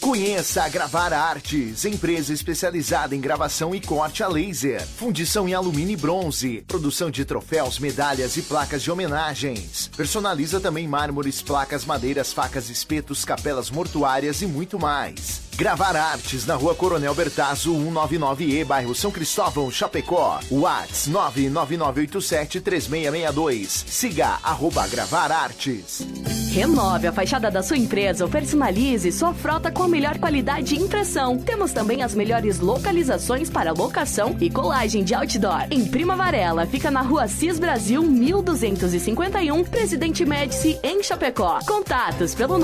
Conheça 0.00 0.62
a 0.62 0.68
Gravar 0.68 1.12
Artes, 1.12 1.84
empresa 1.84 2.32
especializada 2.32 3.16
em 3.16 3.20
gravação 3.20 3.74
e 3.74 3.80
corte 3.80 4.22
a 4.22 4.28
laser, 4.28 4.86
fundição 4.86 5.48
em 5.48 5.54
alumínio 5.54 5.94
e 5.94 5.96
bronze, 5.96 6.64
produção 6.68 7.10
de 7.10 7.24
troféus, 7.24 7.80
medalhas 7.80 8.36
e 8.36 8.42
placas 8.42 8.82
de 8.82 8.90
homenagens. 8.90 9.90
Personaliza 9.96 10.60
também 10.60 10.86
mármores, 10.86 11.42
placas, 11.42 11.84
madeiras, 11.84 12.32
facas, 12.32 12.70
espetos, 12.70 13.24
capelas 13.24 13.70
mortuárias 13.70 14.40
e 14.40 14.46
muito 14.46 14.78
mais. 14.78 15.47
Gravar 15.58 15.96
Artes 15.96 16.46
na 16.46 16.54
rua 16.54 16.72
Coronel 16.72 17.12
Bertazzo, 17.16 17.74
199E, 17.74 18.64
bairro 18.64 18.94
São 18.94 19.10
Cristóvão, 19.10 19.68
Chapecó. 19.72 20.38
Whats 20.52 21.08
999873662. 21.08 23.66
Siga 23.88 24.38
arroba 24.40 24.86
Gravar 24.86 25.32
Artes. 25.32 26.06
Renove 26.52 27.08
a 27.08 27.12
fachada 27.12 27.50
da 27.50 27.60
sua 27.60 27.76
empresa 27.76 28.24
ou 28.24 28.30
personalize 28.30 29.10
sua 29.10 29.34
frota 29.34 29.72
com 29.72 29.82
a 29.82 29.88
melhor 29.88 30.16
qualidade 30.18 30.76
de 30.76 30.80
impressão. 30.80 31.36
Temos 31.38 31.72
também 31.72 32.04
as 32.04 32.14
melhores 32.14 32.60
localizações 32.60 33.50
para 33.50 33.72
locação 33.72 34.36
e 34.40 34.48
colagem 34.48 35.02
de 35.02 35.12
outdoor. 35.12 35.66
Em 35.72 35.84
Prima 35.84 36.14
Varela, 36.14 36.66
fica 36.66 36.88
na 36.88 37.02
rua 37.02 37.26
Cis 37.26 37.58
Brasil 37.58 38.00
1251, 38.02 39.64
Presidente 39.64 40.24
Médici, 40.24 40.78
em 40.84 41.02
Chapecó. 41.02 41.58
Contatos 41.66 42.32
pelo 42.32 42.58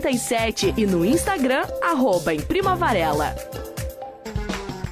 988098337 0.00 0.74
e 0.76 0.86
no 0.86 1.04
Instagram, 1.04 1.64
arroba 1.82 2.34
em 2.34 2.40
Prima 2.40 2.74
Varela. 2.74 3.34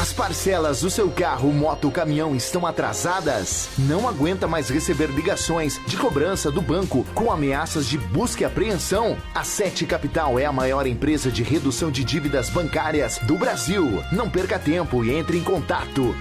As 0.00 0.14
parcelas 0.14 0.80
do 0.80 0.88
seu 0.88 1.10
carro, 1.10 1.52
moto, 1.52 1.90
caminhão 1.90 2.34
estão 2.34 2.66
atrasadas? 2.66 3.68
Não 3.80 4.08
aguenta 4.08 4.48
mais 4.48 4.70
receber 4.70 5.10
ligações 5.10 5.78
de 5.86 5.98
cobrança 5.98 6.50
do 6.50 6.62
banco 6.62 7.04
com 7.14 7.30
ameaças 7.30 7.86
de 7.86 7.98
busca 7.98 8.42
e 8.42 8.46
apreensão? 8.46 9.18
A 9.34 9.44
Sete 9.44 9.84
Capital 9.84 10.38
é 10.38 10.46
a 10.46 10.52
maior 10.52 10.86
empresa 10.86 11.30
de 11.30 11.42
redução 11.42 11.90
de 11.90 12.02
dívidas 12.02 12.48
bancárias 12.48 13.18
do 13.18 13.36
Brasil. 13.36 14.02
Não 14.10 14.30
perca 14.30 14.58
tempo 14.58 15.04
e 15.04 15.12
entre 15.12 15.36
em 15.36 15.44
contato 15.44 16.16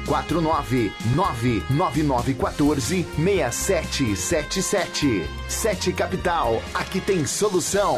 4999914 1.16 3.06
6777. 3.16 5.26
Sete 5.48 5.94
Capital, 5.94 6.62
aqui 6.74 7.00
tem 7.00 7.26
solução. 7.26 7.98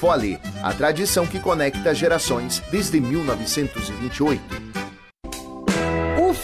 Fole, 0.00 0.38
a 0.62 0.72
tradição 0.72 1.26
que 1.26 1.40
conecta 1.40 1.94
gerações 1.94 2.62
desde 2.70 3.00
1928. 3.00 4.73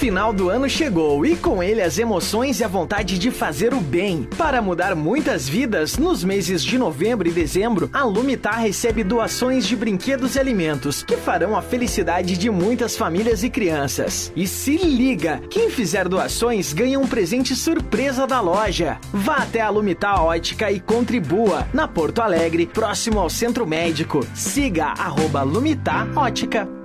Final 0.01 0.33
do 0.33 0.49
ano 0.49 0.67
chegou 0.67 1.27
e 1.27 1.37
com 1.37 1.63
ele 1.63 1.83
as 1.83 1.99
emoções 1.99 2.59
e 2.59 2.65
a 2.65 2.69
vontade 2.69 3.19
de 3.19 3.31
fazer 3.31 3.75
o 3.75 3.81
bem. 3.83 4.27
Para 4.39 4.63
mudar 4.63 4.95
muitas 4.95 5.47
vidas, 5.47 5.99
nos 5.99 6.25
meses 6.25 6.65
de 6.65 6.79
novembro 6.79 7.29
e 7.29 7.31
dezembro, 7.31 7.91
a 7.93 8.03
Lumitar 8.03 8.63
recebe 8.63 9.05
doações 9.05 9.67
de 9.67 9.77
brinquedos 9.77 10.37
e 10.37 10.41
alimentos 10.41 11.03
que 11.03 11.19
farão 11.19 11.55
a 11.55 11.61
felicidade 11.61 12.39
de 12.39 12.49
muitas 12.49 12.97
famílias 12.97 13.43
e 13.43 13.51
crianças. 13.51 14.33
E 14.35 14.47
se 14.47 14.79
liga, 14.79 15.43
quem 15.51 15.69
fizer 15.69 16.09
doações 16.09 16.73
ganha 16.73 16.99
um 16.99 17.07
presente 17.07 17.55
surpresa 17.55 18.27
da 18.27 18.41
loja. 18.41 18.99
Vá 19.13 19.37
até 19.37 19.61
a 19.61 19.69
Lumitar 19.69 20.25
Ótica 20.25 20.73
e 20.73 20.81
contribua 20.81 21.69
na 21.75 21.87
Porto 21.87 22.23
Alegre, 22.23 22.65
próximo 22.65 23.21
ao 23.21 23.29
Centro 23.29 23.67
Médico. 23.67 24.27
Siga 24.33 24.95
arroba 24.97 25.43
Lumitar 25.43 26.09
Ótica. 26.17 26.80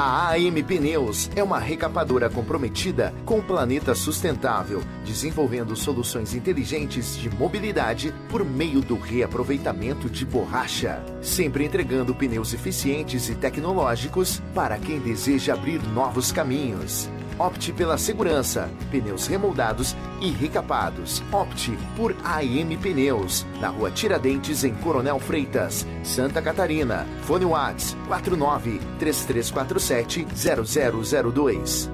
A 0.00 0.28
AM 0.28 0.62
Pneus 0.62 1.28
é 1.34 1.42
uma 1.42 1.58
recapadora 1.58 2.30
comprometida 2.30 3.12
com 3.24 3.40
o 3.40 3.42
planeta 3.42 3.96
sustentável, 3.96 4.80
desenvolvendo 5.04 5.74
soluções 5.74 6.36
inteligentes 6.36 7.16
de 7.16 7.28
mobilidade 7.28 8.14
por 8.28 8.44
meio 8.44 8.80
do 8.80 8.96
reaproveitamento 8.96 10.08
de 10.08 10.24
borracha, 10.24 11.04
sempre 11.20 11.64
entregando 11.64 12.14
pneus 12.14 12.54
eficientes 12.54 13.28
e 13.28 13.34
tecnológicos 13.34 14.40
para 14.54 14.78
quem 14.78 15.00
deseja 15.00 15.54
abrir 15.54 15.82
novos 15.88 16.30
caminhos. 16.30 17.10
Opte 17.38 17.72
pela 17.72 17.96
segurança, 17.96 18.68
pneus 18.90 19.26
remoldados 19.28 19.94
e 20.20 20.30
recapados. 20.30 21.22
Opte 21.30 21.78
por 21.96 22.14
AM 22.24 22.76
Pneus, 22.76 23.46
na 23.60 23.68
rua 23.68 23.90
Tiradentes, 23.90 24.64
em 24.64 24.74
Coronel 24.74 25.20
Freitas, 25.20 25.86
Santa 26.02 26.42
Catarina. 26.42 27.06
Fone 27.22 27.44
Whats 27.44 27.96
49 28.08 28.80
3347 28.98 30.26
0002. 30.34 31.90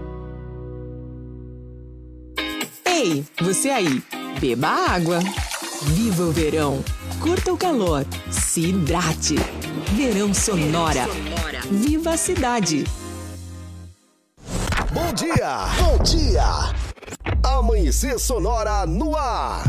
Ei, 2.86 3.24
você 3.40 3.68
aí, 3.68 4.02
beba 4.40 4.68
água. 4.68 5.18
Viva 5.82 6.22
o 6.22 6.32
verão. 6.32 6.82
Curta 7.20 7.52
o 7.52 7.58
calor. 7.58 8.06
Se 8.30 8.68
hidrate. 8.68 9.34
Verão 9.94 10.32
Sonora. 10.32 11.06
Viva 11.70 12.10
a 12.10 12.16
cidade. 12.16 12.84
Bom 14.94 15.12
dia! 15.12 15.66
Bom 15.80 15.98
dia! 16.04 16.44
Amanhecer 17.42 18.16
Sonora 18.16 18.86
no 18.86 19.16
ar. 19.16 19.64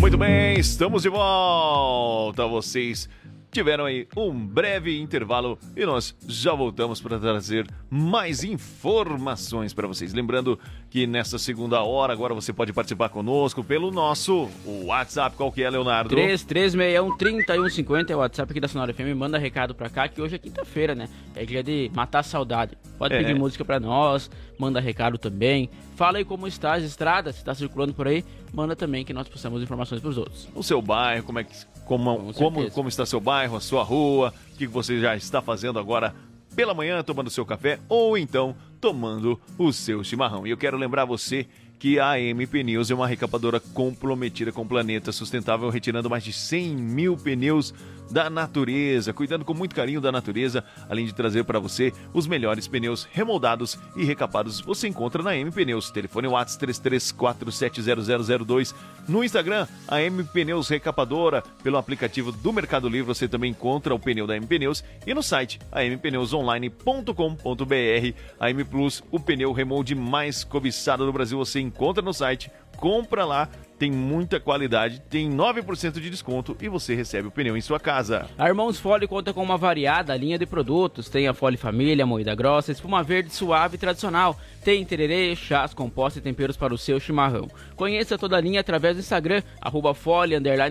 Muito 0.00 0.16
bem, 0.16 0.60
estamos 0.60 1.02
de 1.02 1.08
volta. 1.08 2.46
Vocês 2.46 3.08
tiveram 3.50 3.84
aí 3.84 4.06
um 4.16 4.32
breve 4.46 5.00
intervalo 5.00 5.58
e 5.76 5.84
nós 5.84 6.14
já 6.28 6.54
voltamos 6.54 7.00
para 7.00 7.18
trazer 7.18 7.66
mais 7.90 8.44
informações 8.44 9.72
para 9.74 9.86
vocês. 9.88 10.12
Lembrando 10.12 10.58
que 10.88 11.06
nesta 11.06 11.38
segunda 11.38 11.82
hora 11.82 12.12
agora 12.12 12.32
você 12.34 12.52
pode 12.52 12.72
participar 12.72 13.08
conosco 13.08 13.62
pelo 13.64 13.90
nosso 13.90 14.48
WhatsApp. 14.84 15.36
Qual 15.36 15.50
que 15.50 15.62
é, 15.62 15.70
Leonardo? 15.70 16.14
3361-3150 16.14 18.10
é 18.10 18.16
o 18.16 18.18
WhatsApp 18.20 18.50
aqui 18.52 18.60
da 18.60 18.68
Sonora 18.68 18.92
FM. 18.92 19.14
Manda 19.16 19.38
recado 19.38 19.74
pra 19.74 19.88
cá 19.88 20.08
que 20.08 20.20
hoje 20.20 20.36
é 20.36 20.38
quinta-feira, 20.38 20.94
né? 20.94 21.08
É 21.34 21.44
dia 21.44 21.62
de 21.62 21.90
matar 21.94 22.20
a 22.20 22.22
saudade. 22.22 22.76
Pode 22.98 23.14
É. 23.14 23.18
pedir 23.18 23.34
música 23.34 23.64
pra 23.64 23.80
nós, 23.80 24.30
manda 24.58 24.80
recado 24.80 25.18
também. 25.18 25.70
Fala 25.96 26.18
aí 26.18 26.24
como 26.24 26.46
está 26.46 26.74
as 26.74 26.84
estradas, 26.84 27.36
se 27.36 27.44
tá 27.44 27.54
circulando 27.54 27.92
por 27.94 28.06
aí, 28.06 28.24
manda 28.52 28.74
também 28.74 29.04
que 29.04 29.12
nós 29.12 29.28
possamos 29.28 29.62
informações 29.62 30.00
pros 30.00 30.16
outros. 30.16 30.48
o 30.54 30.62
seu 30.62 30.80
bairro, 30.80 31.24
como 31.24 31.38
é 31.38 31.44
que 31.44 31.54
como, 31.90 32.32
como, 32.34 32.70
como 32.70 32.88
está 32.88 33.04
seu 33.04 33.20
bairro, 33.20 33.56
a 33.56 33.60
sua 33.60 33.82
rua, 33.82 34.32
o 34.52 34.56
que 34.56 34.64
você 34.64 35.00
já 35.00 35.16
está 35.16 35.42
fazendo 35.42 35.76
agora 35.76 36.14
pela 36.54 36.72
manhã, 36.72 37.02
tomando 37.02 37.28
seu 37.30 37.44
café 37.44 37.80
ou 37.88 38.16
então 38.16 38.54
tomando 38.80 39.40
o 39.58 39.72
seu 39.72 40.04
chimarrão. 40.04 40.46
E 40.46 40.50
eu 40.50 40.56
quero 40.56 40.76
lembrar 40.76 41.04
você 41.04 41.48
que 41.80 41.98
a 41.98 42.12
AM 42.12 42.46
Pneus 42.46 42.92
é 42.92 42.94
uma 42.94 43.08
recapadora 43.08 43.58
comprometida 43.58 44.52
com 44.52 44.62
o 44.62 44.66
planeta 44.66 45.10
sustentável, 45.10 45.68
retirando 45.68 46.08
mais 46.08 46.22
de 46.22 46.32
100 46.32 46.76
mil 46.76 47.16
pneus 47.16 47.74
da 48.10 48.28
natureza, 48.28 49.12
cuidando 49.12 49.44
com 49.44 49.54
muito 49.54 49.74
carinho 49.74 50.00
da 50.00 50.10
natureza, 50.10 50.64
além 50.88 51.06
de 51.06 51.14
trazer 51.14 51.44
para 51.44 51.58
você 51.58 51.92
os 52.12 52.26
melhores 52.26 52.66
pneus 52.66 53.06
remoldados 53.10 53.78
e 53.96 54.04
recapados. 54.04 54.60
Você 54.60 54.88
encontra 54.88 55.22
na 55.22 55.30
AM 55.30 55.50
Pneus, 55.50 55.90
telefone 55.90 56.28
WhatsApp 56.28 56.66
33470002, 56.66 58.74
no 59.08 59.24
Instagram, 59.24 59.66
a 59.88 60.00
M 60.00 60.22
Pneus 60.24 60.68
Recapadora, 60.68 61.42
pelo 61.62 61.76
aplicativo 61.76 62.30
do 62.30 62.52
Mercado 62.52 62.88
Livre 62.88 63.06
você 63.06 63.26
também 63.26 63.50
encontra 63.50 63.94
o 63.94 63.98
pneu 63.98 64.26
da 64.26 64.36
M 64.36 64.46
Pneus. 64.46 64.84
E 65.06 65.14
no 65.14 65.22
site 65.22 65.58
ampneusonline.com.br. 65.72 68.14
A 68.38 68.50
M 68.50 68.64
Plus, 68.64 69.02
o 69.10 69.18
pneu 69.18 69.52
remold 69.52 69.94
mais 69.94 70.44
cobiçado 70.44 71.04
do 71.04 71.12
Brasil, 71.12 71.38
você 71.38 71.60
encontra 71.60 72.02
no 72.02 72.12
site, 72.12 72.50
compra 72.80 73.24
lá, 73.24 73.48
tem 73.78 73.90
muita 73.90 74.40
qualidade, 74.40 75.00
tem 75.08 75.30
9% 75.30 76.00
de 76.00 76.10
desconto 76.10 76.56
e 76.60 76.68
você 76.68 76.94
recebe 76.94 77.28
o 77.28 77.30
pneu 77.30 77.56
em 77.56 77.60
sua 77.60 77.80
casa. 77.80 78.26
A 78.36 78.48
Irmãos 78.48 78.78
Fole 78.78 79.06
conta 79.06 79.32
com 79.32 79.42
uma 79.42 79.56
variada 79.56 80.14
linha 80.16 80.38
de 80.38 80.44
produtos. 80.44 81.08
Tem 81.08 81.28
a 81.28 81.32
Fole 81.32 81.56
Família, 81.56 82.04
moída 82.04 82.34
grossa, 82.34 82.72
espuma 82.72 83.02
verde 83.02 83.32
suave 83.32 83.76
e 83.76 83.78
tradicional. 83.78 84.38
Tem 84.62 84.84
tererê, 84.84 85.34
chás, 85.34 85.72
compostos 85.72 86.18
e 86.18 86.22
temperos 86.22 86.56
para 86.56 86.74
o 86.74 86.78
seu 86.78 87.00
chimarrão. 87.00 87.48
Conheça 87.76 88.18
toda 88.18 88.36
a 88.36 88.40
linha 88.40 88.60
através 88.60 88.96
do 88.96 89.00
Instagram, 89.00 89.42
arroba 89.60 89.96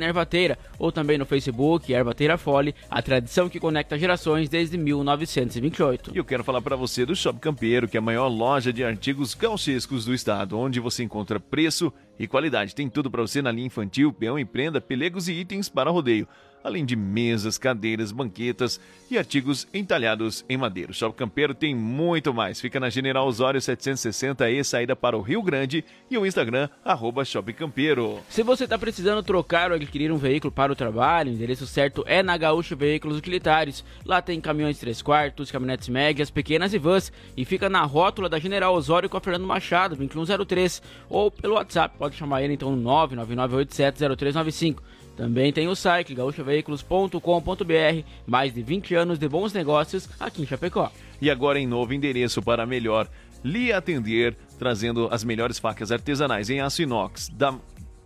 Ervateira, 0.02 0.58
ou 0.78 0.92
também 0.92 1.18
no 1.18 1.26
Facebook, 1.26 1.92
Ervateira 1.92 2.38
Fole, 2.38 2.76
a 2.90 3.02
tradição 3.02 3.50
que 3.50 3.60
conecta 3.60 3.98
gerações 3.98 4.48
desde 4.48 4.78
1928. 4.78 6.12
E 6.14 6.18
eu 6.18 6.26
quero 6.26 6.44
falar 6.44 6.62
para 6.62 6.76
você 6.76 7.06
do 7.06 7.16
Shop 7.16 7.40
Campeiro, 7.40 7.88
que 7.88 7.98
é 7.98 8.00
a 8.00 8.02
maior 8.02 8.28
loja 8.28 8.72
de 8.72 8.84
artigos 8.84 9.34
gauchescos 9.34 10.06
do 10.06 10.14
estado, 10.14 10.58
onde 10.58 10.80
você 10.80 11.04
encontra 11.04 11.40
preço 11.40 11.92
e 12.20 12.28
qualidade. 12.28 12.76
Tem 12.76 12.88
tudo 12.90 13.10
para 13.10 13.22
você 13.22 13.42
na 13.42 13.52
linha 13.52 13.68
infantil, 13.68 14.14
peão 14.14 14.38
e 14.38 14.46
prenda, 14.46 14.80
pelegos 14.80 15.28
e 15.28 15.34
itens 15.34 15.68
para 15.68 15.90
rodeio. 15.90 16.28
Além 16.64 16.86
de 16.86 16.96
mesas, 16.96 17.58
cadeiras, 17.58 18.12
banquetas 18.12 18.80
e 19.10 19.18
artigos 19.18 19.68
entalhados 19.74 20.46
em 20.48 20.58
madeira. 20.58 20.92
O 20.92 20.94
Shopping 20.94 21.18
Campeiro 21.18 21.54
tem 21.54 21.74
muito 21.76 22.34
mais. 22.34 22.62
Fica 22.62 22.80
na 22.80 22.90
General 22.90 23.28
Osório 23.28 23.60
760E, 23.60 24.64
saída 24.64 24.96
para 24.96 25.18
o 25.18 25.22
Rio 25.22 25.42
Grande 25.42 25.84
e 26.10 26.18
o 26.18 26.26
Instagram, 26.26 26.70
arroba 26.84 27.26
Shopping 27.26 27.54
Campeiro. 27.54 28.20
Se 28.30 28.44
você 28.44 28.66
está 28.66 28.78
precisando 28.78 29.24
trocar 29.24 29.72
ou 29.72 29.76
adquirir 29.76 30.12
um 30.12 30.18
veículo 30.18 30.52
para 30.52 30.72
o 30.72 30.76
trabalho, 30.76 31.32
o 31.32 31.34
endereço 31.34 31.66
certo 31.66 32.04
é 32.06 32.22
na 32.22 32.38
Gaúcho 32.38 32.76
Veículos 32.76 33.18
Utilitários. 33.18 33.84
Lá 34.06 34.22
tem 34.22 34.40
caminhões 34.40 34.78
3 34.78 35.02
quartos, 35.02 35.52
caminhonetes 35.52 35.90
médias, 35.90 36.30
pequenas 36.30 36.74
e 36.74 36.78
vans 36.78 37.12
e 37.36 37.46
fica 37.46 37.70
na 37.70 37.84
rótula 37.84 38.30
da 38.30 38.40
General 38.40 38.74
Osório 38.74 39.10
com 39.10 39.18
a 39.18 39.22
Fernando 39.22 39.48
Machado, 39.48 39.96
2103 39.96 40.82
ou 41.10 41.32
pelo 41.32 41.56
WhatsApp, 41.56 41.98
pode 41.98 42.16
chamar 42.16 42.44
ele 42.44 42.54
então 42.54 42.76
no 42.76 42.90
999870395. 42.90 44.78
Também 45.20 45.52
tem 45.52 45.68
o 45.68 45.76
site 45.76 46.16
gaúchoveículos.com.br, 46.16 48.06
mais 48.26 48.54
de 48.54 48.64
20 48.64 48.96
anos 48.96 49.20
de 49.20 49.28
bons 49.28 49.52
negócios 49.52 50.08
aqui 50.18 50.44
em 50.44 50.46
Chapecó. 50.46 50.90
E 51.22 51.30
agora 51.30 51.60
em 51.60 51.68
novo 51.68 51.94
endereço 51.94 52.42
para 52.42 52.66
melhor 52.66 53.06
lhe 53.44 53.74
atender, 53.74 54.38
trazendo 54.58 55.10
as 55.12 55.26
melhores 55.26 55.60
facas 55.60 55.92
artesanais 55.92 56.50
em 56.50 56.62
aço 56.62 56.82
inox, 56.82 57.28
da, 57.28 57.54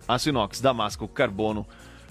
aço 0.07 0.29
inox, 0.29 0.59
damasco, 0.59 1.07
carbono, 1.07 1.67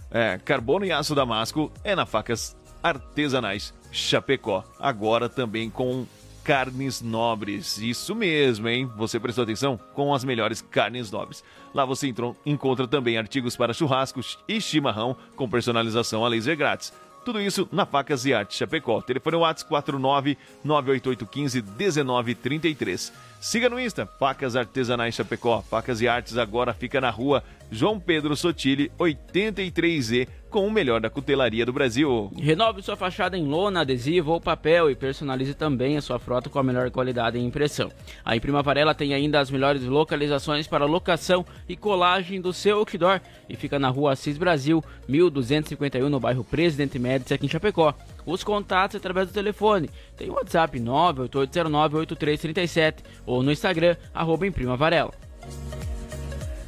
é, 0.08 0.38
carbono 0.44 0.84
e 0.84 0.92
aço 0.92 1.16
damasco 1.16 1.72
é 1.82 1.96
na 1.96 2.06
Facas 2.06 2.56
Artesanais 2.80 3.74
Chapecó. 3.90 4.62
Agora 4.78 5.28
também 5.28 5.68
com 5.68 6.06
carnes 6.44 7.00
nobres. 7.00 7.78
Isso 7.78 8.14
mesmo, 8.14 8.68
hein? 8.68 8.90
Você 8.96 9.18
prestou 9.18 9.44
atenção? 9.44 9.78
Com 9.94 10.14
as 10.14 10.24
melhores 10.24 10.60
carnes 10.60 11.10
nobres. 11.10 11.42
Lá 11.74 11.84
você 11.84 12.12
encontra 12.44 12.86
também 12.86 13.16
artigos 13.16 13.56
para 13.56 13.72
churrascos 13.72 14.38
e 14.48 14.60
chimarrão 14.60 15.16
com 15.36 15.48
personalização 15.48 16.24
a 16.24 16.28
laser 16.28 16.56
grátis. 16.56 16.92
Tudo 17.24 17.40
isso 17.40 17.68
na 17.70 17.86
Facas 17.86 18.26
e 18.26 18.34
Arte 18.34 18.56
Chapecó. 18.56 19.00
Telefone 19.00 19.36
WhatsApp 19.36 19.68
49 19.68 20.36
98815 20.64 21.62
1933. 21.62 23.12
Siga 23.40 23.68
no 23.68 23.78
Insta, 23.78 24.06
Facas 24.06 24.56
Artesanais 24.56 25.14
Chapecó. 25.14 25.62
Facas 25.62 26.00
e 26.00 26.08
Artes 26.08 26.36
agora 26.36 26.74
fica 26.74 27.00
na 27.00 27.10
rua 27.10 27.44
João 27.72 27.98
Pedro 27.98 28.36
Sotile, 28.36 28.92
83E, 28.98 30.28
com 30.50 30.66
o 30.66 30.70
melhor 30.70 31.00
da 31.00 31.08
cutelaria 31.08 31.64
do 31.64 31.72
Brasil. 31.72 32.30
Renove 32.36 32.82
sua 32.82 32.96
fachada 32.96 33.38
em 33.38 33.46
lona, 33.46 33.80
adesivo 33.80 34.32
ou 34.32 34.38
papel 34.38 34.90
e 34.90 34.94
personalize 34.94 35.54
também 35.54 35.96
a 35.96 36.02
sua 36.02 36.18
frota 36.18 36.50
com 36.50 36.58
a 36.58 36.62
melhor 36.62 36.90
qualidade 36.90 37.38
em 37.38 37.46
impressão. 37.46 37.90
A 38.22 38.36
Imprima 38.36 38.62
Varela 38.62 38.94
tem 38.94 39.14
ainda 39.14 39.40
as 39.40 39.50
melhores 39.50 39.82
localizações 39.84 40.66
para 40.66 40.84
locação 40.84 41.46
e 41.66 41.74
colagem 41.74 42.42
do 42.42 42.52
seu 42.52 42.76
outdoor 42.76 43.22
e 43.48 43.56
fica 43.56 43.78
na 43.78 43.88
rua 43.88 44.12
Assis 44.12 44.36
Brasil, 44.36 44.84
1251, 45.08 46.10
no 46.10 46.20
bairro 46.20 46.44
Presidente 46.44 46.98
Médici, 46.98 47.32
aqui 47.32 47.46
em 47.46 47.48
Chapecó. 47.48 47.94
Os 48.26 48.44
contatos 48.44 48.96
através 48.96 49.28
do 49.28 49.32
telefone. 49.32 49.88
Tem 50.14 50.28
o 50.28 50.34
WhatsApp 50.34 50.78
98809-8337 50.78 52.96
ou 53.24 53.42
no 53.42 53.50
Instagram, 53.50 53.96
arroba 54.12 54.46
Imprima 54.46 54.76
Varela. 54.76 55.14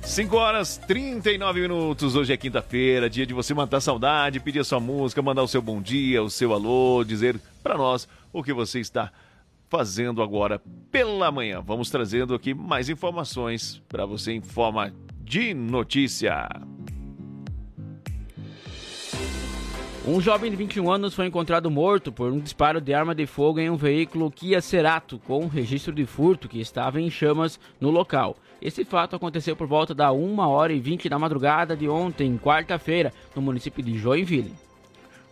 5 0.04 0.36
horas 0.36 0.76
39 0.76 1.62
minutos. 1.62 2.14
Hoje 2.14 2.32
é 2.32 2.36
quinta-feira, 2.36 3.08
dia 3.08 3.26
de 3.26 3.32
você 3.32 3.54
matar 3.54 3.80
saudade, 3.80 4.38
pedir 4.38 4.60
a 4.60 4.64
sua 4.64 4.78
música, 4.78 5.22
mandar 5.22 5.42
o 5.42 5.48
seu 5.48 5.62
bom 5.62 5.80
dia, 5.80 6.22
o 6.22 6.30
seu 6.30 6.52
alô, 6.52 7.02
dizer 7.02 7.40
para 7.62 7.76
nós 7.76 8.06
o 8.32 8.42
que 8.42 8.52
você 8.52 8.80
está 8.80 9.10
fazendo 9.68 10.22
agora 10.22 10.60
pela 10.92 11.32
manhã. 11.32 11.60
Vamos 11.60 11.90
trazendo 11.90 12.34
aqui 12.34 12.52
mais 12.52 12.88
informações 12.88 13.82
para 13.88 14.04
você 14.04 14.32
em 14.32 14.42
forma 14.42 14.92
de 15.22 15.54
notícia. 15.54 16.48
Um 20.06 20.20
jovem 20.20 20.50
de 20.50 20.56
21 20.56 20.92
anos 20.92 21.14
foi 21.14 21.26
encontrado 21.26 21.70
morto 21.70 22.12
por 22.12 22.30
um 22.30 22.38
disparo 22.38 22.78
de 22.78 22.92
arma 22.92 23.14
de 23.14 23.26
fogo 23.26 23.58
em 23.58 23.70
um 23.70 23.76
veículo 23.76 24.30
Kia 24.30 24.60
Cerato 24.60 25.18
com 25.18 25.46
registro 25.46 25.94
de 25.94 26.04
furto 26.04 26.46
que 26.46 26.60
estava 26.60 27.00
em 27.00 27.10
chamas 27.10 27.58
no 27.80 27.90
local. 27.90 28.36
Esse 28.64 28.82
fato 28.82 29.14
aconteceu 29.14 29.54
por 29.54 29.66
volta 29.66 29.94
da 29.94 30.10
1 30.10 30.38
hora 30.38 30.72
e 30.72 30.80
20 30.80 31.06
da 31.10 31.18
madrugada 31.18 31.76
de 31.76 31.86
ontem, 31.86 32.38
quarta-feira, 32.38 33.12
no 33.36 33.42
município 33.42 33.84
de 33.84 33.98
Joinville. 33.98 34.54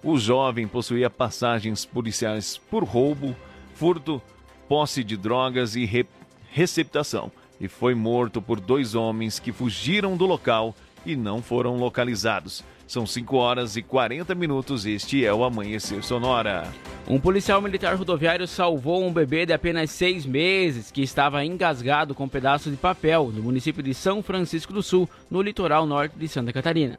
O 0.05 0.18
jovem 0.18 0.68
possuía 0.68 1.09
passagens 1.09 1.87
policiais 1.87 2.59
por 2.59 2.85
roubo, 2.85 3.35
furto, 3.75 4.21
posse 4.68 5.03
de 5.03 5.16
drogas 5.16 5.75
e 5.75 5.87
re 5.87 6.05
receptação 6.51 7.33
e 7.59 7.66
foi 7.66 7.95
morto 7.95 8.42
por 8.42 8.61
dois 8.61 8.95
homens 8.95 9.38
que 9.38 9.51
fugiram 9.51 10.14
do 10.14 10.27
local 10.27 10.75
e 11.07 11.16
não 11.16 11.40
foram 11.40 11.79
localizados. 11.79 12.62
São 12.93 13.07
5 13.07 13.37
horas 13.39 13.75
e 13.75 13.81
40 13.81 14.35
minutos. 14.35 14.85
Este 14.85 15.25
é 15.25 15.33
o 15.33 15.45
Amanhecer 15.45 16.05
Sonora. 16.05 16.71
Um 17.09 17.19
policial 17.19 17.59
militar 17.63 17.97
rodoviário 17.97 18.47
salvou 18.47 19.03
um 19.03 19.11
bebê 19.11 19.47
de 19.47 19.55
apenas 19.55 19.91
seis 19.91 20.27
meses 20.27 20.91
que 20.91 21.01
estava 21.01 21.43
engasgado 21.43 22.15
com 22.15 22.29
pedaços 22.29 22.71
de 22.71 22.77
papel 22.77 23.33
no 23.35 23.45
município 23.45 23.83
de 23.83 23.95
São 23.95 24.23
Francisco 24.23 24.75
do 24.75 24.83
Sul, 24.83 25.09
no 25.31 25.41
litoral 25.41 25.87
norte 25.87 26.19
de 26.19 26.29
Santa 26.29 26.53
Catarina. 26.53 26.99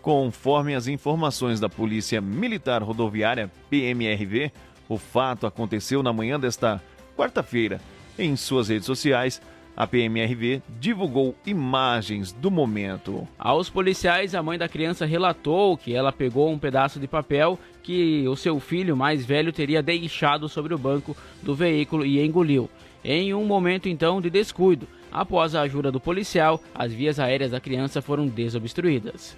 Conforme 0.00 0.76
as 0.76 0.86
informações 0.86 1.58
da 1.58 1.68
Polícia 1.68 2.20
Militar 2.20 2.80
Rodoviária, 2.80 3.50
PMRV, 3.68 4.52
o 4.88 4.96
fato 4.96 5.44
aconteceu 5.44 6.04
na 6.04 6.12
manhã 6.12 6.38
desta 6.38 6.80
quarta-feira. 7.16 7.80
Em 8.16 8.36
suas 8.36 8.68
redes 8.68 8.86
sociais, 8.86 9.42
a 9.76 9.86
PMRV 9.86 10.62
divulgou 10.78 11.34
imagens 11.46 12.32
do 12.32 12.50
momento. 12.50 13.26
Aos 13.38 13.70
policiais, 13.70 14.34
a 14.34 14.42
mãe 14.42 14.58
da 14.58 14.68
criança 14.68 15.06
relatou 15.06 15.76
que 15.76 15.94
ela 15.94 16.12
pegou 16.12 16.50
um 16.50 16.58
pedaço 16.58 17.00
de 17.00 17.08
papel 17.08 17.58
que 17.82 18.26
o 18.28 18.36
seu 18.36 18.60
filho 18.60 18.96
mais 18.96 19.24
velho 19.24 19.52
teria 19.52 19.82
deixado 19.82 20.48
sobre 20.48 20.74
o 20.74 20.78
banco 20.78 21.16
do 21.42 21.54
veículo 21.54 22.04
e 22.04 22.24
engoliu. 22.24 22.68
Em 23.04 23.34
um 23.34 23.44
momento 23.44 23.88
então 23.88 24.20
de 24.20 24.30
descuido, 24.30 24.86
após 25.10 25.54
a 25.54 25.62
ajuda 25.62 25.90
do 25.90 25.98
policial, 25.98 26.60
as 26.74 26.92
vias 26.92 27.18
aéreas 27.18 27.50
da 27.50 27.60
criança 27.60 28.00
foram 28.00 28.26
desobstruídas. 28.28 29.36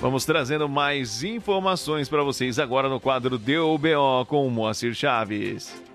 Vamos 0.00 0.24
trazendo 0.24 0.68
mais 0.68 1.22
informações 1.22 2.08
para 2.08 2.22
vocês 2.22 2.58
agora 2.58 2.88
no 2.88 3.00
quadro 3.00 3.36
DOBO 3.36 4.24
com 4.26 4.46
o 4.46 4.50
Moacir 4.50 4.94
Chaves. 4.94 5.89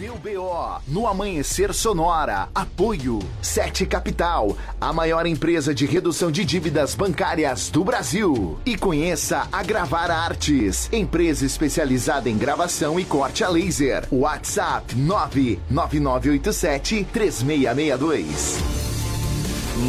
Deu 0.00 0.16
BO 0.16 0.80
no 0.88 1.06
Amanhecer 1.06 1.72
Sonora. 1.74 2.48
Apoio 2.54 3.18
Sete 3.42 3.84
Capital, 3.84 4.56
a 4.80 4.94
maior 4.94 5.26
empresa 5.26 5.74
de 5.74 5.84
redução 5.84 6.32
de 6.32 6.42
dívidas 6.42 6.94
bancárias 6.94 7.68
do 7.68 7.84
Brasil. 7.84 8.58
E 8.64 8.78
conheça 8.78 9.46
a 9.52 9.62
Gravar 9.62 10.10
Artes, 10.10 10.90
empresa 10.90 11.44
especializada 11.44 12.30
em 12.30 12.38
gravação 12.38 12.98
e 12.98 13.04
corte 13.04 13.44
a 13.44 13.50
laser. 13.50 14.08
WhatsApp 14.10 14.94
99987 14.94 17.06
3662. 17.12 18.58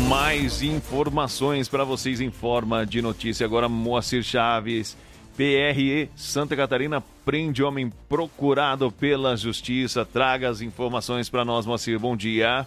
Mais 0.09 0.61
informações 0.61 1.69
para 1.69 1.85
vocês 1.85 2.19
em 2.19 2.29
forma 2.29 2.85
de 2.85 3.01
notícia. 3.01 3.45
Agora, 3.45 3.69
Moacir 3.69 4.23
Chaves. 4.23 4.97
PRE 5.37 6.09
Santa 6.15 6.55
Catarina 6.55 7.01
prende 7.25 7.63
homem 7.63 7.91
procurado 8.09 8.91
pela 8.91 9.35
justiça. 9.35 10.05
Traga 10.05 10.49
as 10.49 10.61
informações 10.61 11.29
para 11.29 11.45
nós, 11.45 11.65
Moacir. 11.65 11.99
Bom 11.99 12.15
dia. 12.15 12.65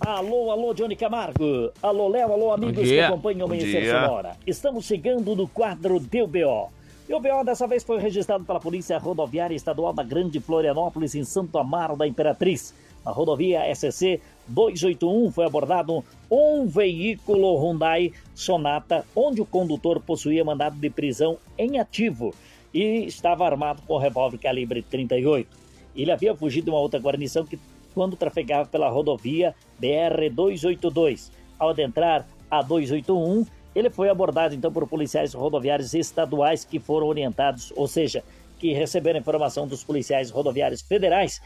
Alô, 0.00 0.50
alô, 0.50 0.72
Johnny 0.72 0.94
Camargo. 0.94 1.72
Alô, 1.82 2.08
Léo, 2.08 2.32
alô, 2.32 2.52
amigos 2.52 2.84
que 2.84 3.00
acompanham 3.00 3.42
o 3.42 3.44
Amanhecer 3.44 3.84
Sonora. 3.90 4.36
Estamos 4.46 4.84
chegando 4.84 5.34
no 5.34 5.48
quadro 5.48 5.98
DBO. 5.98 6.70
E 7.08 7.14
o 7.14 7.20
BO 7.20 7.42
dessa 7.42 7.66
vez 7.66 7.82
foi 7.82 7.98
registrado 7.98 8.44
pela 8.44 8.60
Polícia 8.60 8.98
Rodoviária 8.98 9.56
Estadual 9.56 9.94
da 9.94 10.02
Grande 10.02 10.38
Florianópolis, 10.40 11.14
em 11.14 11.24
Santo 11.24 11.58
Amaro 11.58 11.96
da 11.96 12.06
Imperatriz. 12.06 12.74
Na 13.04 13.10
rodovia 13.10 13.62
SC 13.74 14.20
281 14.46 15.32
foi 15.32 15.46
abordado 15.46 16.04
um 16.30 16.66
veículo 16.66 17.56
Hyundai 17.56 18.12
Sonata, 18.34 19.06
onde 19.16 19.40
o 19.40 19.46
condutor 19.46 20.00
possuía 20.00 20.44
mandado 20.44 20.76
de 20.76 20.90
prisão 20.90 21.38
em 21.56 21.78
ativo 21.78 22.34
e 22.72 23.04
estava 23.06 23.46
armado 23.46 23.82
com 23.82 23.96
revólver 23.98 24.38
calibre 24.38 24.82
38. 24.82 25.48
Ele 25.96 26.12
havia 26.12 26.34
fugido 26.34 26.66
de 26.66 26.70
uma 26.70 26.80
outra 26.80 27.00
guarnição 27.00 27.44
que, 27.44 27.58
quando 27.94 28.16
trafegava 28.16 28.68
pela 28.68 28.88
rodovia 28.88 29.54
BR-282. 29.80 31.30
Ao 31.58 31.70
adentrar 31.70 32.26
a 32.50 32.62
281, 32.62 33.46
ele 33.74 33.90
foi 33.90 34.08
abordado 34.08 34.54
então 34.54 34.72
por 34.72 34.86
policiais 34.86 35.34
rodoviários 35.34 35.94
estaduais 35.94 36.64
que 36.64 36.78
foram 36.78 37.06
orientados, 37.06 37.72
ou 37.76 37.88
seja, 37.88 38.22
que 38.58 38.72
receberam 38.72 39.20
informação 39.20 39.66
dos 39.66 39.84
policiais 39.84 40.30
rodoviários 40.30 40.82
federais. 40.82 41.40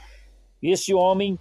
Esse 0.63 0.95
homem 0.95 1.39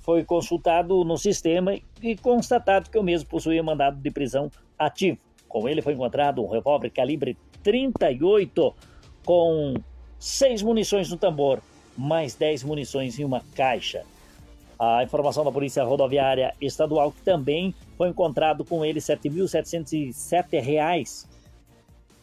foi 0.00 0.24
consultado 0.24 1.02
no 1.04 1.16
sistema 1.16 1.74
e 2.02 2.16
constatado 2.16 2.90
que 2.90 2.98
o 2.98 3.02
mesmo 3.02 3.28
possuía 3.28 3.62
mandado 3.62 4.00
de 4.00 4.10
prisão 4.10 4.50
ativo. 4.78 5.18
Com 5.48 5.68
ele 5.68 5.80
foi 5.80 5.94
encontrado 5.94 6.44
um 6.44 6.48
revólver 6.48 6.90
calibre 6.90 7.36
38 7.62 8.74
com 9.28 9.74
seis 10.18 10.62
munições 10.62 11.10
no 11.10 11.18
tambor, 11.18 11.60
mais 11.94 12.34
10 12.34 12.64
munições 12.64 13.18
em 13.18 13.24
uma 13.24 13.42
caixa. 13.54 14.06
A 14.78 15.04
informação 15.04 15.44
da 15.44 15.52
Polícia 15.52 15.84
Rodoviária 15.84 16.54
Estadual 16.58 17.12
que 17.12 17.20
também 17.20 17.74
foi 17.98 18.08
encontrado 18.08 18.64
com 18.64 18.82
ele 18.82 19.00
R$ 19.00 19.04
7.707 19.04 21.26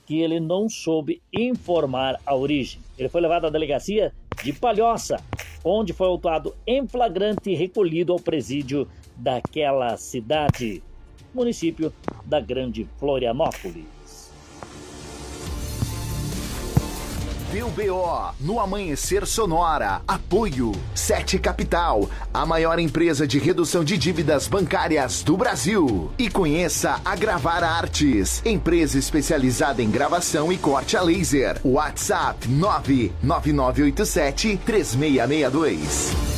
que 0.07 0.19
ele 0.19 0.39
não 0.39 0.67
soube 0.67 1.21
informar 1.31 2.19
a 2.25 2.35
origem. 2.35 2.81
Ele 2.97 3.07
foi 3.07 3.21
levado 3.21 3.45
à 3.45 3.51
delegacia 3.51 4.11
de 4.43 4.51
Palhoça, 4.51 5.23
onde 5.63 5.93
foi 5.93 6.07
autuado 6.07 6.55
em 6.65 6.87
flagrante 6.87 7.51
e 7.51 7.55
recolhido 7.55 8.13
ao 8.13 8.19
presídio 8.19 8.87
daquela 9.15 9.95
cidade, 9.95 10.81
município 11.35 11.93
da 12.25 12.39
Grande 12.39 12.89
Florianópolis. 12.97 13.94
Deu 17.55 17.69
BO 17.69 18.33
no 18.41 18.59
Amanhecer 18.59 19.25
Sonora. 19.25 20.01
Apoio 20.05 20.73
Sete 20.93 21.39
Capital, 21.39 22.09
a 22.33 22.45
maior 22.45 22.79
empresa 22.79 23.25
de 23.25 23.39
redução 23.39 23.81
de 23.81 23.97
dívidas 23.97 24.45
bancárias 24.45 25.23
do 25.23 25.37
Brasil. 25.37 26.11
E 26.19 26.29
conheça 26.29 26.99
a 27.05 27.15
Gravar 27.15 27.63
Artes, 27.63 28.45
empresa 28.45 28.99
especializada 28.99 29.81
em 29.81 29.89
gravação 29.89 30.51
e 30.51 30.57
corte 30.57 30.97
a 30.97 31.01
laser. 31.01 31.57
WhatsApp 31.63 32.45
99987 32.49 34.59
3662. 34.65 36.35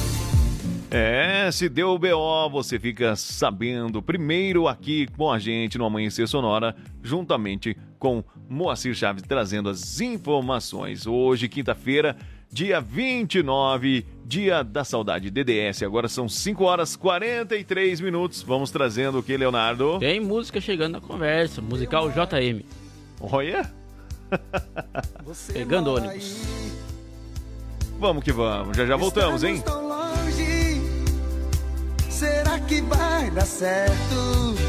É, 0.90 1.50
se 1.52 1.68
deu 1.68 1.90
o 1.90 2.00
BO, 2.00 2.50
você 2.50 2.80
fica 2.80 3.16
sabendo 3.16 4.02
primeiro 4.02 4.68
aqui 4.68 5.08
com 5.18 5.32
a 5.32 5.38
gente 5.38 5.78
no 5.78 5.86
Amanhecer 5.86 6.28
Sonora, 6.28 6.76
juntamente 7.04 7.76
com 8.00 8.24
Moacir 8.50 8.94
Chaves 8.94 9.24
trazendo 9.24 9.70
as 9.70 10.00
informações. 10.00 11.06
Hoje, 11.08 11.48
quinta-feira, 11.48 12.16
dia 12.52 12.80
29, 12.80 14.06
dia 14.26 14.64
da 14.64 14.84
saudade 14.84 15.30
DDS. 15.30 15.84
Agora 15.84 16.08
são 16.08 16.30
5 16.30 16.64
horas 16.64 16.96
43 16.96 18.02
minutos. 18.02 18.42
Vamos 18.42 18.72
trazendo 18.72 19.20
o 19.20 19.24
que, 19.24 19.36
Leonardo? 19.36 20.00
Tem 20.00 20.20
música 20.20 20.62
chegando 20.62 20.94
na 20.94 21.02
conversa, 21.02 21.62
musical 21.62 22.10
JM. 22.10 22.64
Olha! 23.20 23.72
Pegando 25.54 25.96
ônibus. 25.96 26.42
Vamos 28.00 28.24
que 28.24 28.32
vamos, 28.32 28.78
já 28.78 28.86
já 28.86 28.96
voltamos, 28.96 29.44
hein? 29.44 29.60
Tão 29.62 29.88
longe, 29.88 30.82
será 32.10 32.60
que 32.60 32.82
vai 32.82 33.32
dar 33.32 33.46
certo? 33.46 34.67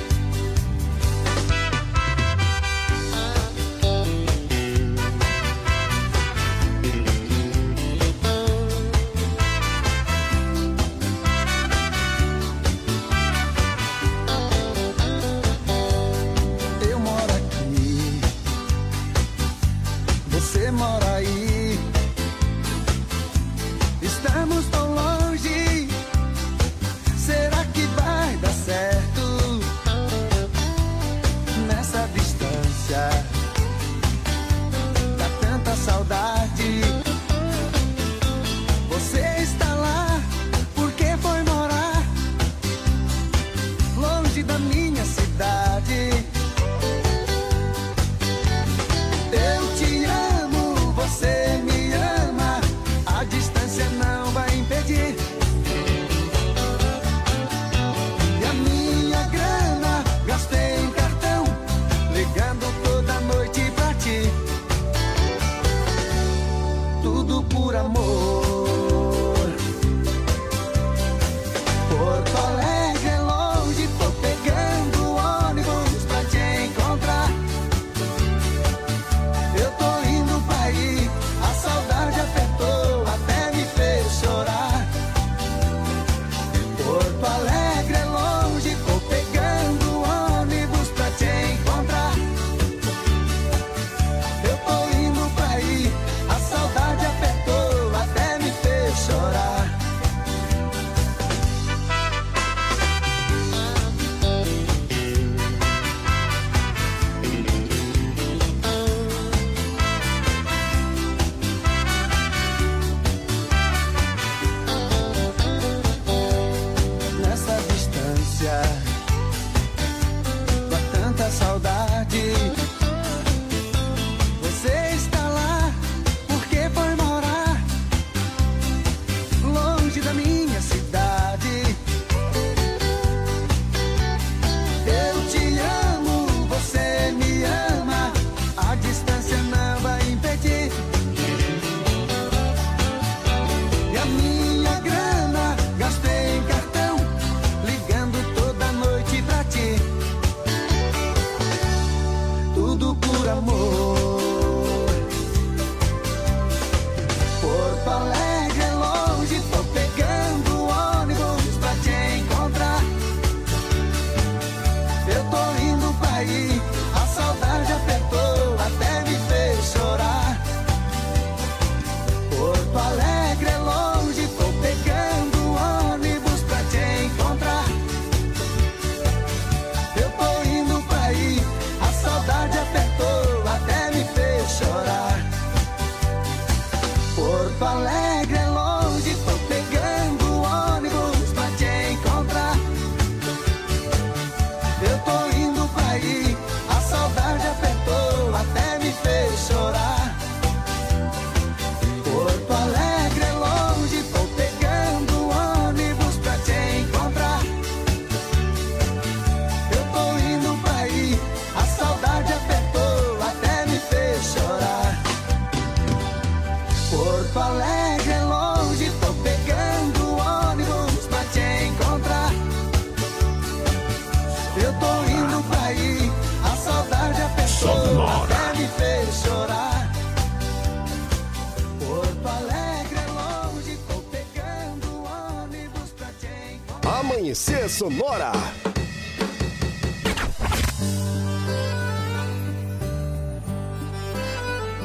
Sonora. 237.89 238.33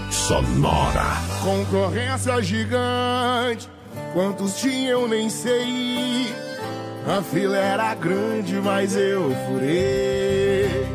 Sonora. 0.09 1.03
Concorrência 1.43 2.41
gigante, 2.41 3.69
quantos 4.13 4.55
tinha 4.55 4.91
eu 4.91 5.05
nem 5.05 5.29
sei. 5.29 6.33
A 7.05 7.21
fila 7.21 7.57
era 7.57 7.93
grande, 7.93 8.53
mas 8.63 8.95
eu 8.95 9.35
furei. 9.47 10.87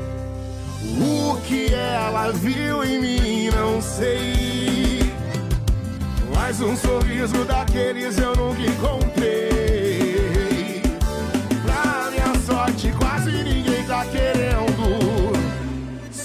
O 0.99 1.39
que 1.43 1.75
ela 1.75 2.33
viu 2.33 2.85
em 2.85 3.03
mim, 3.03 3.51
não 3.51 3.83
sei. 3.83 5.13
Mas 6.35 6.59
um 6.63 6.75
sorriso 6.75 7.45
daqueles 7.45 8.17
eu 8.17 8.35
nunca 8.35 8.63
encontrei. 8.63 9.48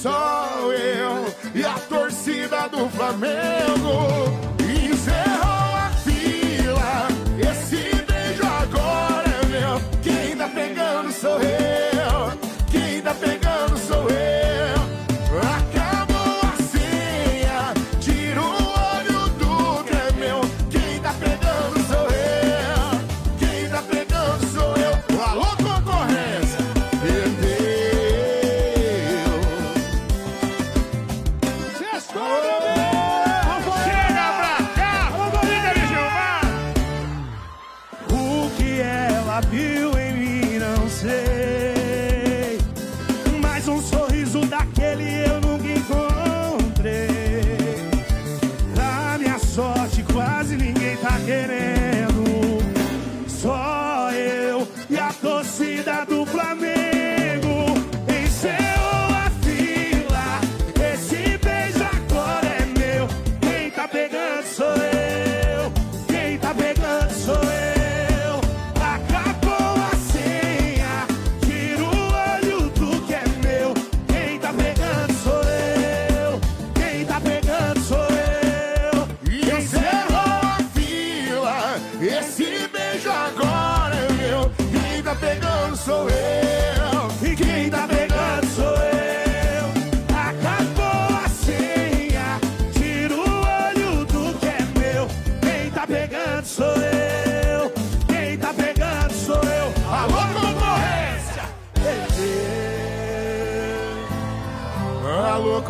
Só 0.03 0.69
eu 0.73 1.33
e 1.55 1.63
a 1.63 1.79
torcida 1.87 2.67
do 2.67 2.89
Flamengo. 2.89 4.42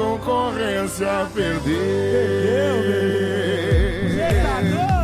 Concorrência, 0.04 1.08
perdeu. 1.34 1.74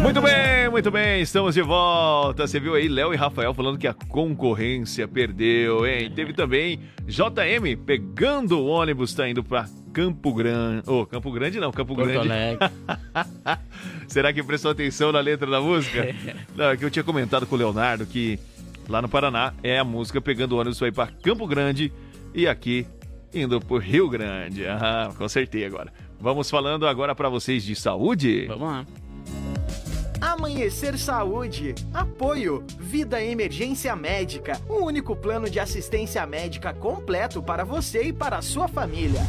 Muito 0.01 0.21
bem, 0.21 0.69
muito 0.69 0.91
bem, 0.91 1.21
estamos 1.21 1.53
de 1.53 1.61
volta. 1.61 2.47
Você 2.47 2.59
viu 2.59 2.73
aí 2.73 2.87
Léo 2.87 3.13
e 3.13 3.17
Rafael 3.17 3.53
falando 3.53 3.77
que 3.77 3.87
a 3.87 3.93
concorrência 3.93 5.07
perdeu, 5.07 5.85
hein? 5.85 6.11
Teve 6.13 6.33
também 6.33 6.79
JM 7.05 7.77
pegando 7.85 8.59
o 8.59 8.65
ônibus, 8.65 9.13
tá 9.13 9.29
indo 9.29 9.43
pra 9.43 9.67
Campo 9.93 10.33
Grande. 10.33 10.89
Ô, 10.89 11.05
Campo 11.05 11.31
Grande 11.31 11.59
não, 11.59 11.71
Campo 11.71 11.95
Porto 11.95 12.07
Grande. 12.07 12.27
Alegre. 12.27 12.69
Será 14.07 14.33
que 14.33 14.43
prestou 14.43 14.71
atenção 14.71 15.11
na 15.11 15.19
letra 15.19 15.49
da 15.49 15.61
música? 15.61 16.15
Não, 16.55 16.71
é 16.71 16.77
que 16.77 16.83
eu 16.83 16.89
tinha 16.89 17.03
comentado 17.03 17.45
com 17.45 17.55
o 17.55 17.57
Leonardo 17.57 18.05
que 18.05 18.39
lá 18.87 19.01
no 19.01 19.07
Paraná 19.07 19.53
é 19.61 19.77
a 19.77 19.83
música 19.83 20.19
pegando 20.19 20.53
o 20.53 20.59
ônibus 20.59 20.79
pra 20.79 20.87
ir 20.87 20.91
pra 20.91 21.07
Campo 21.07 21.45
Grande 21.45 21.93
e 22.33 22.47
aqui 22.47 22.87
indo 23.33 23.59
pro 23.59 23.77
Rio 23.77 24.09
Grande. 24.09 24.65
Ah, 24.67 25.11
consertei 25.17 25.65
agora. 25.65 25.91
Vamos 26.19 26.49
falando 26.49 26.87
agora 26.87 27.15
pra 27.15 27.29
vocês 27.29 27.63
de 27.63 27.75
saúde? 27.75 28.45
Vamos 28.47 28.67
lá. 28.67 28.85
Amanhecer 30.21 30.97
Saúde. 30.97 31.73
Apoio. 31.93 32.63
Vida 32.77 33.23
Emergência 33.23 33.95
Médica. 33.95 34.59
O 34.67 34.83
único 34.83 35.15
plano 35.15 35.49
de 35.49 35.59
assistência 35.59 36.25
médica 36.25 36.73
completo 36.73 37.41
para 37.41 37.63
você 37.63 38.03
e 38.03 38.13
para 38.13 38.37
a 38.37 38.41
sua 38.41 38.67
família. 38.67 39.21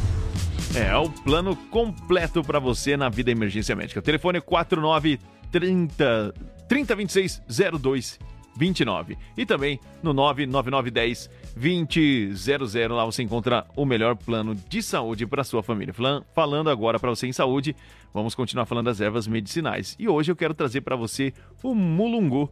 É, 0.75 0.95
o 0.95 1.09
plano 1.09 1.55
completo 1.55 2.43
pra 2.43 2.59
você 2.59 2.95
na 2.95 3.09
vida 3.09 3.31
emergência 3.31 3.75
médica. 3.75 3.99
O 3.99 4.03
telefone 4.03 4.37
é 4.37 4.41
49 4.41 5.19
30 5.51 6.33
3026 6.67 7.41
02 7.81 8.19
29 8.55 9.17
e 9.37 9.45
também 9.45 9.79
no 10.01 10.13
99910 10.13 11.29
2000 11.55 12.95
lá 12.95 13.05
você 13.05 13.23
encontra 13.23 13.65
o 13.75 13.85
melhor 13.85 14.15
plano 14.15 14.55
de 14.55 14.81
saúde 14.81 15.25
para 15.25 15.43
sua 15.43 15.61
família. 15.61 15.93
Falan- 15.93 16.23
Falando 16.33 16.69
agora 16.69 16.99
para 16.99 17.09
você 17.09 17.27
em 17.27 17.33
saúde, 17.33 17.75
vamos 18.13 18.33
continuar 18.35 18.65
falando 18.65 18.85
das 18.85 19.01
ervas 19.01 19.27
medicinais. 19.27 19.95
E 19.99 20.07
hoje 20.07 20.31
eu 20.31 20.35
quero 20.35 20.53
trazer 20.53 20.81
para 20.81 20.95
você 20.95 21.33
o 21.61 21.75
mulungu. 21.75 22.49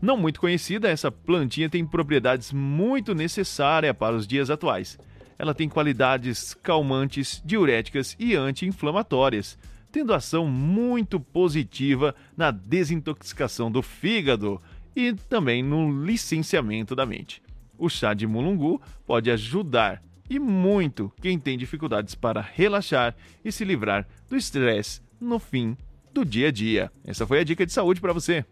Não 0.00 0.16
muito 0.16 0.40
conhecida, 0.40 0.88
essa 0.88 1.10
plantinha 1.10 1.68
tem 1.68 1.84
propriedades 1.84 2.52
muito 2.52 3.14
necessárias 3.14 3.96
para 3.96 4.14
os 4.14 4.26
dias 4.26 4.48
atuais. 4.48 4.98
Ela 5.38 5.54
tem 5.54 5.68
qualidades 5.68 6.54
calmantes, 6.54 7.42
diuréticas 7.44 8.16
e 8.18 8.34
anti-inflamatórias, 8.34 9.58
tendo 9.90 10.12
ação 10.14 10.46
muito 10.46 11.18
positiva 11.18 12.14
na 12.36 12.50
desintoxicação 12.50 13.70
do 13.70 13.82
fígado 13.82 14.60
e 14.94 15.12
também 15.12 15.62
no 15.62 16.04
licenciamento 16.04 16.94
da 16.94 17.04
mente. 17.06 17.42
O 17.78 17.88
chá 17.88 18.12
de 18.12 18.26
mulungu 18.26 18.82
pode 19.06 19.30
ajudar 19.30 20.02
e 20.28 20.38
muito 20.38 21.12
quem 21.20 21.38
tem 21.38 21.56
dificuldades 21.56 22.14
para 22.14 22.40
relaxar 22.40 23.14
e 23.44 23.50
se 23.50 23.64
livrar 23.64 24.06
do 24.28 24.36
estresse 24.36 25.00
no 25.20 25.38
fim 25.38 25.76
do 26.12 26.24
dia 26.24 26.48
a 26.48 26.52
dia. 26.52 26.92
Essa 27.04 27.26
foi 27.26 27.40
a 27.40 27.44
dica 27.44 27.64
de 27.64 27.72
saúde 27.72 28.00
para 28.00 28.12
você. 28.12 28.44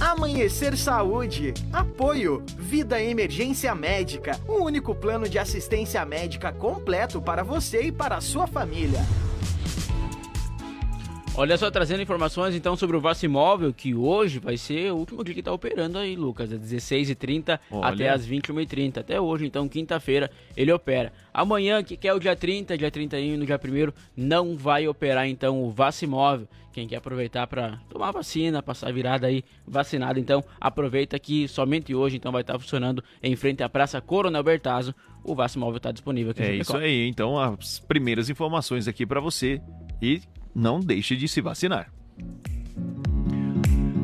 Amanhecer 0.00 0.76
Saúde. 0.78 1.52
Apoio. 1.70 2.42
Vida 2.58 3.02
Emergência 3.02 3.74
Médica. 3.74 4.40
O 4.48 4.64
único 4.64 4.94
plano 4.94 5.28
de 5.28 5.38
assistência 5.38 6.04
médica 6.06 6.50
completo 6.50 7.20
para 7.20 7.42
você 7.42 7.82
e 7.82 7.92
para 7.92 8.16
a 8.16 8.20
sua 8.20 8.46
família. 8.46 9.00
Olha 11.40 11.56
só, 11.56 11.70
trazendo 11.70 12.02
informações 12.02 12.54
então 12.54 12.76
sobre 12.76 12.98
o 12.98 13.00
Vacimóvel, 13.00 13.72
que 13.72 13.94
hoje 13.94 14.38
vai 14.38 14.58
ser 14.58 14.92
o 14.92 14.96
último 14.96 15.24
dia 15.24 15.34
que 15.34 15.42
tá 15.42 15.50
operando 15.50 15.96
aí, 15.96 16.14
Lucas. 16.14 16.52
É 16.52 16.56
16h30 16.58 17.58
Olha. 17.70 17.94
até 17.94 18.10
as 18.10 18.28
21h30. 18.28 18.98
Até 18.98 19.18
hoje, 19.18 19.46
então, 19.46 19.66
quinta-feira, 19.66 20.30
ele 20.54 20.70
opera. 20.70 21.10
Amanhã, 21.32 21.82
que 21.82 22.06
é 22.06 22.12
o 22.12 22.18
dia 22.18 22.36
30, 22.36 22.76
dia 22.76 22.90
31 22.90 23.38
no 23.38 23.46
dia 23.46 23.58
1 23.58 23.90
não 24.14 24.54
vai 24.54 24.86
operar 24.86 25.26
então 25.26 25.64
o 25.64 25.70
Vacimóvel. 25.70 26.46
Quem 26.74 26.86
quer 26.86 26.96
aproveitar 26.96 27.46
para 27.46 27.78
tomar 27.88 28.10
vacina, 28.10 28.62
passar 28.62 28.90
a 28.90 28.92
virada 28.92 29.26
aí 29.26 29.42
vacinado, 29.66 30.20
então 30.20 30.44
aproveita 30.60 31.18
que 31.18 31.48
somente 31.48 31.94
hoje 31.94 32.18
então 32.18 32.30
vai 32.30 32.42
estar 32.42 32.58
funcionando 32.58 33.02
em 33.22 33.34
frente 33.34 33.62
à 33.62 33.68
Praça 33.68 33.98
Coronel 33.98 34.42
Bertazzo. 34.42 34.94
O 35.24 35.34
Vacimóvel 35.34 35.78
está 35.78 35.90
disponível 35.90 36.32
aqui 36.32 36.42
É 36.42 36.54
isso 36.56 36.76
aí, 36.76 37.08
então 37.08 37.38
as 37.38 37.78
primeiras 37.78 38.28
informações 38.28 38.86
aqui 38.86 39.06
para 39.06 39.20
você 39.20 39.58
e 40.02 40.20
não 40.54 40.80
deixe 40.80 41.16
de 41.16 41.28
se 41.28 41.40
vacinar. 41.40 41.92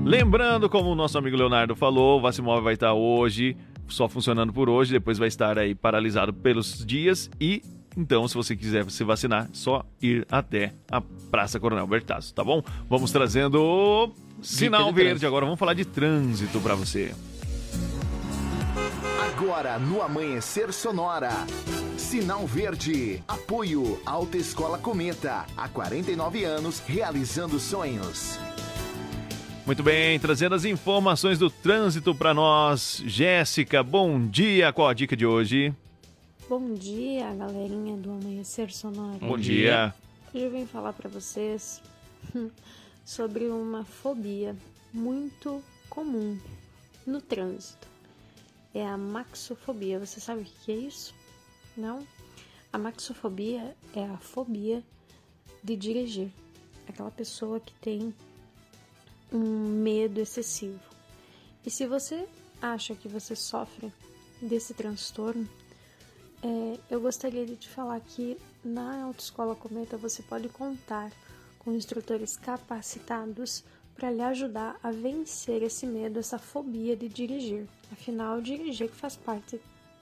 Lembrando, 0.05 0.69
como 0.69 0.91
o 0.91 0.95
nosso 0.95 1.19
amigo 1.19 1.37
Leonardo 1.37 1.75
falou, 1.75 2.19
o 2.19 2.21
Vacimóvel 2.21 2.63
vai 2.63 2.75
estar 2.75 2.93
hoje, 2.93 3.57
só 3.89 4.09
funcionando 4.09 4.53
por 4.53 4.69
hoje, 4.69 4.93
depois 4.93 5.19
vai 5.19 5.29
estar 5.29 5.59
aí 5.59 5.75
paralisado 5.75 6.33
pelos 6.33 6.85
dias 6.87 7.29
e 7.41 7.63
então, 7.97 8.29
se 8.29 8.35
você 8.35 8.55
quiser 8.55 8.89
se 8.91 9.03
vacinar, 9.05 9.49
só 9.55 9.83
ir 10.03 10.27
até 10.31 10.75
a 10.91 11.01
Praça 11.31 11.59
Coronel 11.59 11.87
Bertazzo, 11.87 12.35
tá 12.35 12.45
bom? 12.45 12.63
Vamos 12.91 13.11
trazendo 13.11 13.63
o 13.63 14.13
sinal 14.43 14.93
de 14.93 15.03
verde 15.03 15.25
agora, 15.25 15.47
vamos 15.47 15.59
falar 15.59 15.73
de 15.73 15.87
trânsito 15.87 16.61
para 16.61 16.75
você. 16.75 17.15
Agora 19.37 19.79
no 19.79 20.01
Amanhecer 20.01 20.73
Sonora. 20.73 21.31
Sinal 21.99 22.47
Verde. 22.47 23.23
Apoio 23.29 24.01
Alta 24.07 24.39
Escola 24.39 24.79
Cometa. 24.79 25.45
Há 25.55 25.69
49 25.69 26.43
anos 26.45 26.79
realizando 26.79 27.61
sonhos. 27.61 28.39
Muito 29.67 29.83
bem, 29.83 30.19
trazendo 30.19 30.55
as 30.55 30.65
informações 30.65 31.39
do 31.39 31.51
trânsito 31.51 32.15
para 32.15 32.33
nós. 32.33 33.03
Jéssica, 33.05 33.83
bom 33.83 34.27
dia. 34.27 34.73
Qual 34.73 34.89
a 34.89 34.95
dica 34.95 35.15
de 35.15 35.27
hoje? 35.27 35.75
Bom 36.49 36.73
dia, 36.73 37.31
galerinha 37.35 37.95
do 37.95 38.13
Amanhecer 38.13 38.73
Sonora. 38.73 39.19
Bom 39.19 39.37
dia. 39.37 39.95
Hoje 40.33 40.47
eu 40.47 40.51
vim 40.51 40.65
falar 40.65 40.95
para 40.95 41.11
vocês 41.11 41.83
sobre 43.05 43.49
uma 43.49 43.85
fobia 43.85 44.57
muito 44.95 45.63
comum 45.91 46.39
no 47.07 47.21
trânsito. 47.21 47.96
É 48.77 48.87
a 48.87 48.99
maxofobia. 48.99 49.99
Você 49.99 50.21
sabe 50.21 50.43
o 50.43 50.45
que 50.45 50.71
é 50.71 50.75
isso? 50.75 51.15
Não? 51.75 52.07
A 52.71 52.77
maxofobia 52.77 53.75
é 53.95 54.05
a 54.05 54.19
fobia 54.19 54.85
de 55.65 55.75
dirigir. 55.75 56.31
Aquela 56.87 57.11
pessoa 57.11 57.59
que 57.59 57.73
tem 57.81 58.15
um 59.33 59.83
medo 59.83 60.21
excessivo. 60.21 60.79
E 61.65 61.71
se 61.71 61.87
você 61.87 62.29
acha 62.61 62.95
que 62.95 63.09
você 63.09 63.35
sofre 63.35 63.91
desse 64.43 64.75
transtorno, 64.75 65.49
é, 66.43 66.79
eu 66.91 67.01
gostaria 67.01 67.47
de 67.47 67.57
te 67.57 67.71
falar 67.71 67.99
que 68.01 68.37
na 68.63 69.05
Autoescola 69.05 69.57
Cometa 69.57 69.97
você 69.97 70.23
pode 70.23 70.51
contar 70.51 71.11
com 71.61 71.73
instrutores 71.73 72.37
capacitados 72.37 73.65
para 73.97 74.11
lhe 74.11 74.23
ajudar 74.23 74.79
a 74.83 74.91
vencer 74.91 75.63
esse 75.63 75.87
medo, 75.87 76.19
essa 76.19 76.39
fobia 76.39 76.95
de 76.95 77.09
dirigir. 77.09 77.67
Afinal, 77.91 78.41
dirigir 78.41 78.91
faz 78.91 79.17
parte 79.17 79.61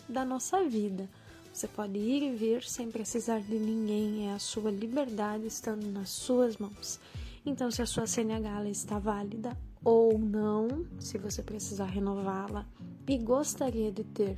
da 0.09 0.25
nossa 0.25 0.65
vida. 0.65 1.09
Você 1.53 1.69
pode 1.69 1.97
ir 1.97 2.23
e 2.23 2.35
vir 2.35 2.65
sem 2.65 2.91
precisar 2.91 3.41
de 3.41 3.55
ninguém, 3.57 4.29
é 4.29 4.33
a 4.33 4.39
sua 4.41 4.73
liberdade 4.73 5.47
estando 5.47 5.87
nas 5.87 6.11
suas 6.11 6.57
mãos. 6.57 6.99
Então, 7.47 7.71
se 7.71 7.81
a 7.81 7.87
sua 7.87 8.07
CNH 8.07 8.69
está 8.71 8.99
válida 8.99 9.57
ou 9.85 10.19
não, 10.19 10.85
se 10.99 11.17
você 11.17 11.43
precisar 11.43 11.85
renová-la 11.85 12.67
e 13.07 13.17
gostaria 13.19 13.93
de 13.93 14.03
ter 14.03 14.37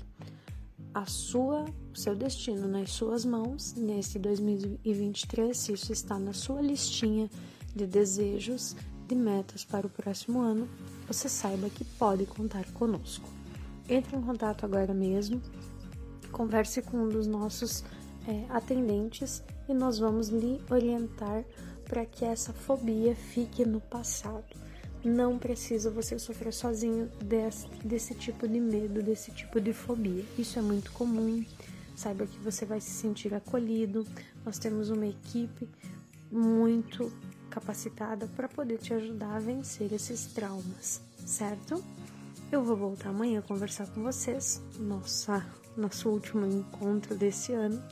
a 0.93 1.07
sua, 1.07 1.65
o 1.95 1.99
seu 1.99 2.15
destino 2.15 2.67
nas 2.67 2.91
suas 2.91 3.25
mãos 3.25 3.75
nesse 3.75 4.19
2023, 4.19 5.57
se 5.57 5.73
isso 5.73 5.93
está 5.93 6.19
na 6.19 6.33
sua 6.33 6.61
listinha 6.61 7.31
de 7.75 7.87
desejos, 7.87 8.75
de 9.07 9.15
metas 9.15 9.65
para 9.65 9.87
o 9.87 9.91
próximo 9.91 10.41
ano, 10.41 10.69
você 11.07 11.29
saiba 11.29 11.71
que 11.71 11.85
pode 11.85 12.27
contar 12.27 12.65
conosco. 12.73 13.29
Entre 13.89 14.17
em 14.17 14.21
contato 14.21 14.65
agora 14.65 14.93
mesmo, 14.93 15.41
converse 16.33 16.83
com 16.83 16.99
um 16.99 17.09
dos 17.09 17.27
nossos 17.27 17.85
é, 18.27 18.45
atendentes 18.51 19.43
e 19.69 19.75
nós 19.75 19.99
vamos 19.99 20.29
lhe 20.29 20.61
orientar 20.71 21.45
para 21.85 22.05
que 22.05 22.25
essa 22.25 22.53
fobia 22.53 23.15
fique 23.15 23.65
no 23.65 23.81
passado. 23.81 24.45
Não 25.05 25.39
precisa 25.39 25.89
você 25.89 26.19
sofrer 26.19 26.53
sozinho 26.53 27.09
desse, 27.23 27.69
desse 27.85 28.15
tipo 28.15 28.49
de 28.49 28.59
medo, 28.59 29.03
desse 29.03 29.31
tipo 29.31 29.61
de 29.61 29.73
fobia. 29.73 30.25
Isso 30.37 30.59
é 30.59 30.63
muito 30.63 30.91
comum. 30.93 31.45
Saiba 31.95 32.27
que 32.27 32.39
você 32.41 32.67
vai 32.67 32.81
se 32.81 32.91
sentir 32.91 33.33
acolhido. 33.33 34.05
Nós 34.45 34.59
temos 34.59 34.91
uma 34.91 35.07
equipe 35.07 35.69
muito 36.31 37.13
capacitada 37.57 38.29
para 38.37 38.49
poder 38.49 38.77
te 38.77 38.93
ajudar 38.93 39.37
a 39.37 39.41
vencer 39.41 39.91
esses 39.91 40.27
traumas, 40.27 41.01
certo? 41.25 41.83
Eu 42.53 42.63
vou 42.63 42.77
voltar 42.77 43.09
amanhã 43.09 43.41
conversar 43.41 43.87
com 43.89 44.03
vocês, 44.03 44.63
nossa, 44.79 45.45
nosso 45.75 46.11
último 46.11 46.47
encontro 46.47 47.15
desse 47.15 47.55
ano, 47.55 47.83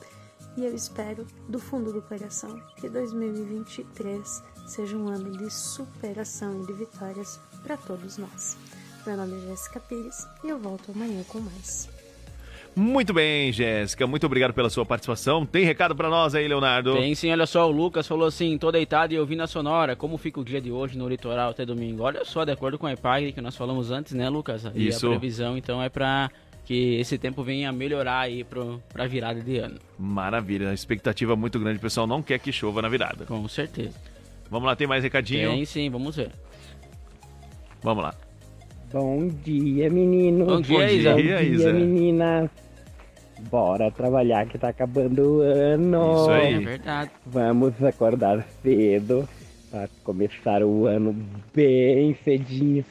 e 0.55 0.63
eu 0.63 0.73
espero 0.73 1.25
do 1.49 1.59
fundo 1.59 1.91
do 1.91 2.01
coração 2.03 2.61
que 2.77 2.87
2023 2.87 4.43
seja 4.67 4.95
um 4.95 5.07
ano 5.07 5.35
de 5.35 5.51
superação 5.51 6.61
e 6.61 6.67
de 6.67 6.73
vitórias 6.73 7.39
para 7.63 7.75
todos 7.75 8.17
nós. 8.17 8.55
Meu 9.05 9.17
nome 9.17 9.35
é 9.37 9.47
Jéssica 9.47 9.79
Pires 9.79 10.27
e 10.43 10.49
eu 10.49 10.59
volto 10.59 10.91
amanhã 10.91 11.23
com 11.23 11.39
mais. 11.39 11.94
Muito 12.75 13.13
bem, 13.13 13.53
Jéssica. 13.53 14.05
Muito 14.05 14.25
obrigado 14.25 14.53
pela 14.53 14.69
sua 14.69 14.85
participação. 14.85 15.45
Tem 15.45 15.63
recado 15.63 15.95
para 15.95 16.09
nós 16.09 16.35
aí, 16.35 16.45
Leonardo? 16.45 16.93
Tem 16.93 17.15
sim, 17.15 17.31
olha 17.31 17.45
só, 17.45 17.69
o 17.69 17.71
Lucas 17.71 18.05
falou 18.05 18.27
assim, 18.27 18.57
tô 18.57 18.69
deitado 18.69 19.13
e 19.13 19.19
ouvindo 19.19 19.43
a 19.43 19.47
sonora, 19.47 19.95
como 19.95 20.17
fica 20.17 20.41
o 20.41 20.43
dia 20.43 20.59
de 20.59 20.71
hoje 20.71 20.97
no 20.97 21.07
litoral 21.07 21.51
até 21.51 21.65
domingo? 21.65 22.03
Olha 22.03 22.25
só, 22.25 22.43
de 22.43 22.51
acordo 22.51 22.77
com 22.77 22.85
a 22.85 22.91
EPAG 22.91 23.31
que 23.31 23.39
nós 23.39 23.55
falamos 23.55 23.91
antes, 23.91 24.11
né, 24.11 24.27
Lucas? 24.27 24.65
E 24.75 24.87
Isso. 24.87 25.07
a 25.07 25.09
previsão, 25.11 25.57
então, 25.57 25.81
é 25.81 25.87
para 25.87 26.29
que 26.65 26.95
esse 26.95 27.17
tempo 27.17 27.43
venha 27.43 27.69
a 27.69 27.71
melhorar 27.71 28.19
aí 28.19 28.43
pro, 28.43 28.81
pra 28.91 29.07
virada 29.07 29.39
de 29.39 29.57
ano. 29.57 29.79
Maravilha, 29.97 30.69
a 30.69 30.73
expectativa 30.73 31.31
é 31.33 31.35
muito 31.35 31.59
grande. 31.59 31.77
O 31.77 31.81
pessoal 31.81 32.05
não 32.05 32.21
quer 32.21 32.39
que 32.39 32.51
chova 32.51 32.81
na 32.81 32.89
virada. 32.89 33.25
Com 33.25 33.47
certeza. 33.47 33.95
Vamos 34.49 34.67
lá, 34.67 34.75
tem 34.75 34.87
mais 34.87 35.03
recadinho? 35.03 35.51
Tem 35.51 35.63
sim, 35.63 35.89
vamos 35.89 36.15
ver. 36.15 36.31
Vamos 37.81 38.03
lá. 38.03 38.15
Bom 38.91 39.27
dia, 39.27 39.89
meninos. 39.89 40.47
Bom 40.47 40.61
dia, 40.61 40.91
Isa. 40.91 41.09
Bom 41.11 41.15
Bom 41.15 41.21
dia, 41.21 41.37
dia, 41.37 41.49
Isa. 41.49 41.73
meninas. 41.73 42.49
Bora 43.49 43.91
trabalhar 43.91 44.45
que 44.47 44.57
tá 44.57 44.69
acabando 44.69 45.37
o 45.37 45.41
ano. 45.41 46.15
Isso 46.15 46.29
aí. 46.31 46.53
É 46.53 46.59
verdade. 46.59 47.11
Vamos 47.25 47.83
acordar 47.83 48.45
cedo 48.63 49.27
para 49.69 49.87
começar 50.03 50.63
o 50.63 50.85
ano 50.87 51.15
bem 51.53 52.15
cedinho 52.23 52.83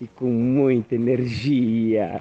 e 0.00 0.06
com 0.06 0.26
muita 0.26 0.94
energia. 0.94 2.20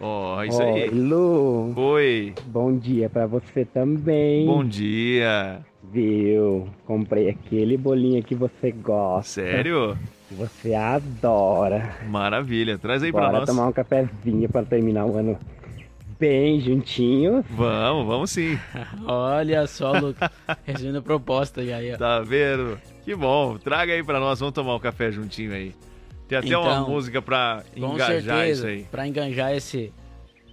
Ó, 0.00 0.42
isso 0.44 0.62
Oi, 0.62 0.82
aí. 0.82 0.88
Lu. 0.88 1.74
Oi. 1.76 2.34
Bom 2.46 2.74
dia 2.76 3.10
pra 3.10 3.26
você 3.26 3.66
também. 3.66 4.46
Bom 4.46 4.64
dia. 4.64 5.60
Viu? 5.92 6.68
Comprei 6.86 7.28
aquele 7.28 7.76
bolinho 7.76 8.22
que 8.22 8.34
você 8.34 8.70
gosta. 8.70 9.42
Sério? 9.42 9.98
Que 10.28 10.34
você 10.34 10.74
adora. 10.74 11.96
Maravilha. 12.08 12.78
Traz 12.78 13.02
aí 13.02 13.12
pra 13.12 13.26
Bora 13.26 13.38
nós. 13.40 13.46
tomar 13.46 13.66
um 13.66 13.72
cafezinho 13.72 14.48
para 14.48 14.64
terminar 14.64 15.04
o 15.04 15.16
ano 15.16 15.38
bem 16.20 16.60
juntinhos. 16.60 17.44
Vamos, 17.48 18.06
vamos 18.06 18.30
sim. 18.30 18.58
Olha 19.06 19.66
só, 19.66 19.92
Lucas. 19.92 20.30
Resumindo 20.64 20.98
a 20.98 21.02
proposta 21.02 21.64
já 21.64 21.76
aí, 21.76 21.94
ó. 21.94 21.96
Tá 21.96 22.20
vendo? 22.20 22.78
Que 23.02 23.14
bom. 23.16 23.56
Traga 23.56 23.94
aí 23.94 24.04
pra 24.04 24.20
nós. 24.20 24.38
Vamos 24.38 24.54
tomar 24.54 24.74
um 24.76 24.78
café 24.78 25.10
juntinho 25.10 25.52
aí. 25.54 25.74
Tem 26.28 26.38
até 26.38 26.56
uma 26.56 26.72
Então, 26.72 26.88
música 26.90 27.20
pra 27.22 27.64
engajar 27.74 28.06
certeza, 28.22 28.50
isso 28.52 28.66
aí. 28.66 28.84
Pra 28.84 29.08
enganjar 29.08 29.52
esse... 29.52 29.92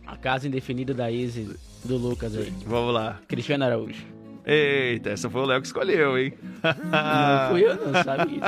A 0.07 0.15
casa 0.15 0.47
indefinida 0.47 0.93
da 0.93 1.11
Izzy, 1.11 1.53
do 1.83 1.97
Lucas 1.97 2.35
aí. 2.35 2.51
Vamos 2.65 2.93
lá. 2.93 3.19
Cristiano 3.27 3.65
Araújo. 3.65 4.01
Eita, 4.45 5.09
essa 5.09 5.29
foi 5.29 5.41
o 5.41 5.45
Léo 5.45 5.59
que 5.59 5.67
escolheu, 5.67 6.17
hein? 6.17 6.33
Não 6.63 7.49
fui 7.51 7.65
eu, 7.65 7.75
não 7.75 8.01
sabe 8.01 8.37
isso. 8.37 8.45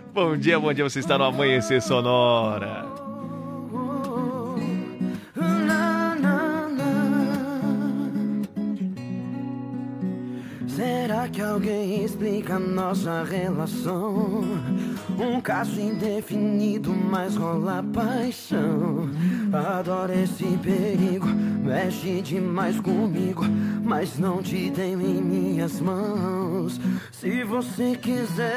bom 0.14 0.34
dia, 0.38 0.58
bom 0.58 0.72
dia. 0.72 0.84
Você 0.84 1.00
está 1.00 1.18
no 1.18 1.24
Amanhecer 1.24 1.82
Sonora. 1.82 3.01
Será 10.76 11.28
que 11.28 11.42
alguém 11.42 12.02
explica 12.02 12.58
nossa 12.58 13.24
relação? 13.24 14.42
Um 15.18 15.38
caso 15.42 15.78
indefinido, 15.78 16.90
mas 16.94 17.36
rola 17.36 17.84
paixão. 17.92 19.10
Adoro 19.52 20.14
esse 20.14 20.46
perigo, 20.62 21.26
mexe 21.26 22.22
demais 22.22 22.80
comigo, 22.80 23.44
mas 23.84 24.18
não 24.18 24.42
te 24.42 24.70
tenho 24.70 25.02
em 25.02 25.20
minhas 25.20 25.78
mãos. 25.78 26.80
Se 27.10 27.44
você 27.44 27.94
quiser, 27.94 28.52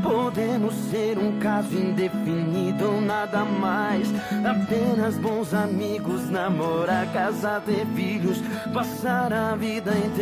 podemos 0.00 0.74
ser 0.92 1.18
um 1.18 1.40
caso 1.40 1.74
indefinido 1.76 2.88
ou 2.88 3.00
nada 3.00 3.44
mais. 3.44 4.08
Apenas 4.48 5.16
bons 5.16 5.52
amigos, 5.52 6.30
namorar, 6.30 7.12
casar, 7.12 7.60
ter 7.62 7.84
filhos, 7.96 8.38
passar 8.72 9.32
a 9.32 9.56
vida 9.56 9.90
inteira 9.98 10.19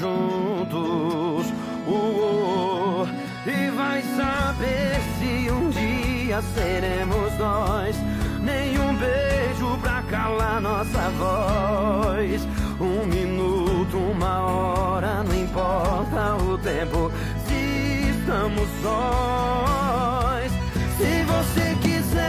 juntos. 0.00 1.46
Uh. 1.86 3.08
E 3.46 3.70
vai 3.70 4.02
saber 4.02 5.00
se 5.18 5.50
um 5.50 5.70
dia 5.70 6.42
seremos 6.42 7.38
nós. 7.38 7.96
Nenhum 8.40 8.94
beijo 8.96 9.78
pra 9.80 10.02
calar 10.02 10.60
nossa 10.60 11.10
voz. 11.18 12.46
Um 12.80 13.06
minuto, 13.06 13.96
uma 13.96 14.40
hora, 14.40 15.22
não 15.22 15.34
importa 15.34 16.36
o 16.44 16.58
tempo. 16.58 17.10
Se 17.46 18.10
estamos 18.10 18.68
sós, 18.82 20.52
se 20.96 21.22
você 21.24 21.76
quiser, 21.82 22.28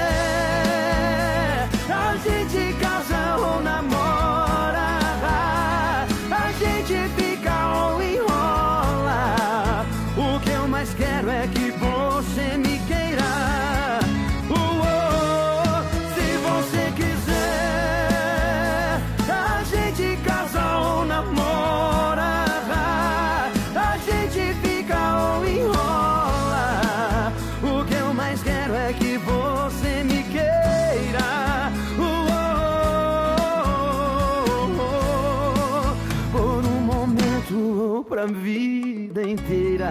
a 1.89 2.15
gente 2.17 2.73
casa 2.79 3.37
ou 3.37 3.61
namora. 3.61 4.50
Pra 38.21 38.27
vida 38.27 39.23
inteira. 39.27 39.89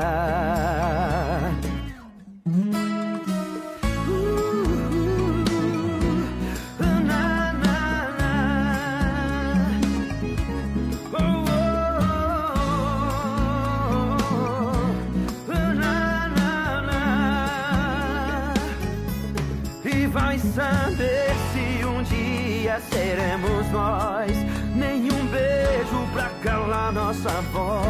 Vai 20.13 20.39
saber 20.39 21.31
se 21.53 21.85
um 21.85 22.03
dia 22.03 22.81
seremos 22.81 23.71
nós. 23.71 24.33
Nenhum 24.75 25.25
beijo 25.27 26.13
pra 26.13 26.29
calar 26.43 26.93
nossa 26.93 27.31
voz. 27.53 27.90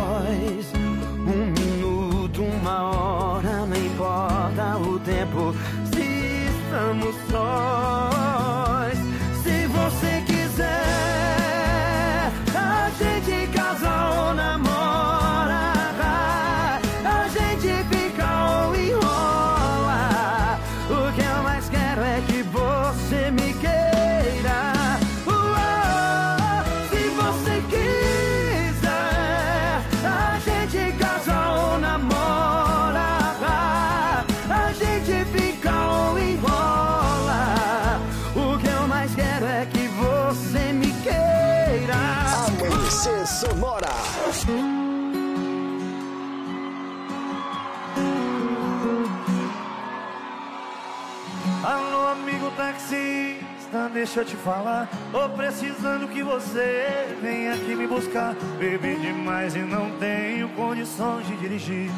Deixa 54.01 54.20
eu 54.20 54.24
te 54.24 54.36
falar. 54.36 54.88
Tô 55.12 55.28
precisando 55.28 56.09
que 56.09 56.22
você 56.22 57.14
venha 57.20 57.53
aqui 57.53 57.74
me 57.74 57.86
buscar. 57.86 58.34
Bebi 58.59 58.96
demais 58.96 59.55
e 59.55 59.59
não 59.59 59.90
tenho 59.98 60.48
condições 60.51 61.26
de 61.26 61.36
dirigir. 61.36 61.90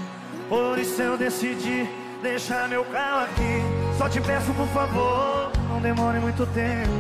Por 0.49 0.77
isso 0.81 1.01
eu 1.01 1.17
decidi 1.17 1.89
deixar 2.21 2.69
meu 2.69 2.85
carro 2.87 3.27
aqui. 3.27 3.63
Só 3.97 4.09
te 4.09 4.21
peço, 4.21 4.53
por 4.55 4.67
favor, 4.69 5.53
não 5.69 5.81
demore 5.81 6.19
muito 6.19 6.45
tempo. 6.47 6.91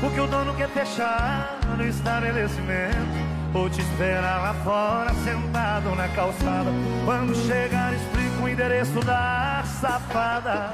Porque 0.00 0.20
o 0.20 0.28
dono 0.28 0.54
quer 0.54 0.68
fechar 0.68 1.58
no 1.76 1.84
estabelecimento. 1.84 3.32
Vou 3.52 3.68
te 3.68 3.80
esperar 3.80 4.42
lá 4.42 4.54
fora, 4.62 5.12
sentado 5.24 5.92
na 5.96 6.08
calçada. 6.10 6.70
Quando 7.04 7.34
chegar, 7.34 7.92
explico 7.94 8.44
o 8.44 8.48
endereço 8.48 9.00
da 9.00 9.64
safada 9.80 10.72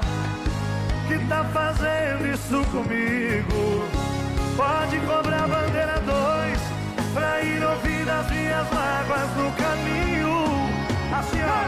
que 1.09 1.17
tá 1.25 1.43
fazendo 1.45 2.27
isso 2.27 2.63
comigo. 2.69 3.83
Pode 4.55 4.99
cobrar 4.99 5.47
bandeira 5.47 5.99
dois 6.05 6.59
pra 7.15 7.41
ir 7.41 7.63
ouvir 7.63 8.07
as 8.07 8.29
minhas 8.29 8.67
mágoas 8.71 9.29
no 9.35 9.51
caminho. 9.53 10.69
Assim, 11.17 11.41
ó, 11.41 11.61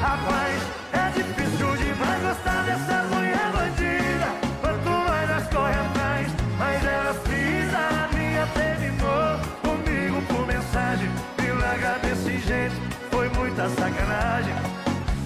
rapaz, 0.00 0.62
é 0.94 1.10
difícil 1.14 1.76
demais 1.76 2.22
gostar 2.22 2.62
dessa 2.64 3.02
mulher 3.14 3.52
bandida. 3.52 4.28
Quanto 4.62 4.88
mais 4.88 5.28
nós 5.28 5.48
corre 5.48 5.74
atrás, 5.74 6.26
mais 6.58 6.84
elas 6.86 7.18
pisam 7.18 7.92
na 7.92 8.08
minha 8.16 8.46
terminou 8.46 9.40
comigo 9.60 10.22
por 10.22 10.46
mensagem. 10.46 11.10
Me 11.38 11.52
larga 11.52 11.98
desse 11.98 12.38
jeito, 12.38 12.76
foi 13.10 13.28
muita 13.28 13.68
sacanagem. 13.68 14.54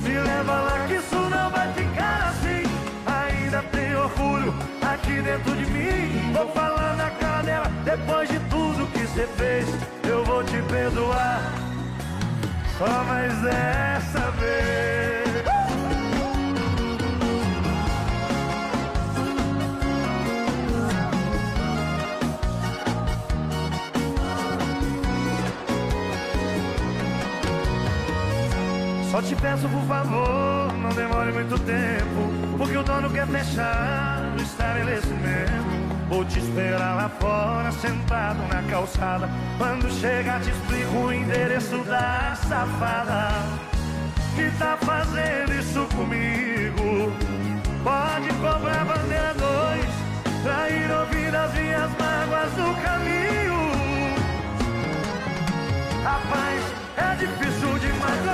Me 0.02 0.18
leva 0.18 0.52
lá 0.52 0.85
orgulho 4.16 4.54
aqui 4.82 5.20
dentro 5.20 5.54
de 5.54 5.66
mim. 5.66 6.32
Vou 6.32 6.48
falar 6.48 6.96
na 6.96 7.10
cara 7.10 7.42
dela, 7.42 7.70
depois 7.84 8.28
de 8.28 8.38
tudo 8.40 8.86
que 8.92 9.06
você 9.06 9.26
fez, 9.36 9.66
eu 10.08 10.24
vou 10.24 10.42
te 10.44 10.60
perdoar. 10.62 11.40
Só 12.78 13.04
mais 13.04 13.32
dessa 13.42 14.30
vez. 14.32 14.86
Só 29.10 29.22
te 29.22 29.34
peço 29.34 29.66
por 29.66 29.82
favor, 29.84 30.65
não 30.86 30.94
demore 30.94 31.32
muito 31.32 31.58
tempo 31.60 32.56
Porque 32.56 32.76
o 32.76 32.82
dono 32.82 33.10
quer 33.10 33.26
fechar 33.26 34.34
o 34.36 34.40
estabelecimento. 34.40 35.76
Vou 36.08 36.24
te 36.24 36.38
esperar 36.38 36.94
lá 36.94 37.08
fora, 37.08 37.72
sentado 37.72 38.38
na 38.48 38.62
calçada. 38.70 39.28
Quando 39.58 39.90
chegar 39.90 40.40
te 40.40 40.50
explico 40.50 40.96
o 40.96 41.12
endereço 41.12 41.78
da 41.78 42.36
safada. 42.48 43.28
Que 44.36 44.50
tá 44.58 44.78
fazendo 44.80 45.52
isso 45.54 45.86
comigo? 45.96 47.12
Pode 47.82 48.28
cobrar 48.34 48.84
bandeira 48.84 49.34
dois 49.34 49.86
Pra 50.42 50.70
ir 50.70 50.90
ouvir 50.90 51.34
as 51.34 51.52
minhas 51.54 51.90
mágoas 51.98 52.52
no 52.56 52.74
caminho. 52.82 53.56
Rapaz, 56.04 56.62
é 56.96 57.16
difícil 57.16 57.45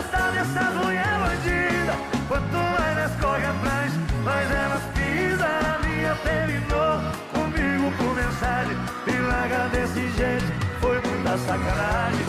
gostar 0.03 0.30
dessa 0.32 0.70
mulher 0.70 1.18
bandida. 1.20 1.94
Quanto 2.28 2.57
mais 2.57 2.96
nós 2.96 3.20
corre 3.20 3.46
atrás, 3.46 3.92
mais 4.24 4.50
elas 4.50 4.82
pisam 4.94 5.62
na 5.62 5.78
minha. 5.86 6.14
Terminou 6.16 7.00
comigo 7.32 7.92
por 7.96 8.14
mensagem. 8.14 8.76
Me 9.07 9.18
larga 9.20 9.68
desse 9.68 10.09
jeito, 10.16 10.53
foi 10.80 11.00
muita 11.00 11.38
sacanagem. 11.38 12.26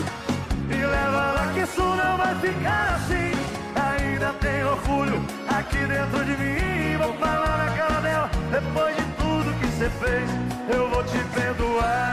Me 0.68 0.86
leva 0.86 1.32
lá 1.32 1.50
que 1.52 1.60
isso 1.60 1.82
não 1.82 2.16
vai 2.16 2.34
ficar 2.36 2.94
assim. 2.94 3.32
Ainda 3.74 4.32
tem 4.40 4.64
orgulho 4.64 5.24
aqui 5.48 5.78
dentro 5.78 6.24
de 6.24 6.36
mim. 6.36 6.96
Vou 6.98 7.12
falar 7.14 7.58
na 7.58 7.76
cara 7.76 8.00
dela, 8.00 8.30
depois 8.50 8.96
de 8.96 9.02
tudo 9.18 9.58
que 9.60 9.66
você 9.66 9.90
fez, 9.90 10.30
eu 10.72 10.88
vou 10.90 11.02
te 11.04 11.18
perdoar. 11.34 12.04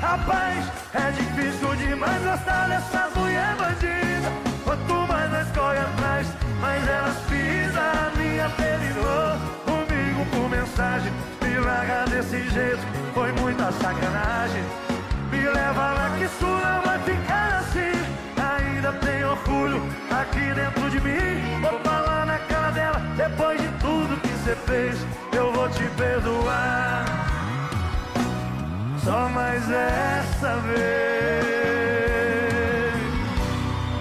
Rapaz, 0.00 0.64
é 0.98 1.10
difícil 1.12 1.74
demais 1.76 2.22
gostar 2.22 2.68
dessas 2.68 3.14
mulher 3.14 3.54
bandida. 3.56 4.30
Quanto 4.64 4.94
mais 5.06 5.30
nós 5.30 5.48
corre 5.56 5.78
atrás, 5.78 6.26
mais 6.60 6.88
elas 6.88 7.16
pisam 7.28 7.98
minha 8.16 8.48
terminou 8.50 9.38
comigo 9.64 10.26
por 10.30 10.50
mensagem. 10.50 11.12
Me 11.40 11.58
larga 11.58 12.04
desse 12.10 12.48
jeito, 12.50 12.82
foi 13.14 13.32
muita 13.32 13.72
sacanagem. 13.72 14.64
Me 15.30 15.40
leva 15.40 15.92
lá 15.92 16.10
que 16.18 16.24
isso 16.24 16.46
não 16.46 16.82
vai 16.82 16.98
ficar 17.00 17.58
assim. 17.58 17.98
Ainda 18.36 18.92
tem 18.92 19.24
orgulho 19.24 19.82
aqui 20.10 20.52
dentro 20.54 20.90
de 20.90 21.00
mim. 21.00 21.60
Vou 21.60 21.78
falar 21.80 22.26
na 22.26 22.38
cara 22.38 22.70
dela, 22.70 23.00
depois 23.16 23.60
de 23.60 23.68
tudo 23.78 24.20
que 24.20 24.28
você 24.28 24.56
fez, 24.66 25.06
eu 25.32 25.52
vou 25.52 25.68
te 25.68 25.84
perdoar. 25.96 27.07
Só 29.04 29.28
mais 29.28 29.62
essa 29.70 30.56
vez. 30.56 30.78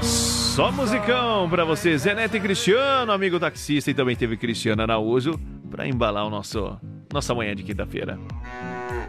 Só 0.01 0.71
musicão 0.71 1.47
pra 1.49 1.63
você, 1.63 1.97
Zé 1.97 2.15
Neto 2.15 2.35
e 2.37 2.39
Cristiano, 2.39 3.11
amigo 3.11 3.39
taxista, 3.39 3.91
e 3.91 3.93
também 3.93 4.15
teve 4.15 4.35
Cristiano 4.37 4.81
Araújo 4.81 5.39
pra 5.69 5.87
embalar 5.87 6.25
o 6.25 6.29
nosso 6.29 6.79
nossa 7.13 7.33
manhã 7.33 7.55
de 7.55 7.63
quinta-feira. 7.63 8.19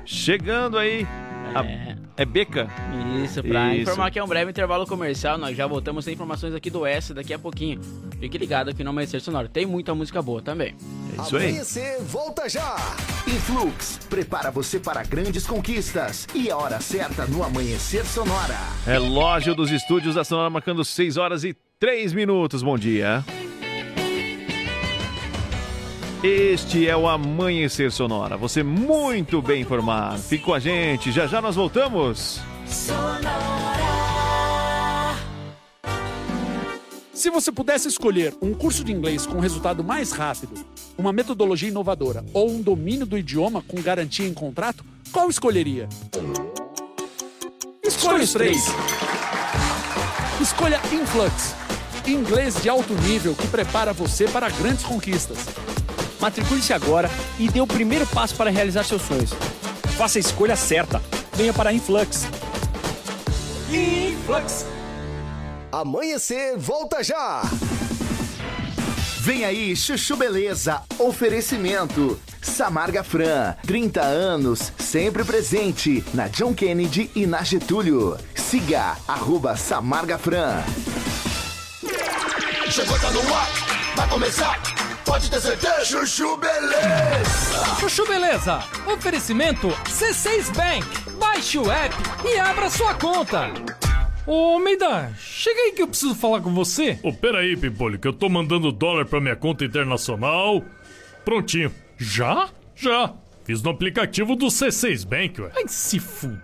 Chegando 0.04 0.78
aí, 0.78 1.06
a- 1.54 1.96
é 2.18 2.24
Beca? 2.24 2.68
Isso, 3.24 3.42
pra 3.42 3.72
Isso. 3.72 3.82
informar 3.82 4.10
que 4.10 4.18
é 4.18 4.24
um 4.24 4.26
breve 4.26 4.50
intervalo 4.50 4.84
comercial, 4.86 5.38
nós 5.38 5.56
já 5.56 5.66
voltamos 5.66 6.04
sem 6.04 6.14
informações 6.14 6.52
aqui 6.52 6.68
do 6.68 6.84
S 6.84 7.14
daqui 7.14 7.32
a 7.32 7.38
pouquinho. 7.38 7.80
Fique 8.18 8.36
ligado 8.36 8.70
aqui 8.70 8.82
no 8.82 8.90
Amanhecer 8.90 9.20
Sonoro, 9.20 9.48
tem 9.48 9.64
muita 9.64 9.94
música 9.94 10.20
boa 10.20 10.42
também. 10.42 10.74
É 11.16 11.22
isso 11.22 11.36
aí. 11.36 11.48
Amanhecer, 11.48 12.02
volta 12.02 12.48
já! 12.48 12.76
Influx, 13.26 14.00
prepara 14.10 14.50
você 14.50 14.80
para 14.80 15.02
grandes 15.04 15.46
conquistas. 15.46 16.26
E 16.34 16.50
a 16.50 16.56
hora 16.56 16.80
certa 16.80 17.24
no 17.26 17.44
Amanhecer 17.44 18.04
Sonora. 18.04 18.58
Relógio 18.84 19.54
dos 19.54 19.70
estúdios 19.70 20.16
da 20.16 20.24
Sonora 20.24 20.50
marcando 20.50 20.84
6 20.84 21.16
horas 21.16 21.44
e 21.44 21.56
3 21.78 22.12
minutos. 22.12 22.62
Bom 22.62 22.76
dia. 22.76 23.24
Este 26.22 26.88
é 26.88 26.96
o 26.96 27.06
Amanhecer 27.06 27.92
Sonora. 27.92 28.36
Você 28.36 28.64
muito 28.64 29.40
bem 29.40 29.62
informado. 29.62 30.18
Fique 30.18 30.42
com 30.42 30.52
a 30.52 30.58
gente. 30.58 31.12
Já 31.12 31.28
já 31.28 31.40
nós 31.40 31.54
voltamos. 31.54 32.40
Sonora. 32.66 33.38
Se 37.12 37.30
você 37.30 37.52
pudesse 37.52 37.86
escolher 37.86 38.34
um 38.42 38.52
curso 38.52 38.82
de 38.82 38.92
inglês 38.92 39.26
com 39.26 39.38
resultado 39.38 39.84
mais 39.84 40.10
rápido, 40.10 40.54
uma 40.96 41.12
metodologia 41.12 41.68
inovadora 41.68 42.24
ou 42.32 42.50
um 42.50 42.62
domínio 42.62 43.06
do 43.06 43.16
idioma 43.16 43.62
com 43.62 43.80
garantia 43.80 44.26
em 44.26 44.34
contrato, 44.34 44.84
qual 45.12 45.30
escolheria? 45.30 45.88
Escolha 47.84 48.24
os 48.24 48.32
três. 48.32 48.66
Escolha 50.40 50.80
Influx, 50.92 51.54
inglês 52.06 52.60
de 52.62 52.68
alto 52.68 52.94
nível 52.94 53.34
que 53.34 53.46
prepara 53.48 53.92
você 53.92 54.26
para 54.28 54.48
grandes 54.48 54.84
conquistas. 54.84 55.38
Matricule-se 56.20 56.72
agora 56.72 57.10
e 57.38 57.48
dê 57.48 57.60
o 57.60 57.66
primeiro 57.66 58.06
passo 58.06 58.34
para 58.34 58.50
realizar 58.50 58.84
seus 58.84 59.02
sonhos. 59.02 59.30
Faça 59.96 60.18
a 60.18 60.20
escolha 60.20 60.56
certa. 60.56 61.00
Venha 61.34 61.52
para 61.52 61.70
a 61.70 61.72
Influx. 61.72 62.26
Influx. 63.70 64.66
Amanhecer, 65.70 66.56
volta 66.56 67.02
já! 67.04 67.42
Vem 69.20 69.44
aí, 69.44 69.76
Chuchu 69.76 70.16
Beleza. 70.16 70.82
Oferecimento. 70.98 72.18
Samarga 72.40 73.04
Fran, 73.04 73.54
30 73.66 74.00
anos, 74.00 74.72
sempre 74.78 75.22
presente 75.22 76.02
na 76.14 76.28
John 76.28 76.54
Kennedy 76.54 77.10
e 77.14 77.26
na 77.26 77.42
Getúlio. 77.42 78.16
Siga, 78.34 78.96
arroba 79.06 79.56
Samarga 79.56 80.16
Fran. 80.16 80.62
Chegou, 82.70 82.98
tá 82.98 83.10
no 83.10 83.34
ar, 83.34 83.48
vai 83.96 84.08
começar. 84.08 84.77
Pode 85.08 85.30
ter 85.30 85.40
certeza. 85.40 85.84
Chuchu 85.86 86.36
Beleza. 86.36 87.76
Chuchu 87.80 88.06
Beleza. 88.06 88.62
Oferecimento 88.86 89.68
C6 89.86 90.54
Bank. 90.54 90.86
Baixe 91.18 91.58
o 91.58 91.72
app 91.72 91.96
e 92.26 92.38
abra 92.38 92.68
sua 92.68 92.92
conta. 92.92 93.50
Ô, 94.26 94.52
Almeida, 94.52 95.10
chega 95.18 95.58
aí 95.60 95.72
que 95.72 95.80
eu 95.80 95.88
preciso 95.88 96.14
falar 96.14 96.42
com 96.42 96.52
você. 96.52 96.98
Ô, 97.02 97.10
peraí, 97.10 97.56
Pimpolho, 97.56 97.98
que 97.98 98.06
eu 98.06 98.12
tô 98.12 98.28
mandando 98.28 98.70
dólar 98.70 99.06
pra 99.06 99.18
minha 99.18 99.34
conta 99.34 99.64
internacional. 99.64 100.62
Prontinho. 101.24 101.74
Já? 101.96 102.50
Já. 102.76 103.14
Fiz 103.44 103.62
no 103.62 103.70
aplicativo 103.70 104.36
do 104.36 104.48
C6 104.48 105.06
Bank, 105.06 105.40
ué. 105.40 105.50
Ai, 105.56 105.64
se 105.68 105.98
fuder. 105.98 106.38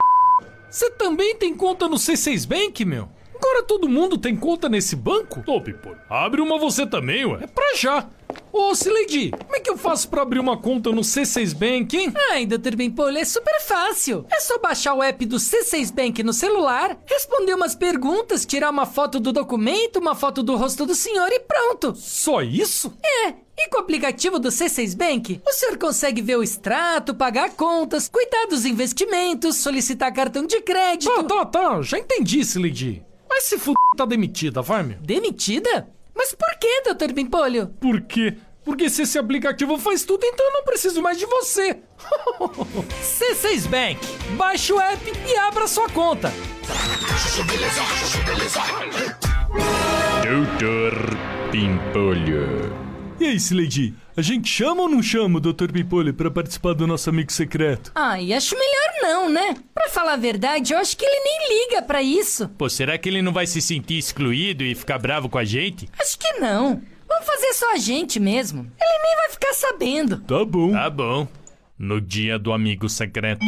Você 0.71 0.91
também 0.93 1.37
tem 1.37 1.55
conta 1.55 1.87
no 1.87 1.97
C6 1.97 2.49
Bank, 2.49 2.83
meu? 2.87 3.11
Agora 3.37 3.63
todo 3.63 3.91
mundo 3.91 4.17
tem 4.17 4.35
conta 4.35 4.71
nesse 4.71 4.97
banco? 4.97 5.43
Ô, 5.47 5.61
Pimpolho, 5.61 5.99
abre 6.09 6.41
uma 6.41 6.59
você 6.59 6.87
também, 6.87 7.27
ué. 7.27 7.41
É 7.43 7.47
pra 7.47 7.75
já. 7.77 8.09
Ô, 8.53 8.73
Sileidi, 8.73 9.31
como 9.31 9.57
é 9.57 9.61
que 9.61 9.69
eu 9.69 9.77
faço 9.77 10.09
pra 10.09 10.23
abrir 10.23 10.39
uma 10.39 10.57
conta 10.57 10.93
no 10.93 11.01
C6 11.01 11.53
Bank, 11.55 11.97
hein? 11.97 12.13
Ai, 12.31 12.47
Dr. 12.47 12.77
Bimpolho, 12.77 13.19
é 13.19 13.25
super 13.25 13.61
fácil. 13.61 14.25
É 14.31 14.39
só 14.39 14.59
baixar 14.59 14.95
o 14.95 15.03
app 15.03 15.27
do 15.27 15.37
C6 15.37 15.93
Bank 15.93 16.23
no 16.23 16.33
celular, 16.33 16.97
responder 17.05 17.53
umas 17.55 17.75
perguntas, 17.75 18.47
tirar 18.47 18.71
uma 18.71 18.87
foto 18.87 19.19
do 19.19 19.33
documento, 19.33 19.99
uma 19.99 20.15
foto 20.15 20.41
do 20.41 20.55
rosto 20.57 20.87
do 20.87 20.95
senhor 20.95 21.33
e 21.33 21.41
pronto. 21.41 21.95
Só 21.97 22.43
isso? 22.43 22.97
É. 23.05 23.35
E 23.57 23.69
com 23.69 23.79
o 23.79 23.81
aplicativo 23.81 24.39
do 24.39 24.49
C6 24.49 24.97
Bank, 24.97 25.41
o 25.45 25.53
senhor 25.53 25.77
consegue 25.77 26.23
ver 26.23 26.37
o 26.37 26.43
extrato, 26.43 27.15
pagar 27.15 27.51
contas, 27.51 28.09
cuidar 28.09 28.47
dos 28.47 28.65
investimentos, 28.65 29.57
solicitar 29.57 30.13
cartão 30.13 30.47
de 30.47 30.61
crédito. 30.61 31.13
Tá, 31.13 31.23
tá, 31.25 31.47
tá. 31.47 31.83
Já 31.83 31.99
entendi, 31.99 32.45
Sileidi. 32.45 33.03
Mas 33.29 33.45
se 33.45 33.59
fuder, 33.59 33.75
tá 33.97 34.05
demitida, 34.05 34.63
vai, 34.63 34.83
meu. 34.85 34.99
Demitida? 35.01 35.89
Mas 36.25 36.33
por 36.33 36.59
que, 36.59 36.81
Dr. 36.95 37.13
Bimpolho? 37.13 37.67
Por 37.79 38.01
quê? 38.01 38.39
Porque 38.65 38.89
se 38.89 39.03
esse 39.03 39.19
aplicativo 39.19 39.77
faz 39.77 40.07
tudo, 40.07 40.25
então 40.25 40.47
eu 40.47 40.53
não 40.55 40.65
preciso 40.65 41.03
mais 41.03 41.19
de 41.19 41.27
você. 41.27 41.81
C6 43.05 43.67
Bank. 43.69 44.01
Baixe 44.31 44.73
o 44.73 44.81
app 44.81 45.13
e 45.29 45.37
abra 45.37 45.67
sua 45.67 45.87
conta. 45.91 46.33
Doutor 50.23 50.95
Pimpolho. 51.53 52.84
E 53.25 53.27
aí, 53.27 53.41
Sileidi? 53.41 53.95
A 54.15 54.21
gente 54.21 54.47
chama 54.51 54.83
ou 54.83 54.89
não 54.89 55.03
chama 55.03 55.39
o 55.39 55.41
Dr. 55.41 55.73
Pimpolho 55.73 56.13
pra 56.13 56.31
participar 56.31 56.75
do 56.75 56.87
nosso 56.87 57.09
amigo 57.09 57.33
secreto? 57.33 57.91
Ai, 57.95 58.35
acho 58.35 58.55
melhor 58.55 58.93
não, 59.01 59.31
né? 59.31 59.55
Pra 59.73 59.89
falar 59.89 60.13
a 60.13 60.17
verdade, 60.19 60.75
eu 60.75 60.79
acho 60.79 60.95
que 60.95 61.07
ele 61.07 61.21
nem 61.25 61.63
liga 61.63 61.81
pra 61.81 62.03
isso. 62.03 62.51
Pô, 62.51 62.69
será 62.69 62.99
que 62.99 63.09
ele 63.09 63.23
não 63.23 63.33
vai 63.33 63.47
se 63.47 63.63
sentir 63.63 63.97
excluído 63.97 64.63
e 64.63 64.75
ficar 64.75 64.99
bravo 64.99 65.31
com 65.31 65.39
a 65.39 65.45
gente? 65.45 65.89
Acho 65.99 66.19
que 66.19 66.35
não. 66.35 66.83
Vamos 67.09 67.25
fazer 67.25 67.55
só 67.55 67.73
a 67.73 67.79
gente 67.79 68.21
mesmo. 68.21 68.71
Ele 68.79 69.03
nem 69.03 69.17
vai 69.17 69.31
ficar 69.31 69.55
sabendo. 69.55 70.21
Tá 70.21 70.45
bom. 70.45 70.73
Tá 70.73 70.91
bom. 70.91 71.27
No 71.79 72.03
dia 72.03 72.39
do 72.39 72.53
amigo 72.53 72.91
secreto. 72.91 73.47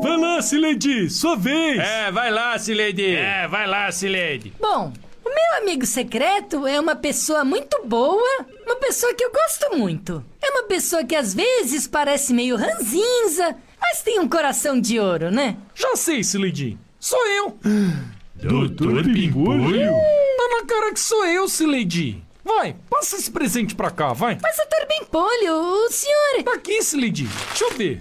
Vai 0.00 0.16
lá, 0.16 0.40
Sileidi, 0.40 1.10
sua 1.10 1.36
vez. 1.36 1.76
É, 1.80 2.12
vai 2.12 2.30
lá, 2.30 2.56
Sileidi. 2.56 3.16
É, 3.16 3.48
vai 3.48 3.66
lá, 3.66 3.90
Sileidi. 3.90 4.52
Bom, 4.60 4.92
meu 5.34 5.62
amigo 5.62 5.86
secreto 5.86 6.66
é 6.66 6.78
uma 6.78 6.94
pessoa 6.94 7.44
muito 7.44 7.82
boa, 7.84 8.46
uma 8.64 8.76
pessoa 8.76 9.14
que 9.14 9.24
eu 9.24 9.32
gosto 9.32 9.76
muito. 9.76 10.24
É 10.40 10.50
uma 10.50 10.64
pessoa 10.64 11.04
que 11.04 11.16
às 11.16 11.34
vezes 11.34 11.86
parece 11.86 12.32
meio 12.32 12.56
ranzinza, 12.56 13.56
mas 13.80 14.02
tem 14.02 14.20
um 14.20 14.28
coração 14.28 14.80
de 14.80 14.98
ouro, 14.98 15.30
né? 15.30 15.56
Já 15.74 15.96
sei, 15.96 16.22
Sileidi. 16.22 16.78
Sou 17.00 17.26
eu. 17.28 17.58
Doutor 18.34 19.04
Pimpolho? 19.04 19.92
Tá 20.36 20.48
na 20.58 20.66
cara 20.66 20.92
que 20.92 21.00
sou 21.00 21.24
eu, 21.26 21.48
Sileidi. 21.48 22.22
Vai, 22.44 22.74
passa 22.90 23.16
esse 23.16 23.30
presente 23.30 23.74
pra 23.74 23.90
cá, 23.90 24.12
vai. 24.12 24.36
Mas, 24.42 24.56
doutor 24.56 24.86
Bimpolho, 24.88 25.54
o 25.54 25.90
senhor... 25.90 26.42
Tá 26.44 26.54
aqui, 26.54 26.82
Sileidi. 26.82 27.28
Deixa 27.48 27.64
eu 27.64 27.70
ver. 27.70 27.98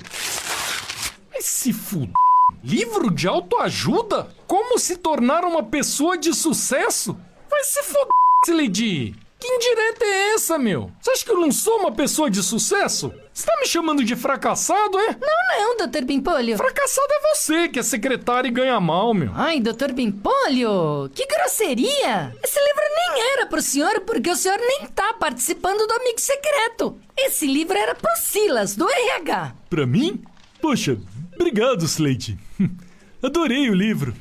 Vai 1.32 1.42
se 1.42 1.72
fuder. 1.72 2.14
Livro 2.64 3.12
de 3.12 3.28
autoajuda? 3.28 4.30
Como 4.52 4.78
se 4.78 4.97
tornar 4.97 5.45
uma 5.45 5.64
pessoa 5.64 6.18
de 6.18 6.34
sucesso? 6.34 7.18
Vai 7.49 7.64
se 7.64 7.82
foder, 7.84 8.12
Sileidi. 8.45 9.16
Que 9.39 9.47
indireta 9.47 10.04
é 10.04 10.34
essa, 10.34 10.60
meu? 10.60 10.91
Você 10.99 11.12
acha 11.12 11.24
que 11.24 11.32
eu 11.32 11.39
não 11.39 11.54
sou 11.54 11.80
uma 11.80 11.93
pessoa 11.93 12.30
de 12.30 12.43
sucesso? 12.43 13.14
Você 13.32 13.45
tá 13.45 13.58
me 13.62 13.66
chamando 13.66 14.04
de 14.04 14.14
fracassado, 14.14 14.99
é? 14.99 15.18
Não, 15.22 15.58
não, 15.58 15.78
doutor 15.78 16.04
Bimpolho. 16.04 16.58
Fracassado 16.58 17.08
é 17.14 17.34
você, 17.34 17.70
que 17.70 17.80
é 17.80 17.84
secretário 17.84 18.49
e 18.49 18.52
ganha 18.52 18.78
mal, 18.82 19.14
meu. 19.14 19.32
Ai, 19.34 19.62
doutor 19.62 19.93
Bimpolho, 19.93 21.10
que 21.16 21.26
grosseria! 21.28 22.36
Esse 22.43 22.60
livro 22.60 22.84
nem 22.93 23.32
era 23.32 23.45
pro 23.45 23.62
senhor 23.62 24.02
porque 24.02 24.30
o 24.30 24.36
senhor 24.36 24.60
nem 24.60 24.86
tá 24.88 25.14
participando 25.14 25.88
do 25.88 25.93
Amigo 25.93 26.20
Secreto. 26.20 26.99
Esse 27.18 27.47
livro 27.47 27.78
era 27.78 27.95
pro 27.95 28.18
Silas, 28.18 28.76
do 28.76 28.86
RH. 28.89 29.56
Pra 29.70 29.88
mim? 29.88 30.22
Poxa, 30.62 30.97
obrigado, 31.36 31.86
Slade. 31.86 32.38
Adorei 33.22 33.70
o 33.70 33.74
livro. 33.74 34.14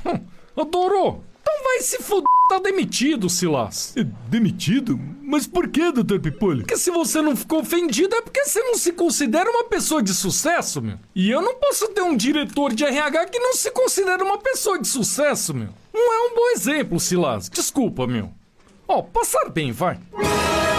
Adorou? 0.57 1.25
Então 1.41 1.55
vai 1.65 1.81
se 1.81 1.99
fuder, 2.03 2.25
tá 2.51 2.59
demitido, 2.59 3.29
Silas. 3.31 3.95
É, 3.97 4.05
Demitido? 4.29 4.99
Mas 5.23 5.47
por 5.47 5.69
que, 5.69 5.91
Dr. 5.93 6.19
Pipolho? 6.19 6.59
Porque 6.61 6.77
se 6.77 6.91
você 6.91 7.23
não 7.23 7.35
ficou 7.37 7.61
ofendido 7.61 8.15
é 8.17 8.21
porque 8.21 8.45
você 8.45 8.61
não 8.63 8.77
se 8.77 8.93
considera 8.93 9.49
uma 9.51 9.65
pessoa 9.65 10.03
de 10.03 10.13
sucesso, 10.13 10.83
meu. 10.83 10.99
E 11.15 11.31
eu 11.31 11.41
não 11.41 11.55
posso 11.55 11.89
ter 11.89 12.03
um 12.03 12.17
diretor 12.17 12.75
de 12.75 12.85
RH 12.85 13.27
que 13.27 13.39
não 13.39 13.55
se 13.55 13.71
considera 13.71 14.23
uma 14.25 14.39
pessoa 14.39 14.79
de 14.79 14.89
sucesso, 14.89 15.55
meu. 15.55 15.69
Não 15.95 16.13
é 16.13 16.31
um 16.31 16.35
bom 16.35 16.51
exemplo, 16.51 16.99
Silas. 17.01 17.49
Desculpa, 17.49 18.07
meu. 18.07 18.31
Ó, 18.87 19.03
passar 19.03 19.49
bem, 19.51 19.71
vai. 19.73 19.99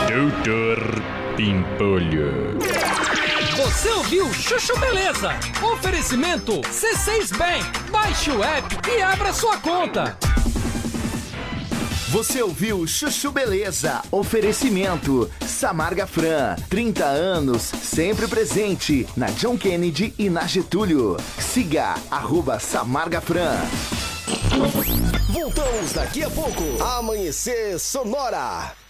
Doutor 0.07 1.01
Pimpolho. 1.37 2.59
Você 3.71 3.89
ouviu 3.89 4.33
Chuchu 4.33 4.77
Beleza? 4.77 5.31
Oferecimento 5.63 6.59
C6 6.61 7.35
Bank. 7.37 7.89
Baixe 7.89 8.29
o 8.29 8.43
app 8.43 8.77
e 8.87 9.01
abra 9.01 9.31
sua 9.31 9.57
conta. 9.57 10.17
Você 12.09 12.41
ouviu 12.43 12.85
Chuchu 12.85 13.31
Beleza? 13.31 14.01
Oferecimento 14.11 15.31
Samarga 15.47 16.05
Fran, 16.05 16.57
30 16.69 17.05
anos, 17.05 17.61
sempre 17.61 18.27
presente 18.27 19.07
na 19.15 19.27
John 19.27 19.57
Kennedy 19.57 20.13
e 20.19 20.29
na 20.29 20.45
Getúlio. 20.45 21.15
Siga 21.39 21.95
arroba 22.11 22.59
Samarga 22.59 23.21
Fran. 23.21 23.57
Voltamos 25.29 25.93
daqui 25.93 26.23
a 26.23 26.29
pouco. 26.29 26.83
Amanhecer 26.83 27.79
Sonora. 27.79 28.80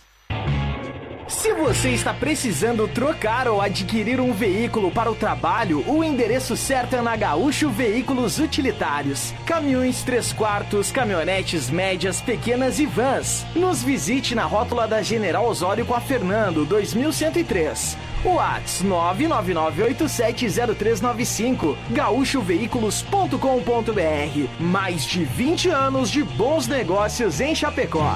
Se 1.27 1.53
você 1.53 1.91
está 1.91 2.11
precisando 2.13 2.87
trocar 2.87 3.47
ou 3.47 3.61
adquirir 3.61 4.19
um 4.19 4.33
veículo 4.33 4.91
para 4.91 5.11
o 5.11 5.15
trabalho, 5.15 5.83
o 5.87 6.03
endereço 6.03 6.57
certo 6.57 6.95
é 6.95 7.01
na 7.01 7.15
Gaúcho 7.15 7.69
Veículos 7.69 8.39
Utilitários. 8.39 9.33
Caminhões 9.45 10.01
3 10.03 10.33
quartos, 10.33 10.91
caminhonetes 10.91 11.69
médias, 11.69 12.19
pequenas 12.21 12.79
e 12.79 12.85
vans. 12.85 13.45
Nos 13.55 13.81
visite 13.81 14.35
na 14.35 14.43
rótula 14.45 14.85
da 14.87 15.01
General 15.01 15.45
Osório 15.45 15.85
com 15.85 15.93
a 15.93 16.01
Fernando, 16.01 16.65
2103. 16.65 17.97
Whats 18.23 18.83
999870395 18.83 21.75
gaúchoveículos.com.br 21.89 24.47
Mais 24.59 25.03
de 25.05 25.23
20 25.23 25.69
anos 25.69 26.11
de 26.11 26.23
bons 26.23 26.67
negócios 26.67 27.41
em 27.41 27.55
Chapecó. 27.55 28.15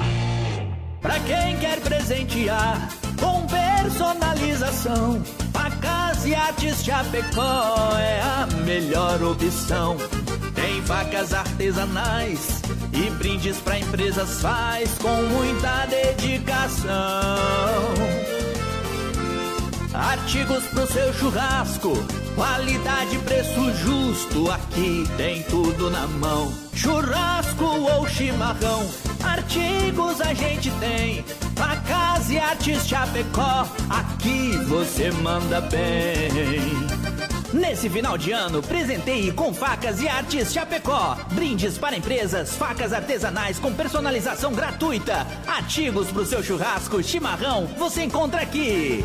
Pra 1.06 1.20
quem 1.20 1.56
quer 1.58 1.78
presentear 1.82 2.88
com 3.20 3.46
personalização, 3.46 5.22
a 5.54 5.70
casa 5.70 6.28
e 6.28 6.34
Artes 6.34 6.84
Chapecó 6.84 7.96
é 7.96 8.20
a 8.20 8.48
melhor 8.64 9.22
opção. 9.22 9.96
Tem 10.52 10.82
facas 10.82 11.32
artesanais 11.32 12.60
e 12.92 13.08
brindes 13.10 13.56
para 13.58 13.78
empresas 13.78 14.40
faz 14.40 14.98
com 14.98 15.22
muita 15.22 15.86
dedicação. 15.86 16.90
Artigos 19.94 20.64
pro 20.64 20.88
seu 20.88 21.14
churrasco, 21.14 21.92
qualidade, 22.34 23.16
preço 23.18 23.72
justo, 23.76 24.50
aqui 24.50 25.04
tem 25.16 25.44
tudo 25.44 25.88
na 25.88 26.08
mão. 26.08 26.52
Churrasco 26.74 27.64
ou 27.64 28.08
chimarrão, 28.08 28.84
artigos 29.36 30.20
a 30.20 30.32
gente 30.32 30.70
tem. 30.72 31.22
Facas 31.54 32.30
e 32.30 32.38
artes 32.38 32.86
Chapecó, 32.86 33.66
aqui 33.90 34.56
você 34.66 35.10
manda 35.10 35.60
bem. 35.60 36.30
Nesse 37.52 37.88
final 37.88 38.18
de 38.18 38.32
ano, 38.32 38.62
presenteie 38.62 39.32
com 39.32 39.52
facas 39.52 40.00
e 40.00 40.08
artes 40.08 40.52
Chapecó. 40.52 41.16
Brindes 41.32 41.78
para 41.78 41.96
empresas, 41.96 42.56
facas 42.56 42.92
artesanais 42.92 43.58
com 43.58 43.72
personalização 43.72 44.52
gratuita. 44.52 45.26
Artigos 45.46 46.10
pro 46.10 46.26
seu 46.26 46.42
churrasco, 46.42 47.02
chimarrão, 47.02 47.66
você 47.78 48.04
encontra 48.04 48.40
aqui. 48.40 49.04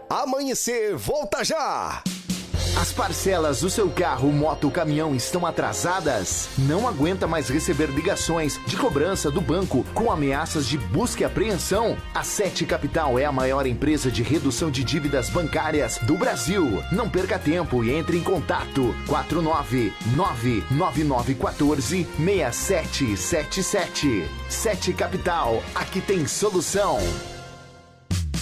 Amanhecer, 0.10 0.96
volta 0.96 1.44
já! 1.44 2.02
As 2.78 2.92
parcelas 2.92 3.62
do 3.62 3.70
seu 3.70 3.90
carro, 3.90 4.30
moto, 4.34 4.70
caminhão 4.70 5.16
estão 5.16 5.46
atrasadas? 5.46 6.50
Não 6.58 6.86
aguenta 6.86 7.26
mais 7.26 7.48
receber 7.48 7.86
ligações 7.86 8.60
de 8.68 8.76
cobrança 8.76 9.32
do 9.32 9.40
banco 9.40 9.86
com 9.94 10.12
ameaças 10.12 10.68
de 10.68 10.78
busca 10.78 11.22
e 11.22 11.26
apreensão? 11.26 11.96
A 12.14 12.22
Sete 12.22 12.66
Capital 12.66 13.18
é 13.18 13.24
a 13.24 13.32
maior 13.32 13.66
empresa 13.66 14.12
de 14.12 14.22
redução 14.22 14.70
de 14.70 14.84
dívidas 14.84 15.30
bancárias 15.30 16.00
do 16.00 16.18
Brasil. 16.18 16.84
Não 16.92 17.10
perca 17.10 17.40
tempo 17.40 17.82
e 17.82 17.92
entre 17.92 18.18
em 18.18 18.24
contato 18.24 18.94
4999914 19.08 22.06
6777. 22.18 24.30
Sete 24.50 24.92
Capital, 24.92 25.64
aqui 25.74 26.02
tem 26.02 26.28
solução. 26.28 27.00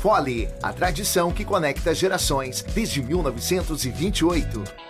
Fole, 0.00 0.48
a 0.62 0.72
tradição 0.72 1.32
que 1.32 1.44
conecta 1.44 1.92
gerações 1.92 2.62
desde 2.72 3.02
1928. 3.02 4.87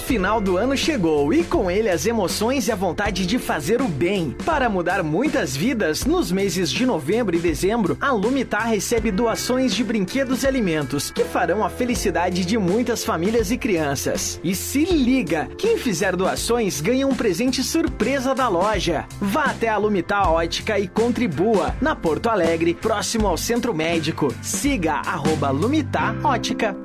Final 0.00 0.40
do 0.40 0.56
ano 0.56 0.76
chegou 0.76 1.32
e 1.32 1.44
com 1.44 1.70
ele 1.70 1.88
as 1.88 2.04
emoções 2.04 2.66
e 2.66 2.72
a 2.72 2.76
vontade 2.76 3.24
de 3.26 3.38
fazer 3.38 3.80
o 3.80 3.88
bem. 3.88 4.34
Para 4.44 4.68
mudar 4.68 5.02
muitas 5.02 5.56
vidas, 5.56 6.04
nos 6.04 6.32
meses 6.32 6.70
de 6.70 6.84
novembro 6.84 7.36
e 7.36 7.38
dezembro, 7.38 7.96
a 8.00 8.10
Lumitar 8.10 8.68
recebe 8.68 9.10
doações 9.10 9.74
de 9.74 9.84
brinquedos 9.84 10.42
e 10.42 10.46
alimentos 10.46 11.10
que 11.10 11.24
farão 11.24 11.64
a 11.64 11.70
felicidade 11.70 12.44
de 12.44 12.58
muitas 12.58 13.04
famílias 13.04 13.50
e 13.50 13.56
crianças. 13.56 14.40
E 14.42 14.54
se 14.54 14.84
liga, 14.84 15.48
quem 15.56 15.78
fizer 15.78 16.16
doações 16.16 16.80
ganha 16.80 17.06
um 17.06 17.14
presente 17.14 17.62
surpresa 17.62 18.34
da 18.34 18.48
loja. 18.48 19.06
Vá 19.20 19.44
até 19.44 19.68
a 19.68 19.76
Lumitar 19.76 20.30
Ótica 20.30 20.78
e 20.78 20.88
contribua 20.88 21.74
na 21.80 21.94
Porto 21.94 22.28
Alegre, 22.28 22.74
próximo 22.74 23.26
ao 23.26 23.36
Centro 23.36 23.72
Médico. 23.72 24.34
Siga 24.42 24.94
arroba 24.94 25.50
Lumitar 25.50 26.14
Ótica. 26.24 26.76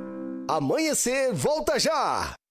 Amanhecer, 0.48 1.32
volta 1.34 1.78
já! 1.78 2.45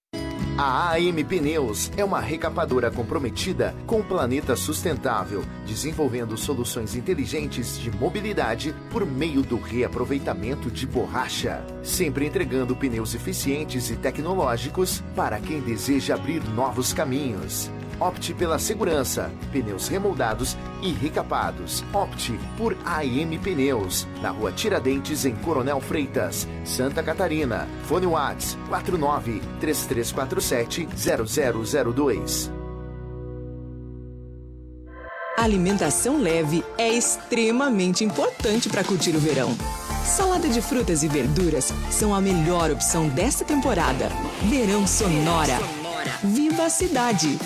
A 0.58 0.92
AM 0.94 1.22
Pneus 1.26 1.92
é 1.98 2.06
uma 2.06 2.22
recapadora 2.22 2.90
comprometida 2.90 3.76
com 3.86 4.00
o 4.00 4.04
planeta 4.06 4.56
sustentável, 4.56 5.44
desenvolvendo 5.66 6.38
soluções 6.38 6.96
inteligentes 6.96 7.78
de 7.78 7.92
mobilidade 7.92 8.74
por 8.90 9.06
meio 9.06 9.42
do 9.42 9.60
reaproveitamento 9.60 10.72
de 10.72 10.88
borracha, 10.88 11.62
sempre 11.84 12.26
entregando 12.26 12.74
pneus 12.74 13.14
eficientes 13.14 13.90
e 13.90 13.98
tecnológicos 13.98 15.04
para 15.14 15.42
quem 15.42 15.60
deseja 15.60 16.16
abrir 16.16 16.42
novos 16.52 16.94
caminhos. 16.94 17.70
Opte 18.00 18.34
pela 18.34 18.60
segurança, 18.60 19.32
pneus 19.52 19.88
remoldados 19.88 20.58
e 20.82 20.92
recapados. 20.92 21.84
Opte 21.94 22.38
por 22.58 22.76
AM 22.86 23.38
Pneus, 23.40 24.06
na 24.22 24.30
rua 24.30 24.52
Tiradentes, 24.52 25.26
em 25.26 25.36
Coronel 25.36 25.80
Freitas, 25.80 26.48
Santa 26.66 27.02
Catarina. 27.02 27.68
Fone 27.84 28.06
Whats 28.06 28.58
49 28.68 29.42
3347 29.60 30.88
0002. 30.94 32.52
Alimentação 35.38 36.20
leve 36.20 36.66
é 36.78 36.90
extremamente 36.90 38.04
importante 38.04 38.68
para 38.68 38.84
curtir 38.84 39.16
o 39.16 39.20
verão. 39.20 39.56
Salada 40.04 40.48
de 40.50 40.62
frutas 40.62 41.04
e 41.04 41.08
verduras 41.08 41.74
são 41.92 42.16
a 42.16 42.22
melhor 42.22 42.72
opção 42.72 43.08
desta 43.10 43.46
temporada. 43.46 44.10
Verão 44.50 44.88
Sonora. 44.88 45.60
Viva 46.24 46.66
a 46.66 46.70
cidade! 46.70 47.38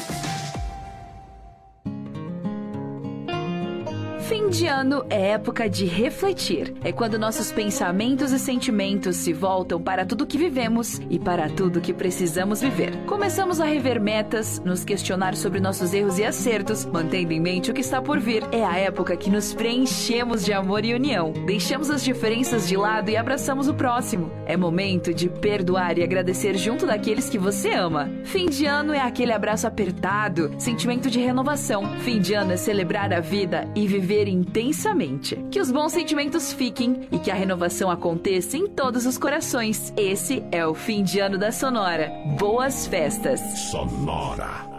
Fim 4.50 4.64
de 4.64 4.66
ano 4.66 5.06
é 5.12 5.30
época 5.34 5.70
de 5.70 5.86
refletir. 5.86 6.74
É 6.84 6.92
quando 6.92 7.20
nossos 7.20 7.52
pensamentos 7.52 8.32
e 8.32 8.40
sentimentos 8.40 9.16
se 9.18 9.32
voltam 9.32 9.80
para 9.80 10.08
tudo 10.08 10.26
que 10.26 10.40
vivemos 10.40 11.00
e 11.08 11.20
para 11.20 11.48
tudo 11.48 11.80
que 11.80 11.94
precisamos 11.94 12.60
viver. 12.60 12.98
Começamos 13.06 13.62
a 13.62 13.66
rever 13.66 14.02
metas, 14.02 14.60
nos 14.66 14.84
questionar 14.84 15.36
sobre 15.36 15.60
nossos 15.60 15.94
erros 15.94 16.18
e 16.18 16.26
acertos, 16.26 16.84
mantendo 16.84 17.32
em 17.32 17.40
mente 17.40 17.70
o 17.70 17.76
que 17.76 17.82
está 17.82 18.02
por 18.02 18.20
vir. 18.20 18.44
É 18.52 18.66
a 18.66 18.76
época 18.76 19.16
que 19.16 19.30
nos 19.30 19.54
preenchemos 19.54 20.44
de 20.44 20.52
amor 20.52 20.84
e 20.84 20.96
união. 20.96 21.32
Deixamos 21.46 21.92
as 21.92 22.04
diferenças 22.04 22.68
de 22.68 22.76
lado 22.76 23.12
e 23.12 23.18
abraçamos 23.18 23.68
o 23.68 23.76
próximo. 23.76 24.32
É 24.48 24.58
momento 24.58 25.14
de 25.14 25.30
perdoar 25.30 26.00
e 26.00 26.04
agradecer 26.04 26.58
junto 26.58 26.88
daqueles 26.88 27.30
que 27.30 27.38
você 27.38 27.70
ama. 27.74 28.10
Fim 28.24 28.48
de 28.48 28.66
ano 28.66 28.94
é 28.94 29.00
aquele 29.00 29.32
abraço 29.32 29.68
apertado, 29.68 30.52
sentimento 30.58 31.08
de 31.08 31.20
renovação. 31.20 32.00
Fim 32.00 32.20
de 32.20 32.34
ano 32.34 32.54
é 32.54 32.58
celebrar 32.58 33.14
a 33.14 33.20
vida 33.20 33.70
e 33.76 33.86
viver 33.86 34.28
intensamente. 34.40 35.36
Que 35.52 35.60
os 35.60 35.72
bons 35.72 35.92
sentimentos 35.92 36.54
fiquem 36.54 37.08
e 37.12 37.20
que 37.20 37.32
a 37.32 37.36
renovação 37.36 37.92
aconteça 37.92 38.58
em 38.58 38.68
todos 38.68 39.06
os 39.06 39.18
corações. 39.18 39.94
Esse 39.98 40.44
é 40.52 40.66
o 40.66 40.74
fim 40.74 41.04
de 41.04 41.20
ano 41.20 41.38
da 41.38 41.52
Sonora. 41.52 42.12
Boas 42.38 42.88
festas! 42.88 43.40
Sonora. 43.72 44.79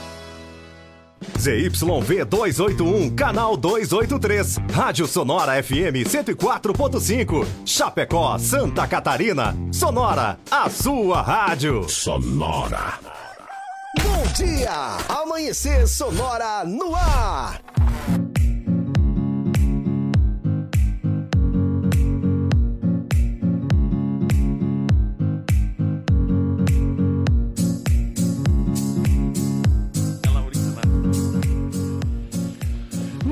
ZYV 1.37 2.25
281, 2.25 3.15
canal 3.15 3.57
283. 3.57 4.57
Rádio 4.71 5.07
Sonora 5.07 5.61
FM 5.61 6.03
104.5. 6.03 7.45
Chapecó, 7.65 8.37
Santa 8.37 8.87
Catarina. 8.87 9.55
Sonora, 9.71 10.37
a 10.49 10.69
sua 10.69 11.21
rádio. 11.21 11.87
Sonora. 11.87 12.99
Bom 14.01 14.23
dia! 14.33 14.97
Amanhecer 15.09 15.87
Sonora 15.87 16.63
no 16.63 16.95
ar! 16.95 17.59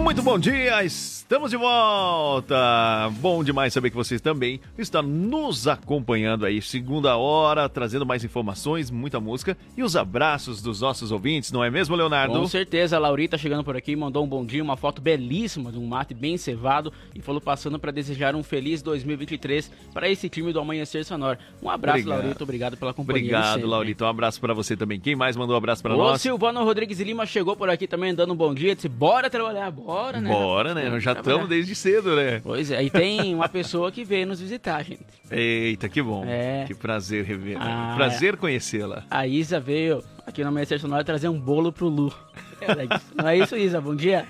Muito 0.09 0.23
bom 0.23 0.39
dia, 0.39 0.83
estamos 1.29 1.51
de 1.51 1.57
volta. 1.57 3.07
Bom 3.19 3.43
demais 3.43 3.71
saber 3.71 3.91
que 3.91 3.95
vocês 3.95 4.19
também 4.19 4.59
estão 4.75 5.03
nos 5.03 5.67
acompanhando 5.67 6.43
aí, 6.43 6.59
segunda 6.59 7.17
hora, 7.17 7.69
trazendo 7.69 8.03
mais 8.03 8.23
informações, 8.23 8.89
muita 8.89 9.19
música 9.19 9.55
e 9.77 9.83
os 9.83 9.95
abraços 9.95 10.59
dos 10.59 10.81
nossos 10.81 11.11
ouvintes, 11.11 11.51
não 11.51 11.63
é 11.63 11.69
mesmo, 11.69 11.95
Leonardo? 11.95 12.33
Com 12.33 12.47
certeza, 12.47 12.95
a 12.95 12.99
Laurita 12.99 13.37
chegando 13.37 13.63
por 13.63 13.77
aqui, 13.77 13.95
mandou 13.95 14.25
um 14.25 14.27
bom 14.27 14.43
dia, 14.43 14.63
uma 14.63 14.75
foto 14.75 15.03
belíssima 15.03 15.71
de 15.71 15.77
um 15.77 15.85
mate 15.85 16.15
bem 16.15 16.35
cevado 16.35 16.91
e 17.13 17.21
falou 17.21 17.39
passando 17.39 17.77
para 17.77 17.91
desejar 17.91 18.33
um 18.33 18.41
feliz 18.41 18.81
2023 18.81 19.71
para 19.93 20.09
esse 20.09 20.29
time 20.29 20.51
do 20.51 20.59
Amanhecer 20.59 21.05
Sonoro. 21.05 21.37
Um 21.61 21.69
abraço, 21.69 21.99
Obrigado. 21.99 22.21
Laurita, 22.21 22.43
obrigado 22.43 22.75
pela 22.75 22.91
companhia. 22.91 23.21
Obrigado, 23.21 23.53
sempre. 23.53 23.69
Laurita. 23.69 24.03
Um 24.03 24.07
abraço 24.07 24.41
pra 24.41 24.55
você 24.55 24.75
também. 24.75 24.99
Quem 24.99 25.15
mais 25.15 25.37
mandou 25.37 25.53
um 25.53 25.59
abraço 25.59 25.83
pra 25.83 25.93
O 25.93 25.97
nós? 25.97 26.19
Silvano 26.23 26.63
Rodrigues 26.63 26.99
Lima 26.99 27.27
chegou 27.27 27.55
por 27.55 27.69
aqui 27.69 27.85
também 27.85 28.15
dando 28.15 28.33
um 28.33 28.35
bom 28.35 28.51
dia, 28.51 28.73
disse 28.73 28.89
bora 28.89 29.29
trabalhar, 29.29 29.69
bora, 29.69 30.19
né? 30.19 30.27
Bora, 30.31 30.73
né? 30.73 30.99
Já 30.99 31.18
estamos 31.19 31.49
desde 31.49 31.75
cedo, 31.75 32.15
né? 32.15 32.41
Pois 32.43 32.71
é, 32.71 32.83
e 32.83 32.89
tem 32.89 33.33
uma 33.35 33.47
pessoa 33.49 33.91
que 33.91 34.03
veio 34.03 34.27
nos 34.27 34.39
visitar, 34.39 34.83
gente. 34.83 35.01
Eita, 35.31 35.87
que 35.87 36.01
bom. 36.01 36.25
É. 36.25 36.65
Que 36.65 36.73
prazer 36.73 37.23
rever. 37.23 37.57
Ah, 37.59 37.93
prazer 37.95 38.37
conhecê-la. 38.37 39.03
A 39.09 39.27
Isa 39.27 39.59
veio 39.59 40.03
aqui 40.25 40.41
no 40.41 40.49
Amanhecer 40.49 40.79
Sonoro 40.79 41.03
trazer 41.03 41.29
um 41.29 41.39
bolo 41.39 41.71
pro 41.71 41.87
Lu. 41.87 42.13
Não 43.15 43.27
é 43.27 43.37
isso, 43.37 43.55
Isa? 43.55 43.79
Bom 43.79 43.95
dia. 43.95 44.25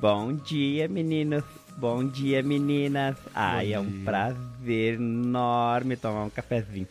Bom 0.00 0.32
dia, 0.34 0.88
meninos. 0.88 1.44
Bom 1.76 2.06
dia, 2.06 2.42
meninas. 2.42 3.16
Ai, 3.34 3.72
é 3.72 3.80
um 3.80 3.86
dia. 3.86 4.04
prazer 4.04 4.94
enorme 4.94 5.96
tomar 5.96 6.24
um 6.24 6.30
cafezinho. 6.30 6.86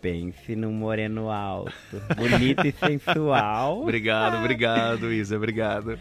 Pense 0.00 0.56
num 0.56 0.72
moreno 0.72 1.30
alto, 1.30 1.72
bonito 2.16 2.66
e 2.66 2.72
sensual. 2.78 3.82
Obrigado, 3.82 4.38
obrigado, 4.38 5.12
Isa. 5.12 5.36
Obrigado. 5.36 5.98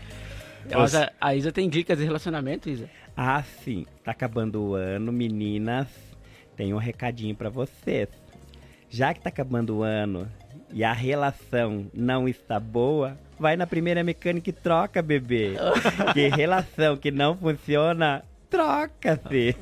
Mas 0.72 0.95
a, 0.95 1.11
a 1.20 1.36
Isa 1.36 1.51
tem 1.51 1.70
dicas 1.70 1.97
de 1.97 2.03
relacionamento, 2.03 2.70
Isa? 2.70 2.89
Ah, 3.15 3.43
sim. 3.43 3.86
Tá 4.03 4.11
acabando 4.11 4.61
o 4.61 4.76
ano, 4.76 5.11
meninas. 5.11 5.88
Tem 6.55 6.74
um 6.74 6.78
recadinho 6.78 7.36
pra 7.36 7.49
vocês. 7.49 8.07
Já 8.89 9.13
que 9.13 9.22
tá 9.22 9.30
acabando 9.30 9.78
o 9.78 9.84
ano 9.84 10.28
e 10.72 10.84
a 10.84 10.93
relação 10.93 11.88
não 11.93 12.28
está 12.28 12.59
boa, 12.59 13.17
vai 13.39 13.55
na 13.55 13.67
primeira 13.67 14.03
mecânica 14.03 14.49
e 14.49 14.53
troca, 14.53 15.01
bebê. 15.01 15.53
que 16.13 16.28
relação 16.28 16.97
que 16.97 17.11
não 17.11 17.38
funciona, 17.38 18.24
troca-se. 18.49 19.55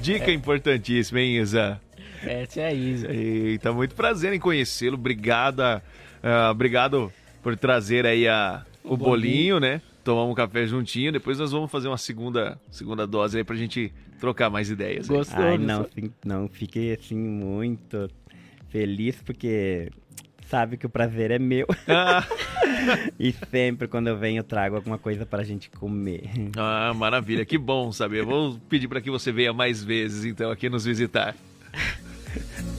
Dica 0.00 0.30
importantíssima, 0.30 1.20
hein, 1.20 1.38
Isa? 1.38 1.80
Essa 2.22 2.60
é 2.60 2.66
a 2.66 2.72
Isa. 2.72 3.12
Eita, 3.12 3.72
muito 3.72 3.94
prazer 3.94 4.32
em 4.32 4.40
conhecê-lo. 4.40 4.94
Obrigada, 4.94 5.82
ah, 6.22 6.50
obrigado 6.50 7.12
por 7.42 7.56
trazer 7.56 8.06
aí 8.06 8.26
a, 8.26 8.64
o, 8.84 8.94
O 8.94 8.96
bolinho, 8.96 9.54
bolinho. 9.54 9.60
né? 9.60 9.80
Tomar 10.04 10.24
um 10.24 10.34
café 10.34 10.66
juntinho. 10.66 11.10
Depois 11.10 11.38
nós 11.38 11.50
vamos 11.50 11.70
fazer 11.70 11.88
uma 11.88 11.96
segunda, 11.98 12.60
segunda 12.70 13.06
dose 13.06 13.38
aí 13.38 13.44
pra 13.44 13.56
gente 13.56 13.92
trocar 14.20 14.50
mais 14.50 14.70
ideias. 14.70 15.10
aí. 15.10 15.16
Ai, 15.32 15.58
não, 15.58 15.84
sim, 15.84 16.10
não 16.24 16.48
fiquei 16.48 16.92
assim 16.94 17.16
muito 17.16 18.08
feliz 18.68 19.16
porque 19.24 19.90
sabe 20.46 20.76
que 20.76 20.84
o 20.86 20.90
prazer 20.90 21.30
é 21.30 21.38
meu. 21.38 21.66
e 23.18 23.32
sempre 23.50 23.88
quando 23.88 24.08
eu 24.08 24.18
venho 24.18 24.40
eu 24.40 24.44
trago 24.44 24.76
alguma 24.76 24.98
coisa 24.98 25.24
pra 25.24 25.42
gente 25.42 25.70
comer. 25.70 26.30
Ah, 26.56 26.92
maravilha, 26.94 27.44
que 27.46 27.56
bom 27.56 27.90
saber. 27.90 28.20
Eu 28.20 28.26
Vou 28.26 28.58
pedir 28.68 28.88
para 28.88 29.00
que 29.00 29.10
você 29.10 29.32
venha 29.32 29.52
mais 29.52 29.82
vezes, 29.82 30.24
então, 30.24 30.50
aqui 30.50 30.68
nos 30.68 30.84
visitar. 30.84 31.34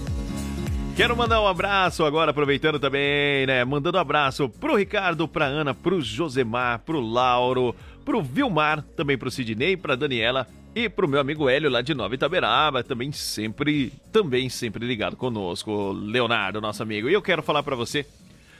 Quero 0.95 1.13
mandar 1.13 1.41
um 1.41 1.47
abraço 1.47 2.05
agora, 2.05 2.31
aproveitando 2.31 2.79
também, 2.79 3.45
né? 3.45 3.65
Mandando 3.65 3.97
um 3.97 4.01
abraço 4.01 4.47
pro 4.47 4.77
Ricardo, 4.77 5.27
pra 5.27 5.45
Ana, 5.45 5.73
pro 5.73 5.99
Josemar, 6.01 6.79
pro 6.79 7.01
Lauro, 7.01 7.75
pro 8.05 8.21
Vilmar, 8.21 8.81
também 8.95 9.17
pro 9.17 9.29
Sidney, 9.29 9.75
pra 9.75 9.97
Daniela 9.97 10.47
e 10.73 10.87
pro 10.87 11.05
meu 11.05 11.19
amigo 11.19 11.49
Hélio 11.49 11.69
lá 11.69 11.81
de 11.81 11.93
Nova 11.93 12.15
Itaberaba, 12.15 12.81
também 12.81 13.11
sempre, 13.11 13.91
também 14.09 14.47
sempre 14.47 14.87
ligado 14.87 15.17
conosco, 15.17 15.91
Leonardo, 15.91 16.61
nosso 16.61 16.81
amigo. 16.81 17.09
E 17.09 17.13
eu 17.13 17.21
quero 17.21 17.43
falar 17.43 17.61
pra 17.61 17.75
você 17.75 18.05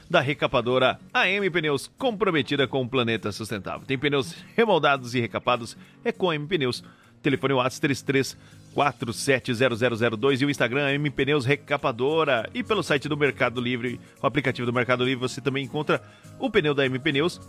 da 0.08 0.20
recapadora 0.20 1.00
AM 1.14 1.50
Pneus, 1.50 1.90
comprometida 1.96 2.68
com 2.68 2.82
o 2.82 2.88
planeta 2.88 3.32
sustentável. 3.32 3.86
Tem 3.86 3.96
pneus 3.96 4.34
remoldados 4.54 5.14
e 5.14 5.20
recapados, 5.20 5.74
é 6.04 6.12
com 6.12 6.28
a 6.28 6.34
AM 6.34 6.46
Pneus. 6.46 6.84
Telefone 7.22 7.54
WhatsApp 7.54 7.80
33 7.80 8.36
470002 8.76 10.42
e 10.42 10.44
o 10.44 10.50
Instagram 10.50 10.86
AM 10.86 11.10
Pneus 11.10 11.46
Recapadora. 11.46 12.48
E 12.52 12.62
pelo 12.62 12.82
site 12.82 13.08
do 13.08 13.16
Mercado 13.16 13.60
Livre, 13.60 13.98
o 14.22 14.26
aplicativo 14.26 14.66
do 14.66 14.72
Mercado 14.72 15.02
Livre, 15.02 15.26
você 15.28 15.40
também 15.40 15.64
encontra 15.64 16.02
o 16.38 16.50
pneu 16.50 16.74
da 16.74 16.82
AM 16.82 16.98
Pneus. 16.98 17.40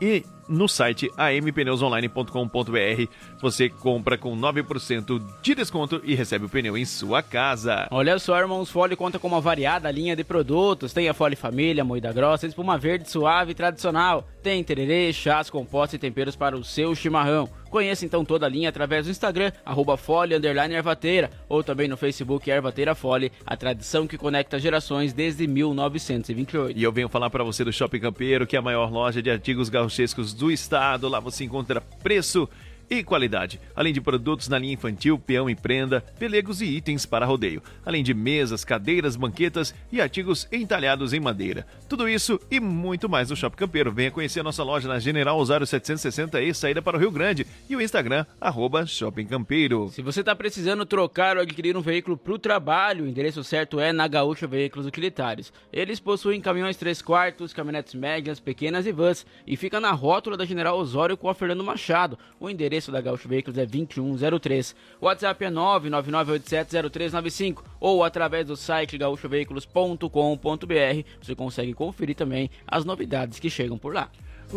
E 0.00 0.22
no 0.48 0.68
site 0.68 1.10
ampneusonline.com.br 1.18 3.12
você 3.42 3.68
compra 3.68 4.16
com 4.16 4.36
9% 4.36 5.20
de 5.42 5.54
desconto 5.56 6.00
e 6.04 6.14
recebe 6.14 6.44
o 6.44 6.48
pneu 6.48 6.78
em 6.78 6.84
sua 6.84 7.20
casa. 7.20 7.88
Olha 7.90 8.16
só, 8.20 8.38
irmãos, 8.38 8.70
Fole 8.70 8.94
conta 8.94 9.18
com 9.18 9.26
uma 9.26 9.40
variada 9.40 9.90
linha 9.90 10.14
de 10.14 10.22
produtos. 10.22 10.92
Tem 10.92 11.08
a 11.08 11.14
Fole 11.14 11.34
Família, 11.34 11.84
moída 11.84 12.12
grossa, 12.12 12.46
espuma 12.46 12.78
verde 12.78 13.10
suave 13.10 13.50
e 13.50 13.54
tradicional. 13.56 14.28
Tem 14.40 14.62
tererê, 14.62 15.12
chás, 15.12 15.50
compostos 15.50 15.94
e 15.94 15.98
temperos 15.98 16.36
para 16.36 16.56
o 16.56 16.62
seu 16.64 16.94
chimarrão. 16.94 17.48
Conheça 17.70 18.04
então 18.04 18.24
toda 18.24 18.46
a 18.46 18.48
linha 18.48 18.68
através 18.68 19.06
do 19.06 19.10
Instagram, 19.10 19.52
arroba 19.64 19.96
Fole, 19.96 20.34
Ervateira, 20.34 21.30
ou 21.48 21.62
também 21.62 21.88
no 21.88 21.96
Facebook 21.96 22.50
Ervateira 22.50 22.94
Fole, 22.94 23.32
a 23.46 23.56
tradição 23.56 24.06
que 24.06 24.16
conecta 24.16 24.58
gerações 24.58 25.12
desde 25.12 25.46
1928. 25.46 26.78
E 26.78 26.82
eu 26.82 26.92
venho 26.92 27.08
falar 27.08 27.30
para 27.30 27.44
você 27.44 27.64
do 27.64 27.72
Shopping 27.72 28.00
Campeiro, 28.00 28.46
que 28.46 28.56
é 28.56 28.58
a 28.58 28.62
maior 28.62 28.90
loja 28.90 29.22
de 29.22 29.30
artigos 29.30 29.68
gauchescos 29.68 30.32
do 30.32 30.50
estado. 30.50 31.08
Lá 31.08 31.20
você 31.20 31.44
encontra 31.44 31.80
preço 31.80 32.48
e 32.90 33.02
qualidade, 33.02 33.60
além 33.74 33.92
de 33.92 34.00
produtos 34.00 34.48
na 34.48 34.58
linha 34.58 34.74
infantil, 34.74 35.18
peão 35.18 35.48
e 35.48 35.54
prenda, 35.54 36.00
pelegos 36.18 36.60
e 36.60 36.66
itens 36.66 37.04
para 37.04 37.26
rodeio, 37.26 37.62
além 37.84 38.02
de 38.02 38.14
mesas, 38.14 38.64
cadeiras, 38.64 39.16
banquetas 39.16 39.74
e 39.92 40.00
artigos 40.00 40.48
entalhados 40.50 41.12
em 41.12 41.20
madeira. 41.20 41.66
Tudo 41.88 42.08
isso 42.08 42.40
e 42.50 42.60
muito 42.60 43.08
mais 43.08 43.30
no 43.30 43.36
Shopping 43.36 43.56
Campeiro. 43.56 43.92
Venha 43.92 44.10
conhecer 44.10 44.40
a 44.40 44.44
nossa 44.44 44.62
loja 44.62 44.88
na 44.88 44.98
General 44.98 45.38
Osório 45.38 45.66
760 45.66 46.40
e 46.40 46.54
saída 46.54 46.80
para 46.80 46.96
o 46.96 47.00
Rio 47.00 47.10
Grande 47.10 47.46
e 47.68 47.76
o 47.76 47.80
Instagram, 47.80 48.24
arroba 48.40 48.86
Shopping 48.86 49.26
Campeiro. 49.26 49.88
Se 49.90 50.02
você 50.02 50.20
está 50.20 50.34
precisando 50.34 50.86
trocar 50.86 51.36
ou 51.36 51.42
adquirir 51.42 51.76
um 51.76 51.82
veículo 51.82 52.16
para 52.16 52.32
o 52.32 52.38
trabalho, 52.38 53.04
o 53.04 53.08
endereço 53.08 53.44
certo 53.44 53.80
é 53.80 53.92
na 53.92 54.08
Gaúcha 54.08 54.46
Veículos 54.46 54.86
Utilitários. 54.86 55.52
Eles 55.72 56.00
possuem 56.00 56.40
caminhões 56.40 56.76
3 56.76 57.02
quartos, 57.02 57.52
caminhonetes 57.52 57.94
médias, 57.94 58.40
pequenas 58.40 58.86
e 58.86 58.92
vans 58.92 59.26
e 59.46 59.56
fica 59.56 59.80
na 59.80 59.92
rótula 59.92 60.36
da 60.36 60.44
General 60.44 60.78
Osório 60.78 61.16
com 61.16 61.28
a 61.28 61.34
Fernando 61.34 61.64
Machado. 61.64 62.18
O 62.40 62.48
endereço 62.48 62.77
da 62.86 63.00
Gaúcha 63.00 63.28
Veículos 63.28 63.58
é 63.58 63.66
2103. 63.66 64.76
O 65.00 65.06
WhatsApp 65.06 65.44
é 65.44 65.50
999870395 65.50 67.64
ou 67.80 68.04
através 68.04 68.46
do 68.46 68.56
site 68.56 68.96
gaúchoveículos.com.br. 68.96 71.02
Você 71.20 71.34
consegue 71.34 71.74
conferir 71.74 72.14
também 72.14 72.48
as 72.66 72.84
novidades 72.84 73.40
que 73.40 73.50
chegam 73.50 73.76
por 73.76 73.92
lá. 73.92 74.08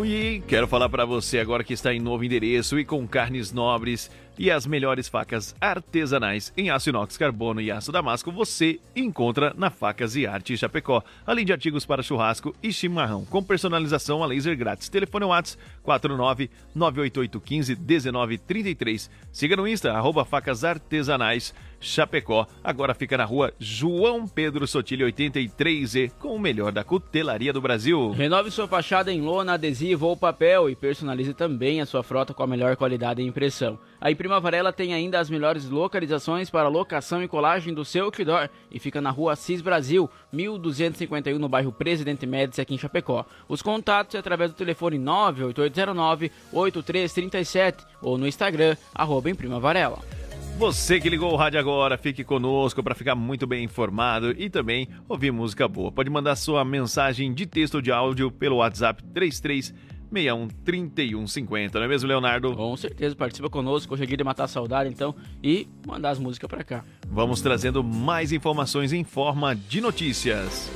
E 0.05 0.41
quero 0.47 0.67
falar 0.67 0.87
para 0.87 1.03
você 1.03 1.39
agora 1.39 1.65
que 1.65 1.73
está 1.73 1.93
em 1.93 1.99
novo 1.99 2.23
endereço 2.23 2.79
e 2.79 2.85
com 2.85 3.05
carnes 3.05 3.51
nobres 3.51 4.09
E 4.41 4.49
as 4.49 4.65
melhores 4.65 5.07
facas 5.07 5.55
artesanais 5.61 6.51
em 6.57 6.71
aço 6.71 6.89
inox, 6.89 7.15
carbono 7.15 7.61
e 7.61 7.69
aço 7.69 7.91
damasco 7.91 8.31
você 8.31 8.79
encontra 8.95 9.53
na 9.55 9.69
Facas 9.69 10.15
e 10.15 10.25
Arte 10.25 10.57
Chapecó. 10.57 11.03
Além 11.27 11.45
de 11.45 11.53
artigos 11.53 11.85
para 11.85 12.01
churrasco 12.01 12.55
e 12.63 12.73
chimarrão, 12.73 13.23
com 13.23 13.43
personalização 13.43 14.23
a 14.23 14.25
laser 14.25 14.57
grátis. 14.57 14.89
Telefone 14.89 15.25
WhatsApp 15.25 15.61
49 15.83 16.49
98815 16.73 17.75
1933. 17.75 19.11
Siga 19.31 19.55
no 19.55 19.67
Insta, 19.67 19.93
arroba 19.93 20.25
facas 20.25 20.63
artesanais 20.63 21.53
Chapecó. 21.81 22.45
Agora 22.63 22.93
fica 22.93 23.17
na 23.17 23.25
rua 23.25 23.51
João 23.59 24.27
Pedro 24.27 24.67
Sotilho 24.67 25.07
83E, 25.07 26.11
com 26.19 26.35
o 26.35 26.39
melhor 26.39 26.71
da 26.71 26.83
cutelaria 26.83 27.51
do 27.51 27.59
Brasil. 27.59 28.11
Renove 28.11 28.51
sua 28.51 28.67
fachada 28.67 29.11
em 29.11 29.19
lona, 29.19 29.53
adesivo 29.53 30.05
ou 30.05 30.15
papel 30.15 30.69
e 30.69 30.75
personalize 30.75 31.33
também 31.33 31.81
a 31.81 31.85
sua 31.85 32.03
frota 32.03 32.33
com 32.33 32.43
a 32.43 32.47
melhor 32.47 32.75
qualidade 32.75 33.21
e 33.21 33.25
impressão. 33.25 33.79
A 33.99 34.11
Imprima 34.11 34.39
Varela 34.39 34.71
tem 34.71 34.93
ainda 34.93 35.19
as 35.19 35.29
melhores 35.29 35.67
localizações 35.67 36.49
para 36.49 36.69
locação 36.69 37.23
e 37.23 37.27
colagem 37.27 37.73
do 37.73 37.83
seu 37.83 38.05
outdoor 38.05 38.47
e 38.69 38.79
fica 38.79 39.01
na 39.01 39.09
rua 39.09 39.33
Assis 39.33 39.61
Brasil, 39.61 40.09
1251 40.31 41.39
no 41.39 41.49
bairro 41.49 41.71
Presidente 41.71 42.27
Médici 42.27 42.61
aqui 42.61 42.75
em 42.75 42.77
Chapecó. 42.77 43.25
Os 43.47 43.61
contatos 43.61 44.15
é 44.15 44.19
através 44.19 44.51
do 44.51 44.55
telefone 44.55 44.99
98809-8337 44.99 47.75
ou 48.01 48.17
no 48.17 48.27
Instagram, 48.27 48.75
arroba 48.93 49.29
Imprima 49.29 49.57
Varela. 49.59 49.99
Você 50.61 50.99
que 50.99 51.09
ligou 51.09 51.33
o 51.33 51.35
rádio 51.35 51.59
agora, 51.59 51.97
fique 51.97 52.23
conosco 52.23 52.83
para 52.83 52.93
ficar 52.93 53.15
muito 53.15 53.47
bem 53.47 53.63
informado 53.63 54.29
e 54.37 54.47
também 54.47 54.87
ouvir 55.09 55.31
música 55.31 55.67
boa. 55.67 55.91
Pode 55.91 56.07
mandar 56.07 56.35
sua 56.35 56.63
mensagem 56.63 57.33
de 57.33 57.47
texto 57.47 57.75
ou 57.75 57.81
de 57.81 57.91
áudio 57.91 58.29
pelo 58.29 58.57
WhatsApp 58.57 59.03
3361 59.05 60.49
3150, 60.63 61.79
não 61.79 61.85
é 61.85 61.87
mesmo, 61.87 62.07
Leonardo? 62.07 62.55
Com 62.55 62.77
certeza, 62.77 63.15
participa 63.15 63.49
conosco. 63.49 63.95
Hoje 63.95 64.03
é 64.03 64.05
dia 64.05 64.17
de 64.17 64.23
matar 64.23 64.43
a 64.43 64.47
saudade, 64.47 64.87
então, 64.87 65.15
e 65.43 65.67
mandar 65.83 66.11
as 66.11 66.19
músicas 66.19 66.47
para 66.47 66.63
cá. 66.63 66.85
Vamos 67.07 67.41
trazendo 67.41 67.83
mais 67.83 68.31
informações 68.31 68.93
em 68.93 69.03
forma 69.03 69.55
de 69.55 69.81
notícias. 69.81 70.69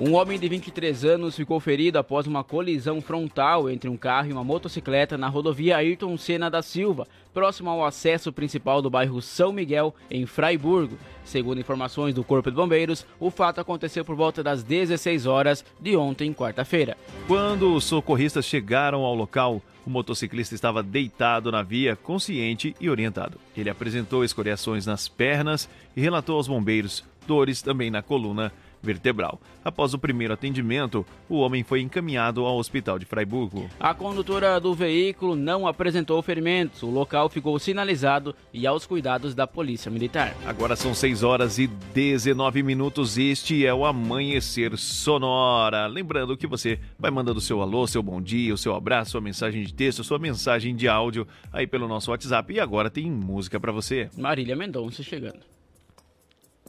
Um 0.00 0.14
homem 0.14 0.38
de 0.38 0.48
23 0.48 1.04
anos 1.04 1.34
ficou 1.34 1.58
ferido 1.58 1.98
após 1.98 2.24
uma 2.24 2.44
colisão 2.44 3.00
frontal 3.00 3.68
entre 3.68 3.90
um 3.90 3.96
carro 3.96 4.28
e 4.28 4.32
uma 4.32 4.44
motocicleta 4.44 5.18
na 5.18 5.26
rodovia 5.26 5.76
Ayrton 5.76 6.16
Senna 6.16 6.48
da 6.48 6.62
Silva, 6.62 7.08
próximo 7.34 7.68
ao 7.68 7.84
acesso 7.84 8.32
principal 8.32 8.80
do 8.80 8.88
bairro 8.88 9.20
São 9.20 9.52
Miguel, 9.52 9.92
em 10.08 10.24
Fraiburgo. 10.24 10.96
Segundo 11.24 11.60
informações 11.60 12.14
do 12.14 12.22
Corpo 12.22 12.48
de 12.48 12.56
Bombeiros, 12.56 13.04
o 13.18 13.28
fato 13.28 13.60
aconteceu 13.60 14.04
por 14.04 14.14
volta 14.14 14.40
das 14.40 14.62
16 14.62 15.26
horas 15.26 15.64
de 15.80 15.96
ontem, 15.96 16.32
quarta-feira. 16.32 16.96
Quando 17.26 17.74
os 17.74 17.82
socorristas 17.82 18.44
chegaram 18.44 19.00
ao 19.00 19.16
local, 19.16 19.60
o 19.84 19.90
motociclista 19.90 20.54
estava 20.54 20.80
deitado 20.80 21.50
na 21.50 21.64
via, 21.64 21.96
consciente 21.96 22.72
e 22.80 22.88
orientado. 22.88 23.40
Ele 23.56 23.68
apresentou 23.68 24.22
escoriações 24.22 24.86
nas 24.86 25.08
pernas 25.08 25.68
e 25.96 26.00
relatou 26.00 26.36
aos 26.36 26.46
bombeiros 26.46 27.02
dores 27.26 27.60
também 27.60 27.90
na 27.90 28.00
coluna 28.00 28.50
vertebral. 28.82 29.40
Após 29.64 29.92
o 29.94 29.98
primeiro 29.98 30.34
atendimento, 30.34 31.04
o 31.28 31.38
homem 31.38 31.62
foi 31.62 31.80
encaminhado 31.80 32.44
ao 32.44 32.56
hospital 32.56 32.98
de 32.98 33.04
Fraiburgo. 33.04 33.68
A 33.78 33.92
condutora 33.92 34.58
do 34.58 34.74
veículo 34.74 35.36
não 35.36 35.66
apresentou 35.66 36.22
ferimentos. 36.22 36.82
O 36.82 36.90
local 36.90 37.28
ficou 37.28 37.58
sinalizado 37.58 38.34
e 38.52 38.66
aos 38.66 38.86
cuidados 38.86 39.34
da 39.34 39.46
Polícia 39.46 39.90
Militar. 39.90 40.34
Agora 40.46 40.76
são 40.76 40.94
6 40.94 41.22
horas 41.22 41.58
e 41.58 41.66
19 41.66 42.62
minutos. 42.62 43.18
Este 43.18 43.66
é 43.66 43.74
o 43.74 43.84
Amanhecer 43.84 44.76
Sonora. 44.76 45.86
Lembrando 45.86 46.36
que 46.36 46.46
você 46.46 46.78
vai 46.98 47.10
mandando 47.10 47.40
seu 47.40 47.60
alô, 47.60 47.86
seu 47.86 48.02
bom 48.02 48.20
dia, 48.20 48.54
o 48.54 48.58
seu 48.58 48.74
abraço, 48.74 49.12
sua 49.12 49.20
mensagem 49.20 49.62
de 49.62 49.74
texto, 49.74 50.04
sua 50.04 50.18
mensagem 50.18 50.74
de 50.74 50.88
áudio 50.88 51.26
aí 51.52 51.66
pelo 51.66 51.88
nosso 51.88 52.10
WhatsApp. 52.10 52.52
E 52.52 52.60
agora 52.60 52.90
tem 52.90 53.10
música 53.10 53.58
para 53.60 53.72
você. 53.72 54.08
Marília 54.16 54.56
Mendonça 54.56 55.02
chegando. 55.02 55.40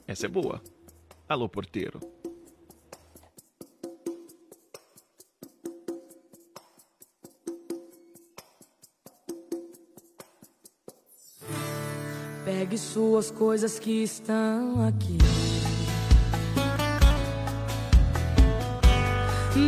Essa 0.08 0.26
é 0.26 0.30
boa. 0.30 0.60
Alô, 1.30 1.48
porteiro. 1.48 2.00
Pegue 12.44 12.80
suas 12.80 13.30
coisas 13.30 13.78
que 13.78 14.02
estão 14.02 14.88
aqui. 14.88 15.20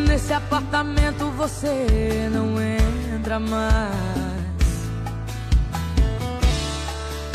Nesse 0.08 0.34
apartamento 0.34 1.30
você 1.38 2.28
não 2.34 2.60
entra 2.60 3.40
mais. 3.40 3.92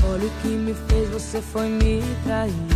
Olha 0.05 0.27
o 0.27 0.31
que 0.43 0.49
me 0.49 0.75
fez, 0.75 1.11
você 1.11 1.41
foi 1.41 1.69
me 1.69 2.01
trair. 2.25 2.76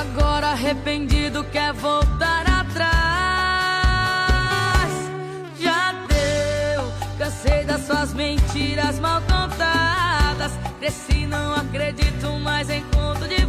Agora 0.00 0.52
arrependido 0.52 1.44
quer 1.52 1.74
voltar 1.74 2.46
atrás. 2.48 2.90
Já 5.60 5.92
deu, 6.08 6.90
cansei 7.18 7.64
das 7.66 7.86
suas 7.86 8.14
mentiras 8.14 8.98
mal 8.98 9.20
contadas. 9.20 10.52
Cresci, 10.78 11.26
não 11.26 11.52
acredito 11.54 12.32
mais 12.42 12.70
em 12.70 12.82
conto 12.84 13.28
de 13.28 13.39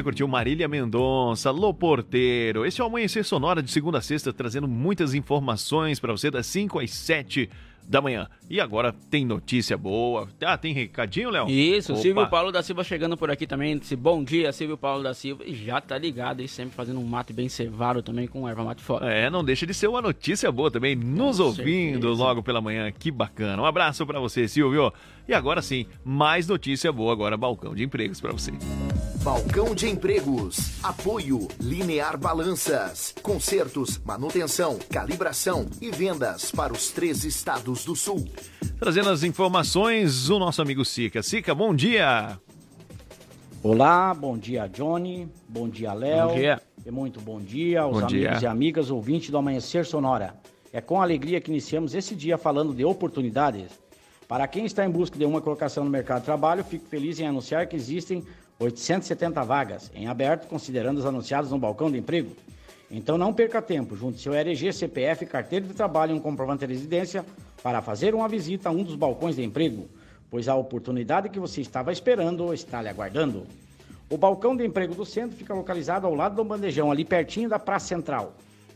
você 0.00 0.02
curtiu 0.02 0.26
Marília 0.26 0.66
Mendonça, 0.66 1.50
Lô 1.50 1.74
Porteiro. 1.74 2.64
Esse 2.64 2.80
é 2.80 2.84
o 2.84 2.86
Amanhecer 2.86 3.22
Sonora 3.22 3.62
de 3.62 3.70
segunda 3.70 3.98
a 3.98 4.00
sexta, 4.00 4.32
trazendo 4.32 4.66
muitas 4.66 5.12
informações 5.12 6.00
para 6.00 6.10
você 6.10 6.30
das 6.30 6.46
5 6.46 6.78
às 6.78 6.90
7 6.90 7.50
da 7.86 8.00
manhã. 8.00 8.26
E 8.50 8.60
agora 8.60 8.92
tem 9.08 9.24
notícia 9.24 9.78
boa. 9.78 10.26
Ah, 10.44 10.58
tem 10.58 10.74
recadinho, 10.74 11.30
Léo? 11.30 11.48
Isso, 11.48 11.92
Opa. 11.92 12.02
Silvio 12.02 12.28
Paulo 12.28 12.50
da 12.50 12.64
Silva 12.64 12.82
chegando 12.82 13.16
por 13.16 13.30
aqui 13.30 13.46
também. 13.46 13.78
Disse 13.78 13.94
bom 13.94 14.24
dia, 14.24 14.50
Silvio 14.52 14.76
Paulo 14.76 15.04
da 15.04 15.14
Silva. 15.14 15.44
E 15.46 15.54
já 15.54 15.80
tá 15.80 15.96
ligado 15.96 16.40
aí, 16.40 16.48
sempre 16.48 16.74
fazendo 16.74 16.98
um 16.98 17.04
mate 17.04 17.32
bem 17.32 17.48
cevado 17.48 18.02
também 18.02 18.26
com 18.26 18.48
erva 18.48 18.64
mate 18.64 18.82
fora. 18.82 19.08
É, 19.08 19.30
não 19.30 19.44
deixa 19.44 19.64
de 19.64 19.72
ser 19.72 19.86
uma 19.86 20.02
notícia 20.02 20.50
boa 20.50 20.68
também, 20.68 20.96
nos 20.96 21.36
Com 21.36 21.44
ouvindo 21.44 22.08
certeza. 22.08 22.24
logo 22.24 22.42
pela 22.42 22.60
manhã. 22.60 22.90
Que 22.90 23.12
bacana. 23.12 23.62
Um 23.62 23.66
abraço 23.66 24.04
para 24.04 24.18
você, 24.18 24.48
Silvio. 24.48 24.92
E 25.28 25.32
agora 25.32 25.62
sim, 25.62 25.86
mais 26.04 26.48
notícia 26.48 26.90
boa 26.90 27.12
agora, 27.12 27.36
balcão 27.36 27.72
de 27.72 27.84
empregos 27.84 28.20
para 28.20 28.32
você. 28.32 28.50
Balcão 29.22 29.74
de 29.74 29.86
Empregos. 29.86 30.82
Apoio 30.82 31.46
Linear 31.60 32.16
Balanças. 32.16 33.14
Consertos, 33.22 33.98
manutenção, 34.02 34.78
calibração 34.90 35.68
e 35.78 35.90
vendas 35.90 36.50
para 36.50 36.72
os 36.72 36.88
três 36.88 37.22
estados 37.22 37.84
do 37.84 37.94
sul. 37.94 38.26
Trazendo 38.78 39.10
as 39.10 39.22
informações, 39.22 40.30
o 40.30 40.38
nosso 40.38 40.62
amigo 40.62 40.84
Sica. 40.84 41.22
Sica, 41.22 41.54
bom 41.54 41.74
dia. 41.74 42.38
Olá, 43.62 44.14
bom 44.14 44.38
dia 44.38 44.66
Johnny, 44.66 45.28
bom 45.46 45.68
dia 45.68 45.92
Léo. 45.92 46.28
Bom 46.28 46.34
dia. 46.34 46.62
E 46.86 46.90
muito 46.90 47.20
bom 47.20 47.38
dia 47.38 47.82
aos 47.82 48.00
Bom 48.00 48.06
amigos 48.06 48.38
dia. 48.38 48.38
e 48.42 48.46
amigas 48.46 48.90
ouvintes 48.90 49.28
do 49.28 49.36
Amanhecer 49.36 49.84
Sonora. 49.84 50.34
É 50.72 50.80
com 50.80 51.02
alegria 51.02 51.40
que 51.40 51.50
iniciamos 51.50 51.94
esse 51.94 52.14
dia 52.14 52.38
falando 52.38 52.72
de 52.72 52.84
oportunidades. 52.84 53.70
Para 54.26 54.46
quem 54.48 54.64
está 54.64 54.86
em 54.86 54.90
busca 54.90 55.18
de 55.18 55.24
uma 55.24 55.40
colocação 55.40 55.84
no 55.84 55.90
mercado 55.90 56.20
de 56.20 56.24
trabalho, 56.24 56.64
fico 56.64 56.86
feliz 56.88 57.18
em 57.20 57.26
anunciar 57.26 57.66
que 57.66 57.76
existem 57.76 58.24
870 58.58 59.42
vagas 59.42 59.90
em 59.94 60.06
aberto, 60.06 60.46
considerando 60.46 61.00
as 61.00 61.06
anunciadas 61.06 61.50
no 61.50 61.58
balcão 61.58 61.90
de 61.90 61.98
emprego. 61.98 62.34
Então 62.90 63.16
não 63.16 63.32
perca 63.32 63.62
tempo, 63.62 63.94
junte 63.94 64.20
seu 64.20 64.34
RG, 64.34 64.72
CPF, 64.72 65.24
carteira 65.24 65.64
de 65.64 65.74
trabalho 65.74 66.12
e 66.12 66.14
um 66.14 66.20
comprovante 66.20 66.66
de 66.66 66.72
residência 66.72 67.24
para 67.62 67.80
fazer 67.80 68.14
uma 68.14 68.28
visita 68.28 68.68
a 68.68 68.72
um 68.72 68.82
dos 68.82 68.96
balcões 68.96 69.36
de 69.36 69.44
emprego, 69.44 69.88
pois 70.28 70.48
a 70.48 70.56
oportunidade 70.56 71.28
que 71.28 71.38
você 71.38 71.60
estava 71.60 71.92
esperando 71.92 72.52
está 72.52 72.82
lhe 72.82 72.88
aguardando. 72.88 73.46
O 74.10 74.16
balcão 74.16 74.56
de 74.56 74.66
emprego 74.66 74.92
do 74.92 75.06
centro 75.06 75.36
fica 75.36 75.54
localizado 75.54 76.04
ao 76.04 76.14
lado 76.16 76.34
do 76.34 76.44
bandejão, 76.44 76.90
ali 76.90 77.04
pertinho 77.04 77.48
da 77.48 77.60
Praça 77.60 77.86
Central. 77.86 78.34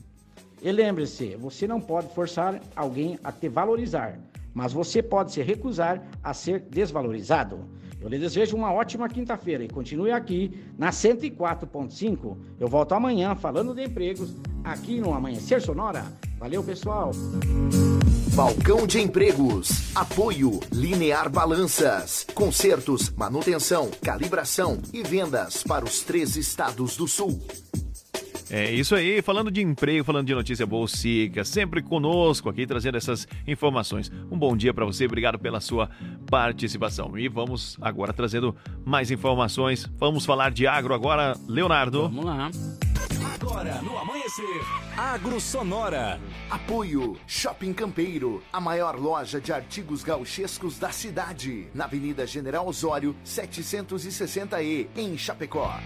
E 0.62 0.72
lembre-se, 0.72 1.36
você 1.36 1.66
não 1.66 1.80
pode 1.80 2.08
forçar 2.14 2.58
alguém 2.74 3.18
a 3.22 3.30
te 3.30 3.48
valorizar, 3.48 4.18
mas 4.54 4.72
você 4.72 5.02
pode 5.02 5.32
se 5.32 5.42
recusar 5.42 6.02
a 6.22 6.32
ser 6.32 6.60
desvalorizado. 6.60 7.68
Eu 8.04 8.10
lhe 8.10 8.18
desejo 8.18 8.54
uma 8.54 8.70
ótima 8.70 9.08
quinta-feira 9.08 9.64
e 9.64 9.68
continue 9.68 10.12
aqui 10.12 10.52
na 10.76 10.90
104.5. 10.90 12.36
Eu 12.60 12.68
volto 12.68 12.92
amanhã 12.92 13.34
falando 13.34 13.74
de 13.74 13.82
empregos 13.82 14.36
aqui 14.62 15.00
no 15.00 15.14
Amanhecer 15.14 15.62
Sonora. 15.62 16.04
Valeu, 16.38 16.62
pessoal! 16.62 17.12
Balcão 18.34 18.86
de 18.86 19.00
Empregos. 19.00 19.90
Apoio 19.94 20.60
Linear 20.70 21.30
Balanças. 21.30 22.26
Consertos, 22.34 23.08
manutenção, 23.08 23.88
calibração 24.02 24.82
e 24.92 25.02
vendas 25.02 25.62
para 25.62 25.86
os 25.86 26.02
três 26.02 26.36
estados 26.36 26.98
do 26.98 27.08
sul. 27.08 27.40
É 28.56 28.70
isso 28.70 28.94
aí, 28.94 29.20
falando 29.20 29.50
de 29.50 29.60
emprego, 29.60 30.04
falando 30.04 30.28
de 30.28 30.32
notícia 30.32 30.64
boa, 30.64 30.86
siga 30.86 31.44
sempre 31.44 31.82
conosco 31.82 32.48
aqui 32.48 32.64
trazendo 32.64 32.96
essas 32.96 33.26
informações. 33.48 34.12
Um 34.30 34.38
bom 34.38 34.56
dia 34.56 34.72
para 34.72 34.84
você, 34.84 35.06
obrigado 35.06 35.40
pela 35.40 35.60
sua 35.60 35.90
participação. 36.30 37.18
E 37.18 37.26
vamos 37.26 37.76
agora 37.80 38.12
trazendo 38.12 38.54
mais 38.84 39.10
informações. 39.10 39.90
Vamos 39.98 40.24
falar 40.24 40.52
de 40.52 40.68
agro 40.68 40.94
agora, 40.94 41.36
Leonardo. 41.48 42.02
Vamos 42.02 42.24
lá. 42.26 42.48
Agora 43.34 43.82
no 43.82 43.98
Amanhecer. 43.98 44.62
Agro 44.96 45.40
Sonora. 45.40 46.20
Apoio 46.48 47.16
Shopping 47.26 47.72
Campeiro, 47.72 48.40
a 48.52 48.60
maior 48.60 48.96
loja 48.96 49.40
de 49.40 49.52
artigos 49.52 50.04
gauchescos 50.04 50.78
da 50.78 50.90
cidade, 50.90 51.66
na 51.74 51.86
Avenida 51.86 52.24
General 52.24 52.64
Osório, 52.68 53.16
760E, 53.26 54.86
em 54.96 55.18
Chapecó. 55.18 55.76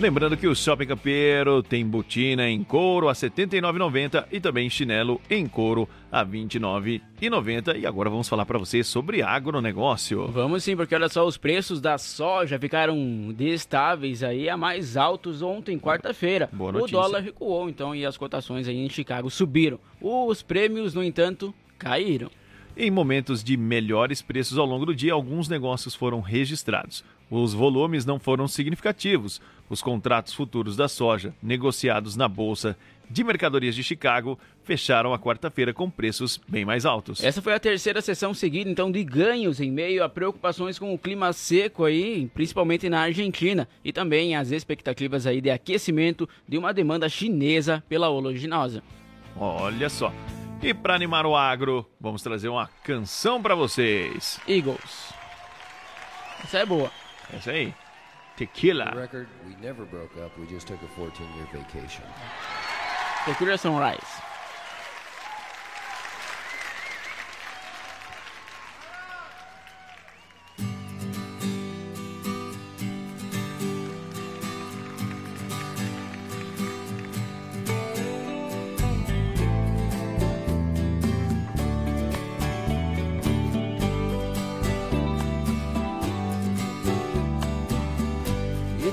Lembrando 0.00 0.36
que 0.36 0.46
o 0.48 0.54
Shopping 0.56 0.86
Campeiro 0.86 1.62
tem 1.62 1.86
botina 1.86 2.48
em 2.50 2.64
couro 2.64 3.08
a 3.08 3.12
R$ 3.12 3.18
79,90 3.18 4.26
e 4.32 4.40
também 4.40 4.68
chinelo 4.68 5.20
em 5.30 5.46
couro 5.46 5.88
a 6.10 6.22
R$ 6.22 6.30
29,90. 6.30 7.78
E 7.78 7.86
agora 7.86 8.10
vamos 8.10 8.28
falar 8.28 8.44
para 8.44 8.58
você 8.58 8.82
sobre 8.82 9.22
agronegócio. 9.22 10.26
Vamos 10.28 10.64
sim, 10.64 10.76
porque 10.76 10.94
olha 10.96 11.08
só, 11.08 11.24
os 11.24 11.36
preços 11.36 11.80
da 11.80 11.96
soja 11.96 12.58
ficaram 12.58 13.32
destáveis 13.34 14.22
aí, 14.24 14.48
a 14.48 14.56
mais 14.56 14.96
altos 14.96 15.40
ontem, 15.42 15.78
quarta-feira. 15.78 16.50
Boa 16.52 16.70
O 16.70 16.72
notícia. 16.72 16.98
dólar 17.00 17.20
recuou, 17.20 17.68
então, 17.70 17.94
e 17.94 18.04
as 18.04 18.16
cotações 18.16 18.66
aí 18.66 18.76
em 18.76 18.90
Chicago 18.90 19.30
subiram. 19.30 19.78
Os 20.00 20.42
prêmios, 20.42 20.92
no 20.92 21.04
entanto, 21.04 21.54
caíram. 21.78 22.30
Em 22.76 22.90
momentos 22.90 23.44
de 23.44 23.56
melhores 23.56 24.20
preços 24.20 24.58
ao 24.58 24.66
longo 24.66 24.84
do 24.84 24.94
dia, 24.94 25.12
alguns 25.12 25.48
negócios 25.48 25.94
foram 25.94 26.20
registrados. 26.20 27.04
Os 27.36 27.52
volumes 27.52 28.06
não 28.06 28.20
foram 28.20 28.46
significativos. 28.46 29.40
Os 29.68 29.82
contratos 29.82 30.32
futuros 30.32 30.76
da 30.76 30.86
soja, 30.86 31.34
negociados 31.42 32.14
na 32.14 32.28
Bolsa 32.28 32.76
de 33.10 33.24
Mercadorias 33.24 33.74
de 33.74 33.82
Chicago, 33.82 34.38
fecharam 34.62 35.12
a 35.12 35.18
quarta-feira 35.18 35.74
com 35.74 35.90
preços 35.90 36.40
bem 36.46 36.64
mais 36.64 36.86
altos. 36.86 37.24
Essa 37.24 37.42
foi 37.42 37.52
a 37.52 37.58
terceira 37.58 38.00
sessão 38.00 38.32
seguida, 38.32 38.70
então, 38.70 38.88
de 38.88 39.02
ganhos 39.02 39.60
em 39.60 39.68
meio 39.68 40.04
a 40.04 40.08
preocupações 40.08 40.78
com 40.78 40.94
o 40.94 40.98
clima 40.98 41.32
seco 41.32 41.84
aí, 41.84 42.30
principalmente 42.32 42.88
na 42.88 43.00
Argentina, 43.00 43.68
e 43.84 43.92
também 43.92 44.36
as 44.36 44.52
expectativas 44.52 45.26
aí 45.26 45.40
de 45.40 45.50
aquecimento 45.50 46.28
de 46.48 46.56
uma 46.56 46.72
demanda 46.72 47.08
chinesa 47.08 47.82
pela 47.88 48.08
oleaginosa. 48.10 48.80
Olha 49.36 49.88
só. 49.88 50.12
E 50.62 50.72
para 50.72 50.94
animar 50.94 51.26
o 51.26 51.34
agro, 51.34 51.84
vamos 52.00 52.22
trazer 52.22 52.48
uma 52.48 52.68
canção 52.84 53.42
para 53.42 53.56
vocês. 53.56 54.40
Eagles. 54.46 55.12
Essa 56.44 56.58
é 56.58 56.66
boa. 56.66 57.03
Essa 57.32 57.50
aí. 57.52 57.74
Tequila. 58.36 58.86
For 58.86 58.94
the 58.94 59.00
record, 59.00 59.28
we 59.46 59.54
never 59.64 59.84
broke 59.84 60.16
up. 60.18 60.36
We 60.38 60.46
just 60.46 60.66
took 60.66 60.80
a 60.82 61.00
14-year 61.00 61.46
vacation. 61.52 62.04
Tequila 63.26 63.56
Sunrise. 63.56 64.13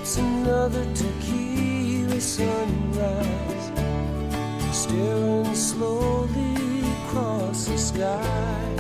It's 0.02 0.18
another 0.18 0.84
tequila 0.96 2.20
sunrise, 2.20 3.72
staring 4.72 5.54
slowly 5.54 6.82
across 7.06 7.66
the 7.66 7.78
sky. 7.78 8.76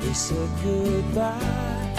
They 0.00 0.12
said 0.12 0.50
goodbye. 0.64 1.92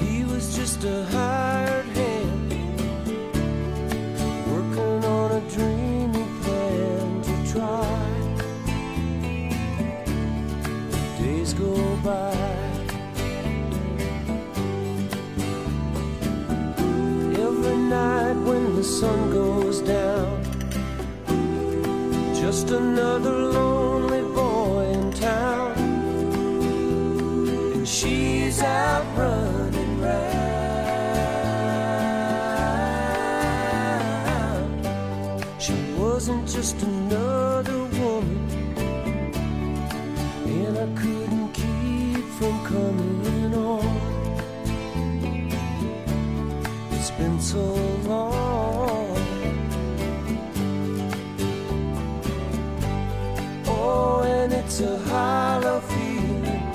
He 0.00 0.24
was 0.24 0.56
just 0.56 0.82
a 0.84 1.04
sun 19.00 19.30
goes 19.30 19.80
down, 19.82 20.42
just 22.34 22.70
another 22.70 23.36
lonely 23.58 24.22
boy 24.34 24.84
in 24.90 25.12
town. 25.12 25.72
And 27.74 27.86
she's 27.86 28.62
out 28.62 29.04
running 29.18 30.00
round. 30.00 30.46
She 35.60 35.74
wasn't 35.98 36.48
just 36.48 36.82
another 36.82 37.80
woman, 38.00 38.48
and 40.46 40.74
I 40.84 40.86
couldn't 41.02 41.52
keep 41.52 42.24
from 42.38 42.54
coming 42.64 43.54
on. 43.54 43.94
It's 46.92 47.10
been 47.10 47.38
so 47.38 47.62
long. 48.08 48.25
It's 54.66 54.80
a 54.80 54.98
hollow 55.10 55.78
feeling 55.80 56.66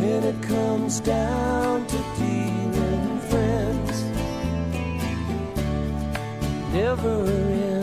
when 0.00 0.24
it 0.24 0.42
comes 0.42 1.00
down 1.00 1.86
to 1.86 1.96
dealing 2.18 3.20
friends. 3.28 4.02
Never 6.72 7.26
ends. 7.26 7.75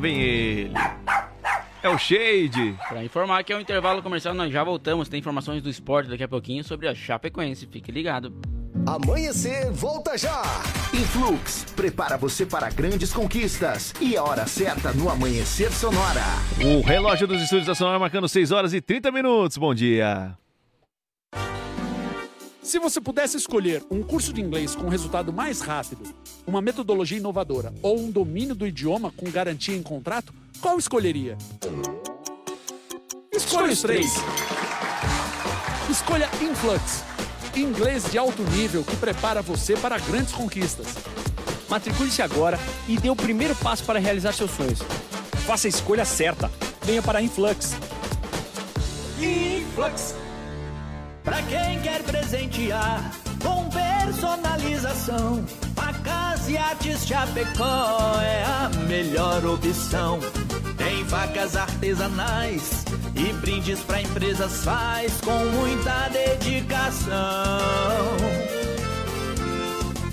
Vem 0.00 0.20
ele. 0.20 0.74
É 1.82 1.88
o 1.88 1.96
Shade. 1.96 2.76
Pra 2.88 3.02
informar 3.04 3.42
que 3.42 3.52
é 3.52 3.56
um 3.56 3.60
intervalo 3.60 4.02
comercial, 4.02 4.34
nós 4.34 4.52
já 4.52 4.62
voltamos. 4.62 5.08
Tem 5.08 5.18
informações 5.18 5.62
do 5.62 5.70
esporte 5.70 6.10
daqui 6.10 6.22
a 6.22 6.28
pouquinho 6.28 6.62
sobre 6.62 6.88
a 6.88 6.94
Chapecoense. 6.94 7.66
Fique 7.66 7.90
ligado. 7.90 8.34
Amanhecer, 8.86 9.70
volta 9.72 10.16
já! 10.16 10.42
Influx 10.94 11.66
prepara 11.76 12.16
você 12.16 12.46
para 12.46 12.70
grandes 12.70 13.12
conquistas 13.12 13.94
e 14.00 14.16
a 14.16 14.22
hora 14.22 14.46
certa 14.46 14.92
no 14.92 15.10
Amanhecer 15.10 15.70
Sonora. 15.72 16.24
O 16.64 16.80
relógio 16.80 17.26
dos 17.26 17.42
estúdios 17.42 17.66
da 17.66 17.74
Sonora 17.74 17.98
marcando 17.98 18.28
6 18.28 18.50
horas 18.52 18.72
e 18.72 18.80
30 18.80 19.10
minutos. 19.12 19.58
Bom 19.58 19.74
dia. 19.74 20.39
Se 22.70 22.78
você 22.78 23.00
pudesse 23.00 23.36
escolher 23.36 23.82
um 23.90 24.00
curso 24.00 24.32
de 24.32 24.40
inglês 24.40 24.76
com 24.76 24.88
resultado 24.88 25.32
mais 25.32 25.60
rápido, 25.60 26.04
uma 26.46 26.62
metodologia 26.62 27.18
inovadora 27.18 27.74
ou 27.82 27.98
um 27.98 28.12
domínio 28.12 28.54
do 28.54 28.64
idioma 28.64 29.12
com 29.16 29.28
garantia 29.28 29.76
em 29.76 29.82
contrato, 29.82 30.32
qual 30.60 30.78
escolheria? 30.78 31.36
Escolha 33.32 33.72
os 33.72 33.82
três. 33.82 34.12
Escolha 35.90 36.30
Influx. 36.40 37.02
Inglês 37.56 38.08
de 38.08 38.16
alto 38.16 38.44
nível 38.44 38.84
que 38.84 38.94
prepara 38.94 39.42
você 39.42 39.76
para 39.76 39.98
grandes 39.98 40.32
conquistas. 40.32 40.94
Matricule-se 41.68 42.22
agora 42.22 42.56
e 42.86 42.96
dê 42.96 43.10
o 43.10 43.16
primeiro 43.16 43.56
passo 43.56 43.82
para 43.82 43.98
realizar 43.98 44.32
seus 44.32 44.52
sonhos. 44.52 44.78
Faça 45.44 45.66
a 45.66 45.70
escolha 45.70 46.04
certa. 46.04 46.48
Venha 46.82 47.02
para 47.02 47.18
a 47.18 47.22
Influx. 47.22 47.74
Influx. 49.20 50.14
Pra 51.22 51.42
quem 51.42 51.80
quer 51.80 52.02
presentear 52.02 53.10
com 53.42 53.68
personalização, 53.68 55.44
facas 55.74 56.48
e 56.48 56.56
artes 56.56 57.06
Chapecó 57.06 58.20
é 58.22 58.44
a 58.44 58.70
melhor 58.88 59.44
opção. 59.44 60.18
Tem 60.76 61.04
facas 61.04 61.56
artesanais 61.56 62.84
e 63.14 63.32
brindes 63.34 63.80
pra 63.80 64.00
empresas 64.00 64.64
faz 64.64 65.20
com 65.20 65.44
muita 65.46 66.08
dedicação. 66.08 67.10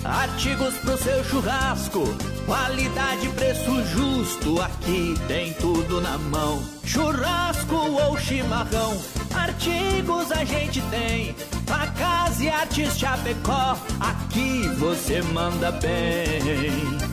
Artigos 0.08 0.74
pro 0.78 0.96
seu 0.96 1.22
churrasco, 1.22 2.02
qualidade 2.46 3.28
preço 3.28 3.84
justo, 3.84 4.58
aqui 4.62 5.14
tem 5.28 5.52
tudo 5.52 6.00
na 6.00 6.16
mão. 6.16 6.62
Churrasco 6.82 7.76
ou 7.76 8.16
chimarrão, 8.16 8.98
artigos 9.34 10.32
a 10.32 10.44
gente 10.44 10.80
tem. 10.90 11.34
Facas 11.66 12.40
e 12.40 12.48
artes 12.48 12.98
Chapecó, 12.98 13.76
aqui 14.00 14.66
você 14.78 15.20
manda 15.20 15.70
bem. 15.72 17.07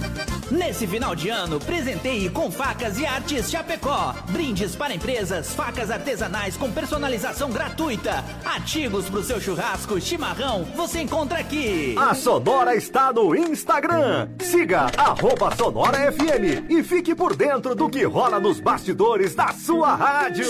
Nesse 0.52 0.86
final 0.86 1.16
de 1.16 1.30
ano, 1.30 1.60
presenteie 1.60 2.30
com 2.30 2.52
facas 2.52 3.00
e 3.00 3.06
artes 3.06 3.50
Chapecó. 3.50 4.14
Brindes 4.30 4.76
para 4.76 4.94
empresas, 4.94 5.54
facas 5.54 5.90
artesanais 5.90 6.56
com 6.56 6.72
personalização 6.72 7.50
gratuita. 7.50 8.24
Artigos 8.44 9.10
pro 9.10 9.24
seu 9.24 9.42
churrasco, 9.42 10.00
chimarrão, 10.00 10.64
você 10.76 11.02
encontra 11.02 11.40
aqui. 11.40 11.96
A 11.98 12.14
Sonora 12.14 12.76
está 12.76 13.12
no 13.12 13.36
Instagram. 13.36 14.30
Siga 14.40 14.92
arroba 14.98 15.56
Sonora 15.56 16.12
FM 16.12 16.70
e 16.70 16.84
fique 16.84 17.16
por 17.16 17.36
dentro 17.36 17.74
do 17.74 17.90
que 17.90 18.04
rola 18.04 18.40
nos 18.40 18.60
bastidores 18.60 19.34
da 19.34 19.52
sua 19.52 19.96
rádio. 19.96 20.46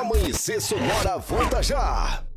Amanhecer 0.00 0.60
Sonora, 0.60 1.18
volta 1.18 1.62
já! 1.62 2.27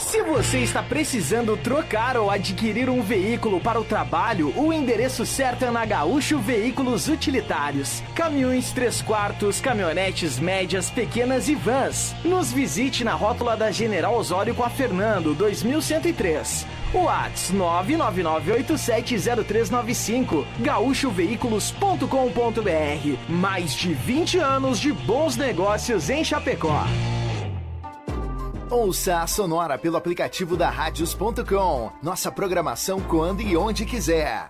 Se 0.00 0.20
você 0.22 0.60
está 0.60 0.82
precisando 0.82 1.58
trocar 1.58 2.16
ou 2.16 2.30
adquirir 2.30 2.88
um 2.88 3.02
veículo 3.02 3.60
para 3.60 3.78
o 3.78 3.84
trabalho, 3.84 4.50
o 4.56 4.72
endereço 4.72 5.26
certo 5.26 5.66
é 5.66 5.70
na 5.70 5.84
Gaúcho 5.84 6.38
Veículos 6.38 7.06
Utilitários. 7.06 8.02
Caminhões 8.14 8.72
3 8.72 9.02
quartos, 9.02 9.60
caminhonetes 9.60 10.38
médias, 10.40 10.88
pequenas 10.90 11.50
e 11.50 11.54
vans. 11.54 12.14
Nos 12.24 12.50
visite 12.50 13.04
na 13.04 13.12
rótula 13.12 13.54
da 13.56 13.70
General 13.70 14.14
Osório 14.14 14.54
com 14.54 14.64
a 14.64 14.70
Fernando, 14.70 15.34
2103. 15.34 16.66
Whats 16.94 17.52
999870395 17.52 20.46
gaúchoveículos.com.br 20.60 23.18
Mais 23.28 23.74
de 23.74 23.92
20 23.92 24.38
anos 24.38 24.80
de 24.80 24.92
bons 24.92 25.36
negócios 25.36 26.08
em 26.10 26.24
Chapecó. 26.24 26.86
Ouça 28.70 29.20
a 29.20 29.26
Sonora 29.26 29.76
pelo 29.76 29.96
aplicativo 29.96 30.56
da 30.56 30.70
Radios.com. 30.70 31.90
Nossa 32.00 32.30
programação 32.30 33.00
quando 33.00 33.42
e 33.42 33.56
onde 33.56 33.84
quiser. 33.84 34.48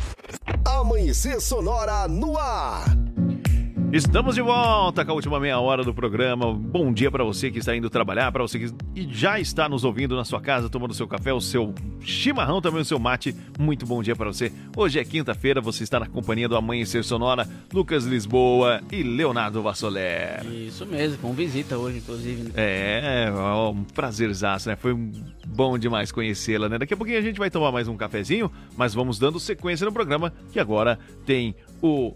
Amanhecer 0.81 1.39
Sonora 1.39 2.07
no 2.07 2.39
ar. 2.39 3.10
Estamos 3.93 4.35
de 4.35 4.41
volta 4.41 5.03
com 5.03 5.11
a 5.11 5.15
última 5.15 5.37
meia 5.37 5.59
hora 5.59 5.83
do 5.83 5.93
programa. 5.93 6.53
Bom 6.53 6.93
dia 6.93 7.11
para 7.11 7.25
você 7.25 7.51
que 7.51 7.59
está 7.59 7.75
indo 7.75 7.89
trabalhar, 7.89 8.31
para 8.31 8.41
você 8.41 8.57
que 8.57 8.73
já 9.11 9.37
está 9.37 9.67
nos 9.67 9.83
ouvindo 9.83 10.15
na 10.15 10.23
sua 10.23 10.39
casa, 10.39 10.69
tomando 10.69 10.93
seu 10.93 11.05
café, 11.05 11.33
o 11.33 11.41
seu 11.41 11.75
chimarrão, 11.99 12.61
também 12.61 12.81
o 12.81 12.85
seu 12.85 12.97
mate. 12.97 13.35
Muito 13.59 13.85
bom 13.85 14.01
dia 14.01 14.15
para 14.15 14.27
você. 14.27 14.49
Hoje 14.77 14.97
é 14.97 15.03
quinta-feira, 15.03 15.59
você 15.59 15.83
está 15.83 15.99
na 15.99 16.05
companhia 16.07 16.47
do 16.47 16.55
Amanhecer 16.55 17.03
Sonora, 17.03 17.45
Lucas 17.73 18.05
Lisboa 18.05 18.79
e 18.89 19.03
Leonardo 19.03 19.61
Vassoler. 19.61 20.45
Isso 20.45 20.85
mesmo, 20.85 21.17
com 21.17 21.33
visita 21.33 21.77
hoje, 21.77 21.97
inclusive. 21.97 22.43
né? 22.43 22.51
É, 22.55 23.33
ó, 23.35 23.71
um 23.71 23.83
prazerzaço, 23.83 24.69
né? 24.69 24.77
Foi 24.77 24.95
bom 25.45 25.77
demais 25.77 26.13
conhecê-la, 26.13 26.69
né? 26.69 26.77
Daqui 26.77 26.93
a 26.93 26.97
pouquinho 26.97 27.19
a 27.19 27.21
gente 27.21 27.37
vai 27.39 27.49
tomar 27.49 27.73
mais 27.73 27.89
um 27.89 27.97
cafezinho, 27.97 28.49
mas 28.77 28.93
vamos 28.93 29.19
dando 29.19 29.37
sequência 29.37 29.83
no 29.83 29.91
programa, 29.91 30.31
que 30.49 30.61
agora 30.61 30.97
tem 31.25 31.53
o 31.81 32.15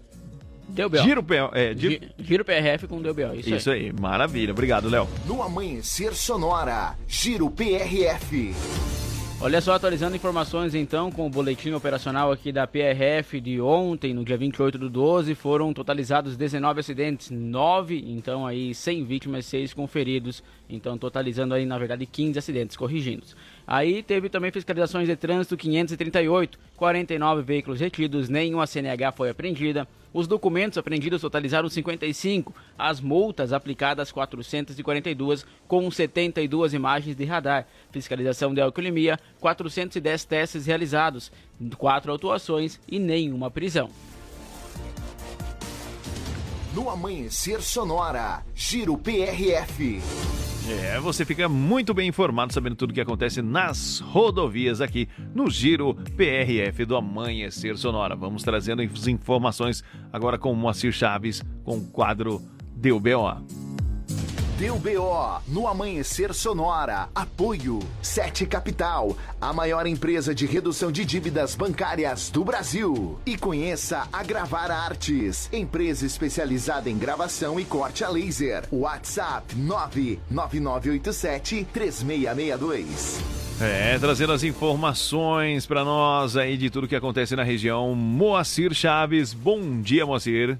Deu 0.68 0.88
B.O. 0.88 1.02
Giro, 1.02 1.22
P- 1.22 1.36
é, 1.52 1.74
giro... 1.76 1.92
Gi- 1.94 2.10
Giro 2.18 2.44
PRF 2.44 2.86
com 2.86 3.00
DBO, 3.00 3.34
isso, 3.34 3.54
Isso 3.54 3.70
aí, 3.70 3.92
maravilha. 3.92 4.52
Obrigado, 4.52 4.88
Léo. 4.88 5.08
No 5.26 5.42
Amanhecer 5.42 6.14
Sonora, 6.14 6.94
Giro 7.06 7.48
PRF. 7.50 8.52
Olha 9.38 9.60
só, 9.60 9.74
atualizando 9.74 10.16
informações 10.16 10.74
então 10.74 11.12
com 11.12 11.26
o 11.26 11.30
boletim 11.30 11.70
operacional 11.72 12.32
aqui 12.32 12.50
da 12.50 12.66
PRF 12.66 13.38
de 13.38 13.60
ontem, 13.60 14.14
no 14.14 14.24
dia 14.24 14.36
28 14.38 14.78
do 14.78 14.88
12, 14.88 15.34
foram 15.34 15.74
totalizados 15.74 16.38
19 16.38 16.80
acidentes, 16.80 17.30
9, 17.30 18.02
então 18.08 18.46
aí 18.46 18.74
100 18.74 19.04
vítimas, 19.04 19.44
6 19.44 19.74
com 19.74 19.86
feridos, 19.86 20.42
então 20.70 20.96
totalizando 20.96 21.52
aí 21.52 21.66
na 21.66 21.76
verdade 21.78 22.06
15 22.06 22.38
acidentes, 22.38 22.78
corrigindo. 22.78 23.24
Aí 23.66 24.02
teve 24.02 24.30
também 24.30 24.50
fiscalizações 24.50 25.06
de 25.06 25.14
trânsito 25.14 25.54
538, 25.54 26.58
49 26.74 27.42
veículos 27.42 27.78
retidos, 27.78 28.30
nenhuma 28.30 28.66
CNH 28.66 29.12
foi 29.12 29.28
apreendida. 29.28 29.86
Os 30.16 30.26
documentos 30.26 30.78
apreendidos 30.78 31.20
totalizaram 31.20 31.68
55, 31.68 32.54
as 32.78 33.02
multas 33.02 33.52
aplicadas 33.52 34.10
442, 34.10 35.44
com 35.68 35.90
72 35.90 36.72
imagens 36.72 37.14
de 37.14 37.26
radar. 37.26 37.66
Fiscalização 37.90 38.54
de 38.54 38.62
alcoolemia, 38.62 39.20
410 39.40 40.24
testes 40.24 40.64
realizados, 40.64 41.30
4 41.76 42.10
autuações 42.10 42.80
e 42.88 42.98
nenhuma 42.98 43.50
prisão. 43.50 43.90
No 46.76 46.90
Amanhecer 46.90 47.62
Sonora, 47.62 48.44
Giro 48.54 48.98
PRF. 48.98 49.98
É, 50.68 51.00
você 51.00 51.24
fica 51.24 51.48
muito 51.48 51.94
bem 51.94 52.06
informado 52.06 52.52
sabendo 52.52 52.76
tudo 52.76 52.90
o 52.90 52.92
que 52.92 53.00
acontece 53.00 53.40
nas 53.40 54.00
rodovias 54.00 54.82
aqui 54.82 55.08
no 55.34 55.48
Giro 55.48 55.94
PRF 55.94 56.84
do 56.84 56.94
Amanhecer 56.94 57.78
Sonora. 57.78 58.14
Vamos 58.14 58.42
trazendo 58.42 58.82
as 58.82 59.06
informações 59.06 59.82
agora 60.12 60.36
com 60.36 60.52
o 60.52 60.54
Moacir 60.54 60.92
Chaves 60.92 61.42
com 61.64 61.78
o 61.78 61.86
quadro 61.86 62.42
Deu. 62.76 63.00
Deu 64.58 64.78
BO 64.78 65.42
no 65.48 65.68
Amanhecer 65.68 66.32
Sonora. 66.32 67.10
Apoio 67.14 67.78
Sete 68.00 68.46
Capital, 68.46 69.14
a 69.38 69.52
maior 69.52 69.86
empresa 69.86 70.34
de 70.34 70.46
redução 70.46 70.90
de 70.90 71.04
dívidas 71.04 71.54
bancárias 71.54 72.30
do 72.30 72.42
Brasil. 72.42 73.18
E 73.26 73.36
conheça 73.36 74.08
a 74.10 74.22
Gravar 74.22 74.70
Artes, 74.70 75.50
empresa 75.52 76.06
especializada 76.06 76.88
em 76.88 76.96
gravação 76.96 77.60
e 77.60 77.66
corte 77.66 78.02
a 78.02 78.08
laser. 78.08 78.64
WhatsApp 78.72 79.54
99987 79.54 81.66
3662. 81.70 83.20
É, 83.60 83.98
trazendo 83.98 84.32
as 84.32 84.42
informações 84.42 85.66
pra 85.66 85.84
nós 85.84 86.34
aí 86.34 86.56
de 86.56 86.70
tudo 86.70 86.88
que 86.88 86.96
acontece 86.96 87.36
na 87.36 87.42
região. 87.42 87.94
Moacir 87.94 88.72
Chaves, 88.72 89.34
bom 89.34 89.82
dia, 89.82 90.06
Moacir. 90.06 90.58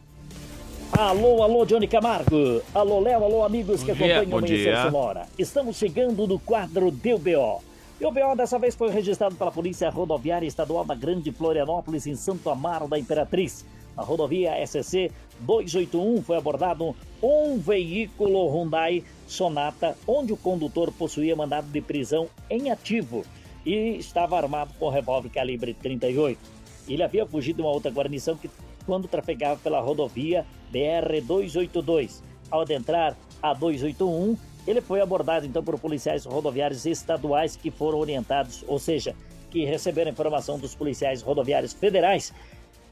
Alô, 0.93 1.43
alô, 1.43 1.67
Johnny 1.67 1.87
Camargo. 1.87 2.63
Alô, 2.75 3.01
Léo, 3.01 3.25
alô, 3.25 3.45
amigos 3.45 3.83
que 3.83 3.93
dia. 3.93 4.21
acompanham 4.21 4.39
o 4.39 4.43
dia. 4.43 4.83
Sonora. 4.85 5.27
Estamos 5.39 5.77
chegando 5.77 6.27
no 6.27 6.39
quadro 6.39 6.91
DBO. 6.91 7.63
E 8.01 8.05
o 8.05 8.11
BO 8.11 8.37
dessa 8.37 8.59
vez 8.59 8.75
foi 8.75 8.91
registrado 8.91 9.35
pela 9.37 9.51
Polícia 9.51 9.91
Rodoviária 9.91 10.47
Estadual 10.47 10.85
da 10.85 10.95
Grande 10.95 11.33
Florianópolis, 11.33 12.07
em 12.07 12.15
Santo 12.15 12.49
Amaro 12.51 12.89
da 12.89 12.99
Imperatriz. 12.99 13.65
Na 13.97 14.03
rodovia 14.03 14.53
SC 14.67 15.11
281 15.41 16.23
foi 16.23 16.37
abordado 16.37 16.95
um 17.23 17.59
veículo 17.59 18.47
Hyundai 18.49 19.03
Sonata, 19.27 19.97
onde 20.07 20.33
o 20.33 20.37
condutor 20.37 20.93
possuía 20.93 21.35
mandado 21.35 21.69
de 21.69 21.81
prisão 21.81 22.29
em 22.51 22.71
ativo 22.71 23.25
e 23.65 23.97
estava 23.97 24.37
armado 24.37 24.73
com 24.79 24.91
revólver 24.91 25.31
calibre 25.31 25.73
38. 25.75 26.39
Ele 26.87 27.03
havia 27.03 27.27
fugido 27.27 27.57
de 27.57 27.63
uma 27.63 27.73
outra 27.73 27.91
guarnição 27.91 28.37
que 28.37 28.51
quando 28.87 29.09
trafegava 29.09 29.61
pela 29.61 29.81
rodovia 29.81 30.47
BR-282. 30.73 32.23
Ao 32.51 32.61
adentrar 32.61 33.17
a 33.43 33.53
281, 33.53 34.37
ele 34.67 34.81
foi 34.81 35.01
abordado 35.01 35.45
então 35.45 35.63
por 35.63 35.79
policiais 35.79 36.25
rodoviários 36.25 36.87
estaduais 36.87 37.57
que 37.57 37.71
foram 37.71 37.99
orientados, 37.99 38.65
ou 38.67 38.79
seja, 38.79 39.15
que 39.51 39.65
receberam 39.65 40.11
informação 40.11 40.59
dos 40.59 40.75
policiais 40.75 41.23
rodoviários 41.23 41.73
federais. 41.73 42.33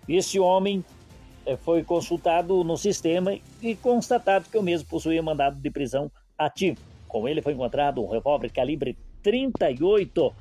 Esse 0.08 0.38
homem 0.38 0.84
eh, 1.46 1.56
foi 1.56 1.82
consultado 1.82 2.62
no 2.62 2.76
sistema 2.76 3.38
e 3.62 3.74
constatado 3.74 4.46
que 4.50 4.58
o 4.58 4.62
mesmo 4.62 4.88
possuía 4.88 5.22
mandado 5.22 5.60
de 5.60 5.70
prisão 5.70 6.10
ativo. 6.38 6.80
Com 7.08 7.28
ele 7.28 7.42
foi 7.42 7.52
encontrado 7.52 8.02
um 8.02 8.08
revólver 8.08 8.50
calibre 8.50 8.96
38 9.22 10.34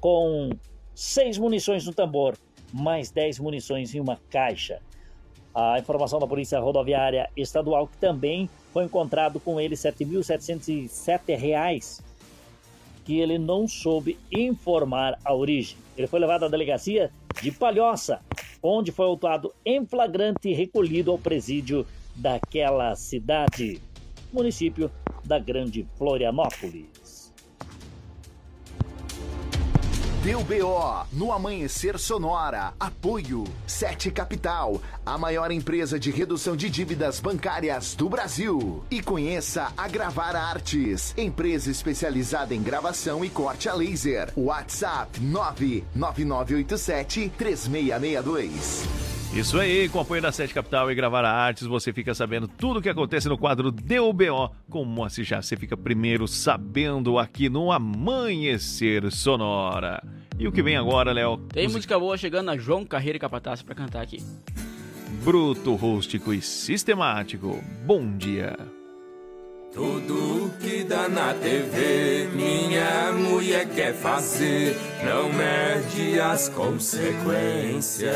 com 0.00 0.50
seis 0.94 1.38
munições 1.38 1.86
no 1.86 1.92
tambor, 1.92 2.36
mais 2.72 3.10
10 3.10 3.38
munições 3.38 3.94
em 3.94 4.00
uma 4.00 4.18
caixa. 4.30 4.80
A 5.54 5.78
informação 5.78 6.18
da 6.18 6.26
Polícia 6.26 6.60
Rodoviária 6.60 7.28
Estadual 7.36 7.86
que 7.88 7.96
também 7.96 8.48
foi 8.72 8.84
encontrado 8.84 9.40
com 9.40 9.60
ele 9.60 9.74
7.707 9.74 11.36
reais 11.36 12.02
que 13.04 13.18
ele 13.18 13.38
não 13.38 13.66
soube 13.66 14.18
informar 14.30 15.18
a 15.24 15.34
origem. 15.34 15.76
Ele 15.96 16.06
foi 16.06 16.20
levado 16.20 16.44
à 16.44 16.48
delegacia 16.48 17.10
de 17.42 17.50
Palhoça, 17.50 18.20
onde 18.62 18.92
foi 18.92 19.06
autuado 19.06 19.52
em 19.64 19.84
flagrante 19.84 20.48
e 20.48 20.54
recolhido 20.54 21.10
ao 21.10 21.18
presídio 21.18 21.84
daquela 22.14 22.94
cidade, 22.94 23.80
município 24.32 24.90
da 25.24 25.38
Grande 25.38 25.86
Florianópolis. 25.96 26.99
Deu 30.22 30.44
BO 30.44 31.06
no 31.14 31.32
Amanhecer 31.32 31.98
Sonora. 31.98 32.74
Apoio 32.78 33.44
Sete 33.66 34.10
Capital, 34.10 34.78
a 35.04 35.16
maior 35.16 35.50
empresa 35.50 35.98
de 35.98 36.10
redução 36.10 36.54
de 36.54 36.68
dívidas 36.68 37.20
bancárias 37.20 37.94
do 37.94 38.06
Brasil. 38.06 38.84
E 38.90 39.00
conheça 39.00 39.72
a 39.74 39.88
Gravar 39.88 40.36
Artes, 40.36 41.14
empresa 41.16 41.70
especializada 41.70 42.54
em 42.54 42.62
gravação 42.62 43.24
e 43.24 43.30
corte 43.30 43.66
a 43.66 43.72
laser. 43.72 44.30
WhatsApp 44.36 45.18
99987 45.20 47.32
3662. 47.38 49.09
Isso 49.32 49.60
aí, 49.60 49.88
com 49.88 50.00
apoio 50.00 50.20
da 50.20 50.32
Sete 50.32 50.52
Capital 50.52 50.90
e 50.90 50.94
Gravar 50.94 51.24
Artes, 51.24 51.64
você 51.66 51.92
fica 51.92 52.12
sabendo 52.14 52.48
tudo 52.48 52.80
o 52.80 52.82
que 52.82 52.88
acontece 52.88 53.28
no 53.28 53.38
quadro 53.38 53.70
DUBO 53.70 54.50
com 54.68 54.84
Moacir 54.84 55.24
já. 55.24 55.40
Você 55.40 55.56
fica 55.56 55.76
primeiro 55.76 56.26
sabendo 56.26 57.16
aqui 57.16 57.48
no 57.48 57.70
Amanhecer 57.70 59.08
Sonora. 59.12 60.02
E 60.36 60.48
o 60.48 60.52
que 60.52 60.62
vem 60.62 60.76
agora, 60.76 61.12
Léo? 61.12 61.36
Tem 61.52 61.68
música 61.68 61.98
boa 61.98 62.16
chegando 62.18 62.46
na 62.46 62.56
João 62.56 62.84
Carreira 62.84 63.16
e 63.18 63.20
Capataz 63.20 63.62
pra 63.62 63.74
cantar 63.74 64.02
aqui. 64.02 64.18
Bruto, 65.24 65.74
rústico 65.76 66.32
e 66.32 66.42
sistemático. 66.42 67.62
Bom 67.86 68.16
dia. 68.16 68.56
Tudo 69.72 70.50
que 70.58 70.82
dá 70.82 71.08
na 71.08 71.32
TV, 71.32 72.28
minha 72.34 73.12
mulher 73.12 73.68
quer 73.68 73.94
fazer, 73.94 74.76
não 75.04 75.32
mede 75.32 76.18
as 76.18 76.48
consequências. 76.48 78.10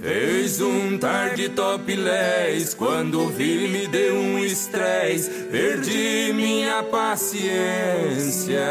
Fez 0.00 0.62
um 0.62 0.96
tarde 0.96 1.50
topless, 1.50 2.74
quando 2.74 3.28
vi 3.28 3.68
me 3.68 3.86
deu 3.86 4.14
um 4.14 4.38
estresse, 4.38 5.28
perdi 5.50 6.32
minha 6.32 6.82
paciência. 6.84 8.62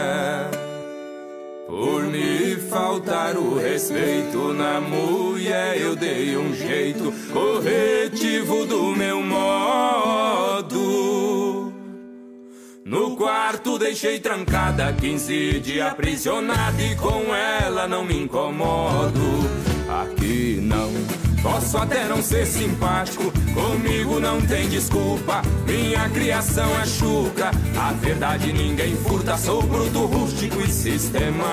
Por 1.68 2.04
me 2.06 2.56
faltar 2.70 3.38
o 3.38 3.56
respeito 3.56 4.52
na 4.54 4.82
mulher, 4.82 5.80
eu 5.80 5.96
dei 5.96 6.36
um 6.36 6.56
jeito 6.56 7.14
corretivo 7.32 8.66
do 8.66 8.96
meu 8.96 9.22
modo. 9.22 10.43
No 12.86 13.16
quarto 13.16 13.80
deixei 13.80 14.20
trancada, 14.20 14.92
15 14.92 15.60
dias 15.62 15.88
aprisionada 15.88 16.82
e 16.82 16.96
com 16.98 17.34
ela 17.34 17.88
não 17.88 18.04
me 18.04 18.24
incomodo. 18.24 19.20
Aqui 19.88 20.60
não 20.62 20.92
Posso 21.44 21.78
até 21.78 22.08
não 22.08 22.22
ser 22.22 22.46
simpático, 22.46 23.30
comigo 23.54 24.18
não 24.18 24.42
tem 24.42 24.70
desculpa. 24.70 25.42
Minha 25.68 26.10
criação 26.10 26.70
é 26.80 26.86
chuca, 26.86 27.52
a 27.78 27.92
verdade 27.92 28.54
ninguém 28.54 28.96
furta. 28.96 29.36
Sou 29.36 29.62
bruto, 29.62 30.06
rústico 30.06 30.62
e 30.62 30.70
sistemático. 30.70 31.44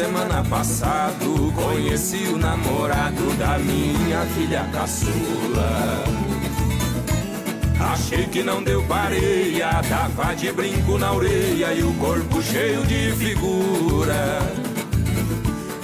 Semana 0.00 0.42
passado, 0.48 1.52
conheci 1.54 2.24
o 2.32 2.38
namorado 2.38 3.36
da 3.36 3.58
minha 3.58 4.24
filha 4.34 4.66
caçula. 4.72 6.04
Achei 7.78 8.24
que 8.24 8.42
não 8.42 8.62
deu 8.62 8.82
pareia, 8.84 9.68
tava 9.90 10.34
de 10.34 10.50
brinco 10.52 10.96
na 10.96 11.12
orelha 11.12 11.74
e 11.74 11.82
o 11.82 11.92
corpo 11.94 12.40
cheio 12.40 12.82
de 12.86 13.12
figura. 13.12 14.40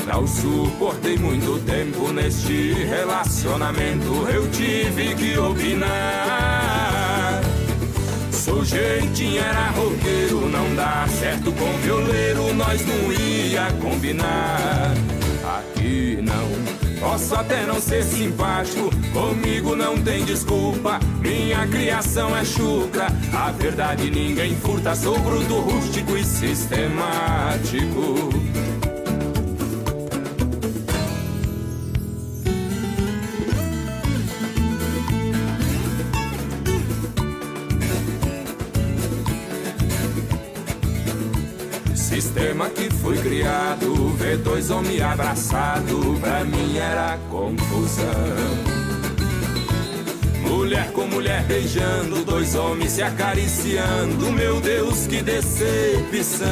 Não 0.07 0.27
suportei 0.27 1.19
muito 1.19 1.63
tempo 1.67 2.11
neste 2.11 2.73
relacionamento, 2.73 4.27
eu 4.31 4.51
tive 4.51 5.15
que 5.15 5.37
opinar. 5.37 6.76
Sujeitinho 8.47 9.43
era 9.43 9.70
roqueiro, 9.70 10.48
não 10.48 10.73
dá 10.77 11.05
certo 11.09 11.51
com 11.51 11.73
violeiro, 11.78 12.55
nós 12.55 12.81
não 12.86 13.12
ia 13.12 13.73
combinar. 13.82 14.94
Aqui 15.59 16.20
não, 16.23 17.01
posso 17.01 17.35
até 17.35 17.66
não 17.66 17.81
ser 17.81 18.05
simpático, 18.05 18.89
comigo 19.12 19.74
não 19.74 20.01
tem 20.01 20.24
desculpa. 20.24 21.01
Minha 21.20 21.66
criação 21.66 22.36
é 22.36 22.44
chucra, 22.44 23.09
a 23.35 23.51
verdade 23.51 24.12
ninguém 24.12 24.55
furta. 24.55 24.94
Sou 24.94 25.18
bruto, 25.18 25.59
rústico 25.59 26.16
e 26.16 26.23
sistemático. 26.23 28.31
Sistema 42.37 42.69
que 42.69 42.91
foi 42.97 43.17
criado, 43.17 44.11
ver 44.11 44.37
dois 44.37 44.71
homens 44.71 45.01
abraçados, 45.01 46.19
pra 46.21 46.45
mim 46.45 46.77
era 46.77 47.19
confusão. 47.31 48.05
Mulher 50.43 50.93
com 50.93 51.07
mulher 51.07 51.45
beijando, 51.45 52.23
dois 52.27 52.55
homens 52.55 52.93
se 52.93 53.01
acariciando, 53.01 54.31
meu 54.33 54.61
Deus, 54.61 55.07
que 55.07 55.23
decepção. 55.23 56.47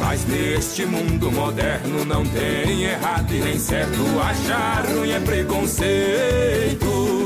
Mas 0.00 0.24
neste 0.24 0.86
mundo 0.86 1.30
moderno 1.30 2.06
não 2.06 2.24
tem 2.24 2.84
errado 2.84 3.34
e 3.34 3.38
nem 3.38 3.58
certo, 3.58 4.00
achar 4.18 4.86
ruim 4.86 5.10
é 5.10 5.20
preconceito. 5.20 7.23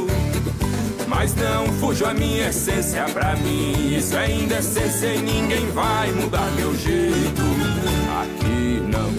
Mas 1.19 1.35
não 1.35 1.67
fujo 1.81 2.07
a 2.07 2.15
minha 2.15 2.49
essência 2.49 3.03
pra 3.07 3.35
mim. 3.35 3.97
Isso 3.97 4.17
é 4.17 4.31
indecência 4.31 5.15
e 5.15 5.21
ninguém 5.21 5.69
vai 5.73 6.13
mudar 6.13 6.49
meu 6.53 6.73
jeito. 6.77 7.43
Aqui 8.23 8.81
não. 8.87 9.13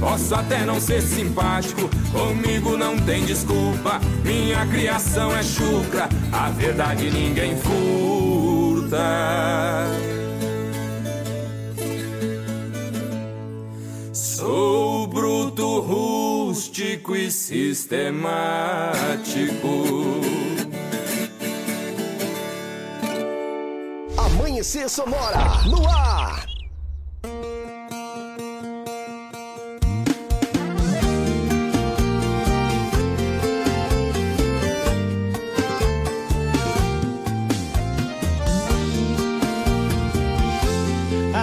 Posso 0.00 0.34
até 0.34 0.64
não 0.66 0.80
ser 0.80 1.00
simpático, 1.00 1.88
comigo 2.10 2.76
não 2.76 2.98
tem 2.98 3.24
desculpa. 3.24 4.00
Minha 4.24 4.66
criação 4.66 5.30
é 5.36 5.44
chucra, 5.44 6.08
a 6.32 6.50
verdade 6.50 7.08
ninguém 7.08 7.56
furta. 7.56 8.98
Sou 14.12 15.06
bruto, 15.06 15.78
rústico 15.82 17.14
e 17.14 17.30
sistemático. 17.30 18.24
Amanhecer 24.64 24.88
Sonora, 24.88 25.62
no 25.66 25.86
ar. 25.86 26.46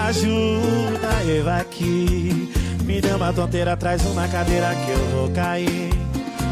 Ajuda 0.08 1.24
eu 1.26 1.48
aqui. 1.48 2.52
Me 2.84 3.00
deu 3.00 3.18
uma 3.18 3.32
tonteira, 3.32 3.78
traz 3.78 4.04
uma 4.04 4.28
cadeira 4.30 4.74
que 4.74 4.92
eu 4.94 5.10
vou 5.10 5.30
cair. 5.30 5.92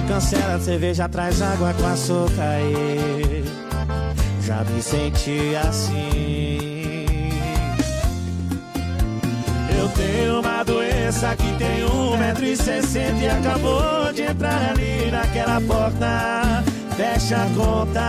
Cancela 0.07 0.53
a 0.53 0.59
cerveja, 0.59 1.09
traz 1.09 1.41
água 1.41 1.73
com 1.73 1.87
açúcar. 1.87 2.43
aí. 2.43 3.43
Já 4.43 4.63
me 4.63 4.81
senti 4.83 5.55
assim. 5.55 6.38
Eu 9.79 9.87
tenho 9.89 10.41
uma 10.41 10.61
doença 10.61 11.33
que 11.37 11.53
tem 11.57 11.85
um 11.85 12.17
metro 12.17 12.43
e 12.43 12.53
sessenta 12.57 13.15
e 13.23 13.29
acabou 13.29 14.11
de 14.13 14.23
entrar 14.23 14.71
ali 14.71 15.09
naquela 15.09 15.61
porta. 15.61 16.63
Fecha 16.97 17.37
a 17.37 17.45
conta, 17.55 18.01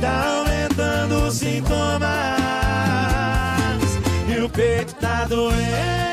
tá 0.00 0.38
aumentando 0.38 1.26
os 1.26 1.34
sintomas 1.34 2.08
e 4.28 4.40
o 4.40 4.48
peito 4.48 4.94
tá 4.94 5.24
doendo. 5.24 6.07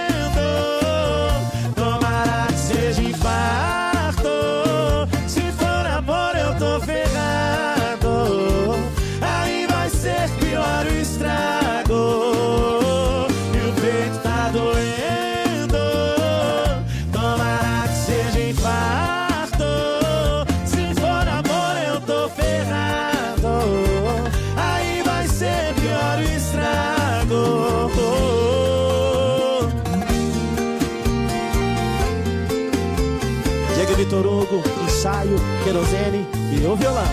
E 36.75 36.77
violão. 36.77 37.03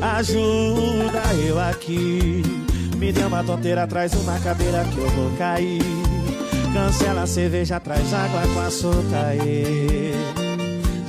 Ajuda 0.00 1.22
eu 1.46 1.60
aqui. 1.60 2.42
Me 2.96 3.12
deu 3.12 3.28
uma 3.28 3.44
tonteira, 3.44 3.86
traz 3.86 4.12
uma 4.14 4.38
cadeira 4.40 4.84
que 4.84 4.98
eu 4.98 5.08
vou 5.10 5.30
cair. 5.36 5.82
Cancela 6.72 7.22
a 7.22 7.26
cerveja, 7.26 7.80
traz 7.80 8.12
água 8.12 8.42
com 8.52 8.60
açúcar 8.60 9.26
aí. 9.28 10.12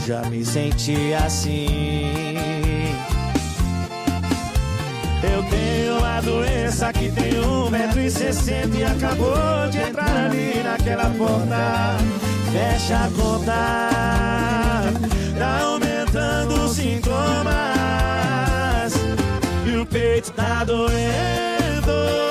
Já 0.06 0.22
me 0.24 0.44
senti 0.44 1.14
assim. 1.14 2.36
Eu 5.22 5.44
tenho 5.44 5.98
uma 5.98 6.22
doença 6.22 6.94
que 6.94 7.12
tem 7.12 7.34
1,60m 7.34 8.76
e 8.80 8.84
acabou 8.84 9.70
de 9.70 9.78
entrar 9.80 10.26
ali 10.26 10.64
naquela 10.64 11.10
porta. 11.10 11.98
Fecha 12.52 12.96
a 12.96 13.10
conta, 13.12 14.29
tá 15.40 15.62
aumentando 15.62 16.66
os 16.66 16.76
sintomas 16.76 17.54
e 19.66 19.78
o 19.78 19.86
peito 19.86 20.32
tá 20.34 20.66
doendo. 20.66 22.29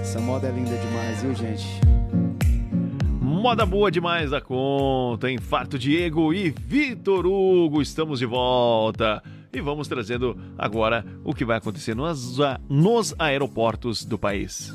Essa 0.00 0.18
moda 0.20 0.48
é 0.48 0.50
linda 0.50 0.76
demais, 0.76 1.22
viu, 1.22 1.34
gente? 1.34 1.66
Moda 3.20 3.64
boa 3.64 3.90
demais 3.90 4.30
da 4.30 4.40
conta. 4.40 5.30
Infarto 5.30 5.78
Diego 5.78 6.32
e 6.32 6.50
Vitor 6.50 7.26
Hugo. 7.26 7.80
Estamos 7.80 8.18
de 8.18 8.26
volta. 8.26 9.22
E 9.52 9.60
vamos 9.60 9.88
trazendo 9.88 10.36
agora 10.56 11.04
o 11.24 11.34
que 11.34 11.44
vai 11.44 11.58
acontecer 11.58 11.94
nos, 11.94 12.38
nos 12.68 13.14
aeroportos 13.18 14.04
do 14.04 14.18
país. 14.18 14.74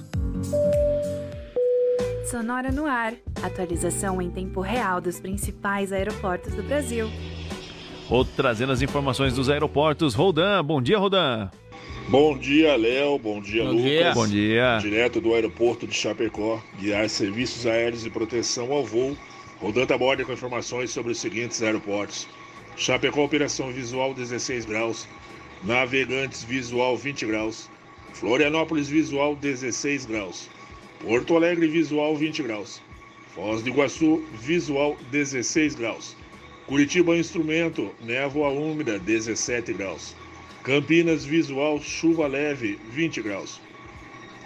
Sonora 2.30 2.72
no 2.72 2.86
ar. 2.86 3.14
Atualização 3.42 4.22
em 4.22 4.30
tempo 4.30 4.62
real 4.62 5.02
dos 5.02 5.20
principais 5.20 5.92
aeroportos 5.92 6.54
do 6.54 6.64
Brasil. 6.64 7.10
Ou 8.10 8.24
trazendo 8.24 8.72
as 8.72 8.82
informações 8.82 9.34
dos 9.34 9.50
aeroportos. 9.50 10.14
Rodan, 10.14 10.64
bom 10.64 10.82
dia, 10.82 10.98
Rodan. 10.98 11.50
Bom 12.08 12.38
dia, 12.38 12.76
Léo. 12.76 13.18
Bom 13.18 13.42
dia, 13.42 13.64
Bom 13.64 13.72
Lucas. 13.72 13.84
dia. 13.84 14.14
Bom 14.14 14.28
dia. 14.28 14.78
Direto 14.80 15.20
do 15.20 15.34
aeroporto 15.34 15.88
de 15.88 15.96
Chapecó, 15.96 16.62
guiar 16.80 17.10
serviços 17.10 17.66
aéreos 17.66 18.04
de 18.04 18.12
proteção 18.12 18.72
ao 18.72 18.86
voo. 18.86 19.18
Rodando 19.60 19.92
a 19.92 19.98
borda 19.98 20.24
com 20.24 20.32
informações 20.32 20.92
sobre 20.92 21.14
os 21.14 21.20
seguintes 21.20 21.64
aeroportos. 21.64 22.28
Chapecó, 22.78 23.24
operação 23.24 23.72
visual 23.72 24.14
16 24.14 24.66
graus. 24.66 25.08
Navegantes, 25.64 26.44
visual 26.44 26.96
20 26.96 27.26
graus. 27.26 27.70
Florianópolis, 28.14 28.88
visual 28.88 29.36
16 29.36 30.06
graus. 30.06 30.48
Porto 31.00 31.36
Alegre, 31.36 31.68
visual 31.68 32.16
20 32.16 32.44
graus. 32.44 32.84
Foz 33.34 33.64
do 33.64 33.70
Iguaçu, 33.70 34.24
visual 34.34 34.96
16 35.10 35.74
graus. 35.74 36.16
Curitiba, 36.68 37.18
instrumento, 37.18 37.90
névoa 38.02 38.50
úmida 38.50 39.00
17 39.00 39.74
graus. 39.74 40.16
Campinas, 40.66 41.24
visual, 41.24 41.80
chuva 41.80 42.26
leve 42.26 42.80
20 42.90 43.22
graus. 43.22 43.62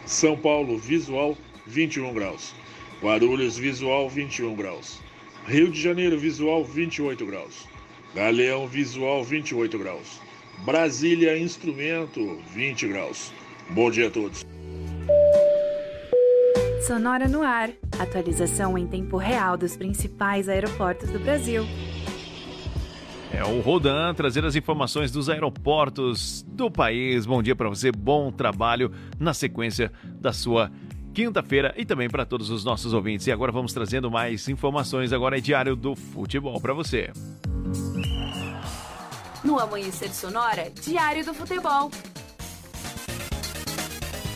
São 0.06 0.36
Paulo, 0.36 0.78
visual 0.78 1.38
21 1.66 2.14
graus. 2.14 2.54
Guarulhos, 3.02 3.58
visual 3.58 4.10
21 4.10 4.54
graus. 4.54 5.00
Rio 5.46 5.72
de 5.72 5.82
Janeiro, 5.82 6.20
visual 6.20 6.66
28 6.66 7.26
graus. 7.26 7.66
Galeão, 8.14 8.68
visual 8.68 9.24
28 9.24 9.80
graus. 9.80 10.20
Brasília, 10.66 11.40
instrumento 11.40 12.38
20 12.54 12.90
graus. 12.90 13.32
Bom 13.70 13.90
dia 13.90 14.08
a 14.08 14.12
todos. 14.12 14.46
Sonora 16.86 17.30
no 17.30 17.42
ar. 17.42 17.70
Atualização 17.98 18.78
em 18.78 18.86
tempo 18.86 19.16
real 19.16 19.56
dos 19.56 19.78
principais 19.78 20.50
aeroportos 20.50 21.10
do 21.12 21.20
Brasil. 21.20 21.64
É 23.32 23.44
o 23.44 23.62
Rodan 23.62 24.14
trazendo 24.14 24.48
as 24.48 24.56
informações 24.56 25.12
dos 25.12 25.30
aeroportos 25.30 26.44
do 26.48 26.70
país. 26.70 27.26
Bom 27.26 27.44
dia 27.44 27.56
para 27.56 27.70
você, 27.70 27.92
bom 27.92 28.32
trabalho 28.32 28.92
na 29.20 29.34
sequência 29.34 29.92
da 30.20 30.34
sua 30.34 30.72
quinta-feira 31.14 31.74
e 31.78 31.86
também 31.86 32.10
para 32.10 32.26
todos 32.26 32.50
os 32.50 32.64
nossos 32.64 32.94
ouvintes. 32.94 33.28
E 33.28 33.32
agora 33.32 33.52
vamos 33.52 33.72
trazendo 33.72 34.10
mais 34.10 34.48
informações. 34.50 35.14
Agora 35.14 35.38
é 35.38 35.42
diário 35.42 35.76
do 35.76 35.96
futebol 35.96 36.60
para 36.60 36.74
você. 36.74 37.12
No 39.44 39.60
Amanhecer 39.60 40.14
Sonora, 40.14 40.70
Diário 40.82 41.24
do 41.24 41.34
Futebol. 41.34 41.90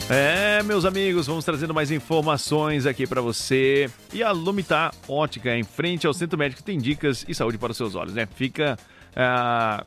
É, 0.09 0.61
meus 0.63 0.85
amigos, 0.85 1.27
vamos 1.27 1.45
trazendo 1.45 1.73
mais 1.73 1.89
informações 1.89 2.85
aqui 2.85 3.07
para 3.07 3.21
você. 3.21 3.89
E 4.13 4.21
a 4.21 4.31
Lumitar 4.31 4.93
Ótica, 5.07 5.55
em 5.57 5.63
frente 5.63 6.05
ao 6.05 6.13
Centro 6.13 6.37
Médico, 6.37 6.61
tem 6.61 6.77
dicas 6.77 7.25
e 7.27 7.33
saúde 7.33 7.57
para 7.57 7.71
os 7.71 7.77
seus 7.77 7.95
olhos, 7.95 8.13
né? 8.13 8.27
Fica. 8.35 8.77
ah, 9.15 9.85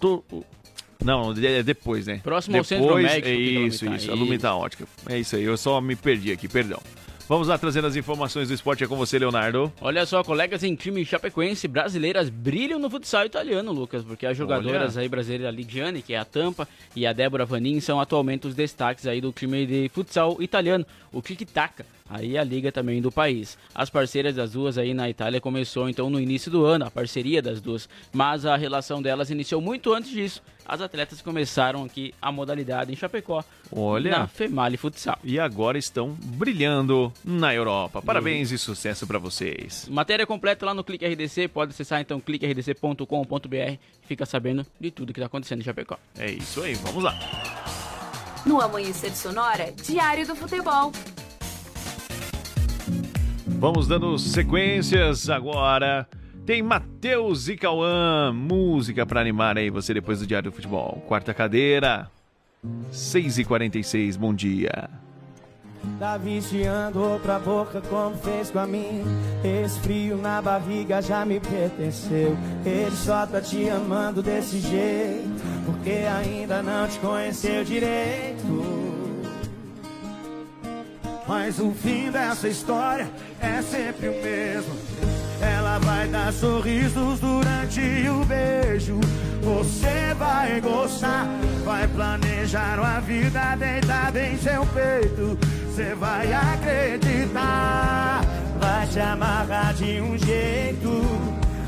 to- 0.00 0.24
Não, 1.04 1.32
é 1.32 1.62
depois, 1.62 2.06
né? 2.06 2.20
Próximo 2.22 2.56
ao 2.56 2.62
depois, 2.62 2.80
Centro 2.80 2.96
Médico 2.96 3.28
É 3.28 3.34
isso, 3.34 3.84
isso, 3.84 3.90
a 3.92 3.96
isso. 3.96 4.14
Lumitar 4.14 4.56
Ótica. 4.56 4.86
É 5.08 5.18
isso 5.18 5.36
aí, 5.36 5.44
eu 5.44 5.56
só 5.56 5.80
me 5.80 5.94
perdi 5.94 6.32
aqui, 6.32 6.48
perdão. 6.48 6.80
Vamos 7.26 7.48
lá 7.48 7.56
trazendo 7.56 7.86
as 7.86 7.96
informações 7.96 8.48
do 8.48 8.54
esporte 8.54 8.84
é 8.84 8.86
com 8.86 8.96
você, 8.96 9.18
Leonardo. 9.18 9.72
Olha 9.80 10.04
só, 10.04 10.22
colegas 10.22 10.62
em 10.62 10.74
time 10.74 11.02
chapecoense 11.06 11.66
brasileiras 11.66 12.28
brilham 12.28 12.78
no 12.78 12.90
futsal 12.90 13.24
italiano, 13.24 13.72
Lucas, 13.72 14.04
porque 14.04 14.26
as 14.26 14.36
jogadoras 14.36 14.96
Olha. 14.96 15.04
aí 15.04 15.08
brasileiras, 15.08 15.46
a 15.46 15.50
Lidiane, 15.50 16.02
que 16.02 16.12
é 16.12 16.18
a 16.18 16.24
Tampa, 16.26 16.68
e 16.94 17.06
a 17.06 17.14
Débora 17.14 17.46
Vanin 17.46 17.80
são 17.80 17.98
atualmente 17.98 18.46
os 18.46 18.54
destaques 18.54 19.06
aí 19.06 19.22
do 19.22 19.32
time 19.32 19.64
de 19.64 19.88
futsal 19.88 20.36
italiano, 20.38 20.84
o 21.10 21.22
Kikitaka, 21.22 21.86
aí 22.08 22.36
a 22.36 22.44
liga 22.44 22.70
também 22.70 23.00
do 23.00 23.10
país. 23.10 23.56
As 23.74 23.88
parceiras 23.88 24.34
das 24.36 24.52
duas 24.52 24.76
aí 24.76 24.92
na 24.92 25.08
Itália 25.08 25.40
começou 25.40 25.88
então 25.88 26.10
no 26.10 26.20
início 26.20 26.50
do 26.50 26.64
ano, 26.64 26.84
a 26.84 26.90
parceria 26.90 27.40
das 27.40 27.60
duas, 27.60 27.88
mas 28.12 28.44
a 28.44 28.56
relação 28.56 29.00
delas 29.00 29.30
iniciou 29.30 29.60
muito 29.60 29.92
antes 29.92 30.10
disso. 30.10 30.42
As 30.66 30.80
atletas 30.80 31.20
começaram 31.20 31.84
aqui 31.84 32.14
a 32.20 32.30
modalidade 32.32 32.92
em 32.92 32.96
Chapecó, 32.96 33.42
Olha. 33.70 34.10
na 34.10 34.26
Female 34.26 34.76
Futsal. 34.76 35.18
E 35.24 35.38
agora 35.38 35.76
estão 35.76 36.16
brilhando 36.20 37.12
na 37.24 37.54
Europa. 37.54 38.00
Parabéns 38.00 38.50
e 38.50 38.58
sucesso 38.58 39.06
para 39.06 39.18
vocês. 39.18 39.86
Matéria 39.90 40.26
completa 40.26 40.64
lá 40.64 40.72
no 40.74 40.84
Clique 40.84 41.06
RDC, 41.06 41.48
pode 41.48 41.72
acessar 41.72 42.00
então 42.00 42.20
cliquerdc.com.br 42.20 43.56
e 43.56 43.78
fica 44.06 44.24
sabendo 44.24 44.64
de 44.80 44.90
tudo 44.90 45.12
que 45.12 45.20
está 45.20 45.26
acontecendo 45.26 45.60
em 45.60 45.64
Chapecó. 45.64 45.98
É 46.18 46.30
isso 46.30 46.62
aí, 46.62 46.74
vamos 46.74 47.02
lá. 47.02 47.14
No 48.46 48.60
Amanhecer 48.60 49.14
Sonora, 49.14 49.72
Diário 49.72 50.26
do 50.26 50.36
Futebol. 50.36 50.92
Vamos 53.64 53.88
dando 53.88 54.18
sequências 54.18 55.30
agora. 55.30 56.06
Tem 56.44 56.62
Matheus 56.62 57.48
e 57.48 57.56
Cauã, 57.56 58.30
música 58.30 59.06
para 59.06 59.22
animar 59.22 59.56
aí 59.56 59.70
você 59.70 59.94
depois 59.94 60.18
do 60.18 60.26
Diário 60.26 60.50
do 60.50 60.54
Futebol. 60.54 61.02
Quarta 61.08 61.32
cadeira, 61.32 62.10
6h46, 62.92 64.18
bom 64.18 64.34
dia. 64.34 64.90
Tá 65.98 66.18
viciando 66.18 67.18
pra 67.22 67.38
boca 67.38 67.80
como 67.88 68.14
fez 68.16 68.50
com 68.50 68.58
a 68.58 68.66
mim 68.66 69.02
Esse 69.42 69.80
frio 69.80 70.16
na 70.16 70.40
barriga 70.40 71.02
já 71.02 71.26
me 71.26 71.38
pertenceu 71.38 72.34
Ele 72.64 72.96
só 72.96 73.26
tá 73.26 73.38
te 73.38 73.68
amando 73.68 74.22
desse 74.22 74.60
jeito 74.60 75.28
Porque 75.66 75.90
ainda 75.90 76.62
não 76.62 76.88
te 76.88 76.98
conheceu 77.00 77.62
direito 77.64 78.93
Mas 81.26 81.58
o 81.58 81.70
fim 81.70 82.10
dessa 82.10 82.48
história 82.48 83.08
é 83.40 83.62
sempre 83.62 84.08
o 84.08 84.22
mesmo. 84.22 84.74
Ela 85.40 85.78
vai 85.78 86.06
dar 86.08 86.32
sorrisos 86.32 87.18
durante 87.20 87.80
o 88.08 88.24
beijo. 88.24 89.00
Você 89.42 90.14
vai 90.18 90.58
gostar 90.60 91.26
Vai 91.64 91.86
planejar 91.88 92.78
uma 92.78 93.00
vida 93.00 93.56
deitada 93.56 94.22
em 94.22 94.38
seu 94.38 94.64
peito. 94.66 95.38
Você 95.66 95.94
vai 95.94 96.32
acreditar 96.32 98.22
Vai 98.58 98.86
te 98.86 99.00
amarrar 99.00 99.74
de 99.74 100.00
um 100.00 100.16
jeito. 100.16 101.02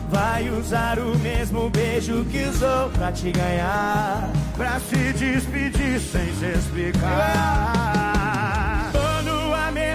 Vai 0.09 0.49
usar 0.51 0.99
o 0.99 1.19
mesmo 1.19 1.69
beijo 1.71 2.25
que 2.27 2.45
usou 2.45 2.89
pra 2.91 3.11
te 3.11 3.33
ganhar. 3.33 4.31
Pra 4.57 4.79
se 4.81 5.13
despedir 5.13 6.01
sem 6.01 6.33
se 6.35 6.59
explicar 6.59 8.16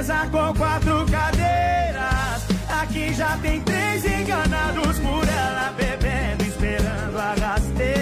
mesa 0.01 0.27
com 0.31 0.53
quatro 0.55 1.05
cadeiras. 1.11 2.47
Aqui 2.81 3.13
já 3.13 3.37
tem 3.37 3.61
três 3.61 4.03
enganados 4.03 4.97
por 4.97 5.27
ela 5.27 5.71
bebendo, 5.77 6.43
esperando 6.43 7.17
a 7.17 7.35
rasteira. 7.39 8.00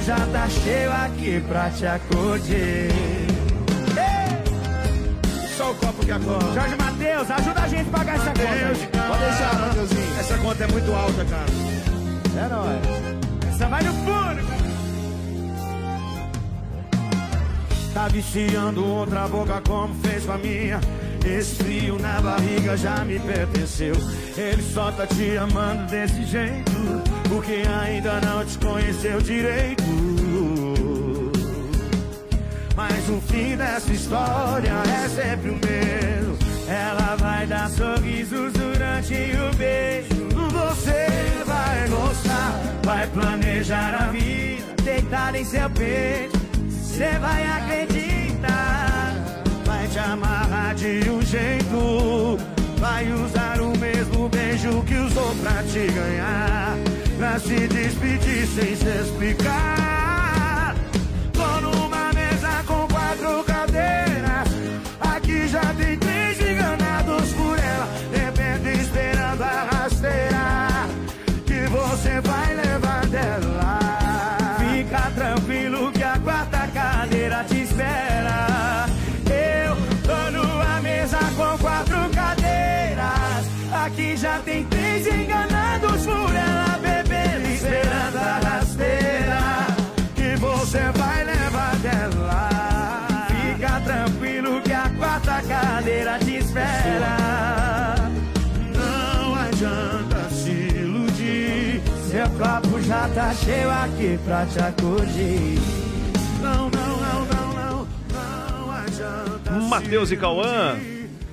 Copo 0.00 0.02
já 0.02 0.16
tá 0.32 0.48
cheio 0.48 0.92
aqui 0.92 1.40
pra 1.46 1.70
te 1.70 1.86
acudir. 1.86 2.90
Só 5.56 5.70
o 5.70 5.74
copo 5.74 6.04
que 6.04 6.10
acorda. 6.10 6.54
Jorge 6.54 6.76
Matheus, 6.76 7.30
ajuda 7.30 7.60
a 7.60 7.68
gente 7.68 7.88
a 7.88 7.98
pagar 7.98 8.14
essa 8.16 8.30
conta. 8.30 9.08
Pode 9.08 9.24
deixar, 9.24 9.58
Mateuzinho. 9.60 10.18
Essa 10.18 10.38
conta 10.38 10.64
é 10.64 10.66
muito 10.68 10.92
alta, 10.92 11.24
cara. 11.24 11.46
É 12.36 12.48
nóis. 12.48 13.54
Essa 13.54 13.68
vai 13.68 13.82
no 13.82 13.92
fundo. 13.92 14.50
Tá 17.92 18.08
viciando 18.08 18.86
outra 18.86 19.28
boca 19.28 19.62
como 19.66 19.94
fez 19.96 20.24
com 20.24 20.32
a 20.32 20.38
minha. 20.38 20.80
Esse 21.24 21.56
frio 21.56 21.98
na 21.98 22.20
barriga 22.20 22.76
já 22.76 23.04
me 23.04 23.18
pertenceu. 23.18 23.94
Ele 24.36 24.62
só 24.62 24.90
tá 24.92 25.06
te 25.06 25.36
amando 25.36 25.86
desse 25.90 26.24
jeito. 26.24 26.72
Porque 27.28 27.62
ainda 27.82 28.20
não 28.20 28.44
te 28.44 28.58
conheceu 28.58 29.20
direito. 29.20 29.84
Mas 32.76 33.08
o 33.08 33.20
fim 33.20 33.56
dessa 33.56 33.92
história 33.92 34.72
é 35.04 35.08
sempre 35.08 35.50
o 35.50 35.54
mesmo. 35.54 36.38
Ela 36.66 37.16
vai 37.16 37.46
dar 37.46 37.68
sorrisos 37.68 38.52
durante 38.52 39.12
o 39.14 39.56
beijo. 39.56 40.28
Você 40.50 41.44
vai 41.44 41.88
gostar, 41.88 42.60
vai 42.84 43.06
planejar 43.08 43.94
a 43.94 44.06
vida, 44.10 44.74
deitar 44.82 45.34
em 45.34 45.44
seu 45.44 45.68
peito. 45.70 46.38
Você 46.68 47.18
vai 47.18 47.46
acreditar, 47.46 48.99
amarrar 50.10 50.74
de 50.74 51.08
um 51.08 51.22
jeito. 51.22 52.38
Vai 52.78 53.10
usar 53.12 53.60
o 53.60 53.76
mesmo 53.78 54.28
beijo 54.28 54.82
que 54.82 54.94
usou 54.94 55.34
pra 55.36 55.62
te 55.62 55.86
ganhar. 55.92 56.76
Pra 57.18 57.38
se 57.38 57.68
despedir 57.68 58.46
sem 58.46 58.76
se 58.76 58.88
explicar. 58.88 60.09
Já 103.00 103.08
tá 103.08 103.32
cheio 103.32 103.70
aqui 103.70 104.18
pra 104.26 104.44
te 104.44 104.58
acudir. 104.58 105.58
Não, 106.42 106.68
não, 106.68 106.96
não, 107.00 107.26
não, 107.26 107.54
não. 107.54 107.88
Não 108.12 108.70
adianta. 108.70 109.52
Matheus 109.52 110.10
e 110.10 110.16
Cauã, 110.18 110.76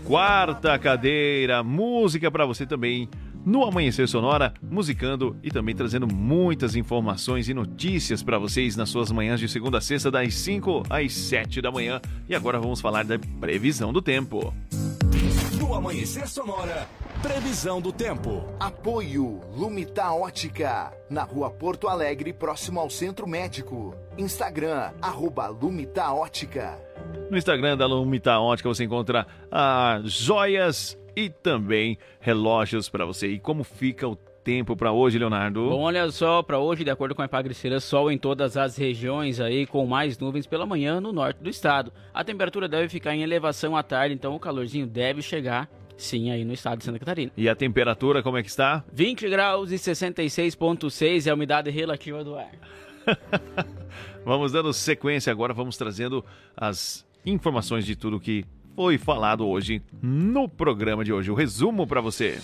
quarta 0.06 0.80
cadeira, 0.80 1.62
música 1.64 2.32
pra 2.32 2.46
você 2.46 2.66
também 2.66 3.10
no 3.46 3.66
Amanhecer 3.66 4.08
Sonora, 4.08 4.54
musicando 4.62 5.36
e 5.44 5.50
também 5.50 5.76
trazendo 5.76 6.08
muitas 6.08 6.76
informações 6.76 7.50
e 7.50 7.54
notícias 7.54 8.24
pra 8.24 8.38
vocês 8.38 8.78
nas 8.78 8.90
suas 8.90 9.12
manhãs 9.12 9.40
de 9.40 9.50
segunda 9.50 9.80
a 9.80 9.82
sexta, 9.82 10.10
das 10.10 10.34
5 10.36 10.84
às 10.90 11.14
7 11.14 11.62
da 11.62 11.72
manhã. 11.72 12.00
E 12.30 12.36
agora 12.36 12.60
vamos 12.60 12.80
falar 12.80 13.04
da 13.04 13.20
previsão 13.42 13.92
do 13.92 14.02
tempo. 14.02 14.54
No 15.60 15.74
Amanhecer 15.74 16.28
Sonora, 16.30 16.88
previsão 17.22 17.82
do 17.82 17.92
tempo. 17.92 18.46
Apoio 18.60 19.42
Lumita 19.56 20.12
Ótica, 20.12 20.94
na 21.10 21.24
rua 21.24 21.50
Porto 21.50 21.88
Alegre, 21.88 22.32
próximo 22.32 22.80
ao 22.80 22.90
Centro 22.90 23.28
Médico. 23.28 23.96
Instagram, 24.18 24.92
arroba 25.02 25.48
Lumita 25.48 26.12
Ótica. 26.14 26.78
No 27.30 27.38
Instagram 27.38 27.78
da 27.78 27.86
Lumita 27.86 28.40
Ótica 28.40 28.70
você 28.70 28.84
encontra 28.84 29.26
ah, 29.52 30.00
joias 30.04 30.98
e 31.16 31.30
também 31.30 31.98
relógios 32.20 32.90
pra 32.90 33.06
você. 33.06 33.28
E 33.28 33.40
como 33.40 33.64
fica 33.64 34.08
o 34.08 34.16
tempo 34.16 34.78
pra 34.78 34.92
hoje, 34.92 35.18
Leonardo? 35.20 35.70
Bom, 35.70 35.82
olha 35.82 36.10
só, 36.12 36.42
para 36.44 36.60
hoje, 36.60 36.84
de 36.84 36.92
acordo 36.92 37.16
com 37.16 37.22
a 37.22 37.26
Epagriceira, 37.26 37.80
sol 37.80 38.12
em 38.12 38.18
todas 38.18 38.56
as 38.56 38.78
regiões 38.78 39.40
aí, 39.42 39.66
com 39.66 39.86
mais 39.86 40.18
nuvens 40.18 40.46
pela 40.46 40.66
manhã 40.66 41.02
no 41.02 41.12
norte 41.12 41.42
do 41.42 41.50
estado. 41.50 41.92
A 42.14 42.24
temperatura 42.24 42.68
deve 42.68 42.88
ficar 42.88 43.16
em 43.16 43.24
elevação 43.24 43.76
à 43.76 43.84
tarde, 43.84 44.14
então 44.14 44.36
o 44.36 44.40
calorzinho 44.40 44.88
deve 44.88 45.22
chegar, 45.22 45.70
sim, 45.98 46.32
aí 46.32 46.46
no 46.46 46.54
estado 46.54 46.80
de 46.80 46.86
Santa 46.86 47.00
Catarina. 47.00 47.32
E 47.36 47.50
a 47.50 47.56
temperatura 47.56 48.22
como 48.24 48.38
é 48.38 48.44
que 48.44 48.50
está? 48.50 48.84
20 48.94 49.28
graus 49.30 49.72
e 49.72 49.76
66,6 49.76 51.28
é 51.28 51.30
a 51.30 51.34
umidade 51.34 51.70
relativa 51.70 52.24
do 52.24 52.36
ar. 52.36 52.52
Vamos 54.24 54.52
dando 54.52 54.74
sequência 54.74 55.32
agora, 55.32 55.54
vamos 55.54 55.78
trazendo 55.78 56.24
as 56.56 57.06
informações 57.26 57.86
de 57.86 57.96
tudo 57.96 58.20
que 58.20 58.44
foi 58.76 58.98
falado 58.98 59.48
hoje 59.48 59.82
no 60.02 60.50
programa 60.50 61.04
de 61.04 61.14
hoje. 61.14 61.32
O 61.32 61.34
resumo 61.34 61.88
pra 61.88 62.02
você. 62.02 62.38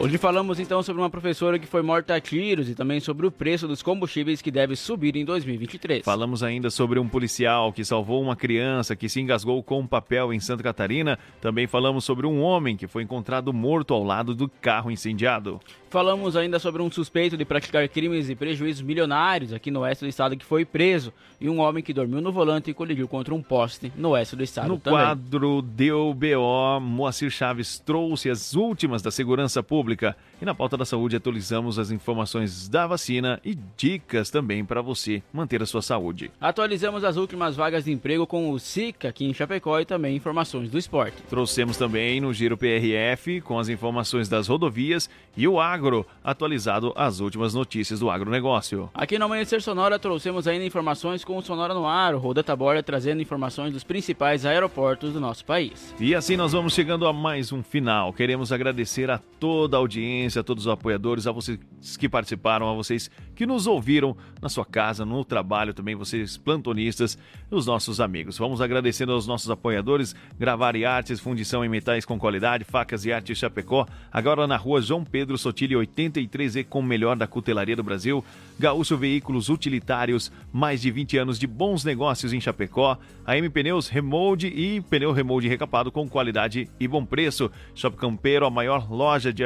Hoje 0.00 0.18
falamos 0.18 0.58
então 0.58 0.82
sobre 0.82 1.00
uma 1.00 1.08
professora 1.08 1.56
que 1.56 1.68
foi 1.68 1.80
morta 1.80 2.16
a 2.16 2.20
tiros 2.20 2.68
e 2.68 2.74
também 2.74 2.98
sobre 2.98 3.26
o 3.26 3.30
preço 3.30 3.68
dos 3.68 3.80
combustíveis 3.80 4.42
que 4.42 4.50
deve 4.50 4.74
subir 4.74 5.14
em 5.14 5.24
2023. 5.24 6.04
Falamos 6.04 6.42
ainda 6.42 6.68
sobre 6.68 6.98
um 6.98 7.08
policial 7.08 7.72
que 7.72 7.84
salvou 7.84 8.20
uma 8.20 8.34
criança 8.34 8.96
que 8.96 9.08
se 9.08 9.20
engasgou 9.20 9.62
com 9.62 9.80
um 9.80 9.86
papel 9.86 10.32
em 10.32 10.40
Santa 10.40 10.64
Catarina. 10.64 11.16
Também 11.40 11.68
falamos 11.68 12.04
sobre 12.04 12.26
um 12.26 12.42
homem 12.42 12.76
que 12.76 12.88
foi 12.88 13.04
encontrado 13.04 13.52
morto 13.52 13.94
ao 13.94 14.02
lado 14.02 14.34
do 14.34 14.48
carro 14.48 14.90
incendiado. 14.90 15.60
Falamos 15.94 16.34
ainda 16.34 16.58
sobre 16.58 16.82
um 16.82 16.90
suspeito 16.90 17.36
de 17.36 17.44
praticar 17.44 17.88
crimes 17.88 18.28
e 18.28 18.34
prejuízos 18.34 18.82
milionários 18.82 19.52
aqui 19.52 19.70
no 19.70 19.78
oeste 19.82 20.04
do 20.04 20.08
estado 20.08 20.36
que 20.36 20.44
foi 20.44 20.64
preso 20.64 21.12
e 21.40 21.48
um 21.48 21.60
homem 21.60 21.84
que 21.84 21.92
dormiu 21.92 22.20
no 22.20 22.32
volante 22.32 22.68
e 22.68 22.74
colidiu 22.74 23.06
contra 23.06 23.32
um 23.32 23.40
poste 23.40 23.92
no 23.96 24.08
oeste 24.08 24.34
do 24.34 24.42
estado 24.42 24.66
No 24.66 24.76
também. 24.76 24.98
quadro 24.98 25.62
DOBO, 25.62 26.80
Moacir 26.80 27.30
Chaves 27.30 27.78
trouxe 27.78 28.28
as 28.28 28.56
últimas 28.56 29.02
da 29.02 29.12
segurança 29.12 29.62
pública. 29.62 30.16
E 30.40 30.44
na 30.44 30.54
pauta 30.54 30.76
da 30.76 30.84
saúde 30.84 31.16
atualizamos 31.16 31.78
as 31.78 31.90
informações 31.90 32.68
da 32.68 32.86
vacina 32.86 33.40
e 33.44 33.56
dicas 33.76 34.30
também 34.30 34.64
para 34.64 34.82
você 34.82 35.22
manter 35.32 35.62
a 35.62 35.66
sua 35.66 35.80
saúde. 35.80 36.30
Atualizamos 36.40 37.04
as 37.04 37.16
últimas 37.16 37.56
vagas 37.56 37.84
de 37.84 37.92
emprego 37.92 38.26
com 38.26 38.50
o 38.50 38.58
SICA 38.58 39.08
aqui 39.08 39.24
em 39.24 39.32
Chapecó 39.32 39.80
e 39.80 39.84
também 39.84 40.16
informações 40.16 40.68
do 40.70 40.78
esporte. 40.78 41.22
Trouxemos 41.28 41.76
também 41.76 42.20
no 42.20 42.32
Giro 42.32 42.56
PRF 42.56 43.40
com 43.40 43.58
as 43.58 43.68
informações 43.68 44.28
das 44.28 44.48
rodovias 44.48 45.08
e 45.36 45.46
o 45.48 45.60
agro, 45.60 46.06
atualizado 46.22 46.92
as 46.96 47.20
últimas 47.20 47.54
notícias 47.54 48.00
do 48.00 48.10
agronegócio. 48.10 48.90
Aqui 48.94 49.18
no 49.18 49.24
Amanhecer 49.24 49.62
Sonora 49.62 49.98
trouxemos 49.98 50.46
ainda 50.46 50.64
informações 50.64 51.24
com 51.24 51.36
o 51.36 51.42
Sonora 51.42 51.74
no 51.74 51.86
Ar, 51.86 52.14
o 52.14 52.18
Roda 52.18 52.42
Taborda 52.42 52.82
trazendo 52.82 53.22
informações 53.22 53.72
dos 53.72 53.84
principais 53.84 54.44
aeroportos 54.44 55.12
do 55.12 55.20
nosso 55.20 55.44
país. 55.44 55.94
E 55.98 56.14
assim 56.14 56.36
nós 56.36 56.52
vamos 56.52 56.74
chegando 56.74 57.06
a 57.06 57.12
mais 57.12 57.52
um 57.52 57.62
final. 57.62 58.12
Queremos 58.12 58.52
agradecer 58.52 59.10
a 59.10 59.20
toda 59.38 59.76
a 59.76 59.80
audiência, 59.80 60.23
a 60.38 60.42
todos 60.42 60.66
os 60.66 60.72
apoiadores, 60.72 61.26
a 61.26 61.32
vocês 61.32 61.58
que 61.98 62.08
participaram, 62.08 62.68
a 62.68 62.74
vocês 62.74 63.10
que 63.34 63.46
nos 63.46 63.66
ouviram 63.66 64.16
na 64.40 64.48
sua 64.48 64.64
casa, 64.64 65.04
no 65.04 65.24
trabalho 65.24 65.74
também, 65.74 65.94
vocês 65.94 66.36
plantonistas, 66.36 67.18
os 67.54 67.66
nossos 67.66 68.00
amigos. 68.00 68.36
Vamos 68.36 68.60
agradecendo 68.60 69.12
aos 69.12 69.26
nossos 69.26 69.50
apoiadores, 69.50 70.14
Gravar 70.38 70.76
e 70.76 70.84
Artes, 70.84 71.20
fundição 71.20 71.64
em 71.64 71.68
metais 71.68 72.04
com 72.04 72.18
qualidade, 72.18 72.64
facas 72.64 73.04
e 73.04 73.12
artes 73.12 73.38
Chapecó, 73.38 73.86
agora 74.12 74.46
na 74.46 74.56
rua 74.56 74.80
João 74.80 75.04
Pedro 75.04 75.38
Sotile 75.38 75.74
83E 75.74 76.64
com 76.64 76.80
o 76.80 76.82
melhor 76.82 77.16
da 77.16 77.26
cutelaria 77.26 77.76
do 77.76 77.82
Brasil, 77.82 78.24
Gaúcho 78.58 78.96
Veículos 78.96 79.48
Utilitários, 79.48 80.30
mais 80.52 80.82
de 80.82 80.90
20 80.90 81.18
anos 81.18 81.38
de 81.38 81.46
bons 81.46 81.84
negócios 81.84 82.32
em 82.32 82.40
Chapecó, 82.40 82.98
a 83.24 83.36
M 83.36 83.48
Pneus 83.48 83.88
Remold 83.88 84.46
e 84.46 84.80
pneu 84.82 85.12
remold 85.12 85.48
recapado 85.48 85.90
com 85.90 86.08
qualidade 86.08 86.68
e 86.78 86.88
bom 86.88 87.04
preço, 87.04 87.50
Shop 87.74 87.96
Campeiro, 87.96 88.46
a 88.46 88.50
maior 88.50 88.90
loja 88.90 89.32
de 89.32 89.44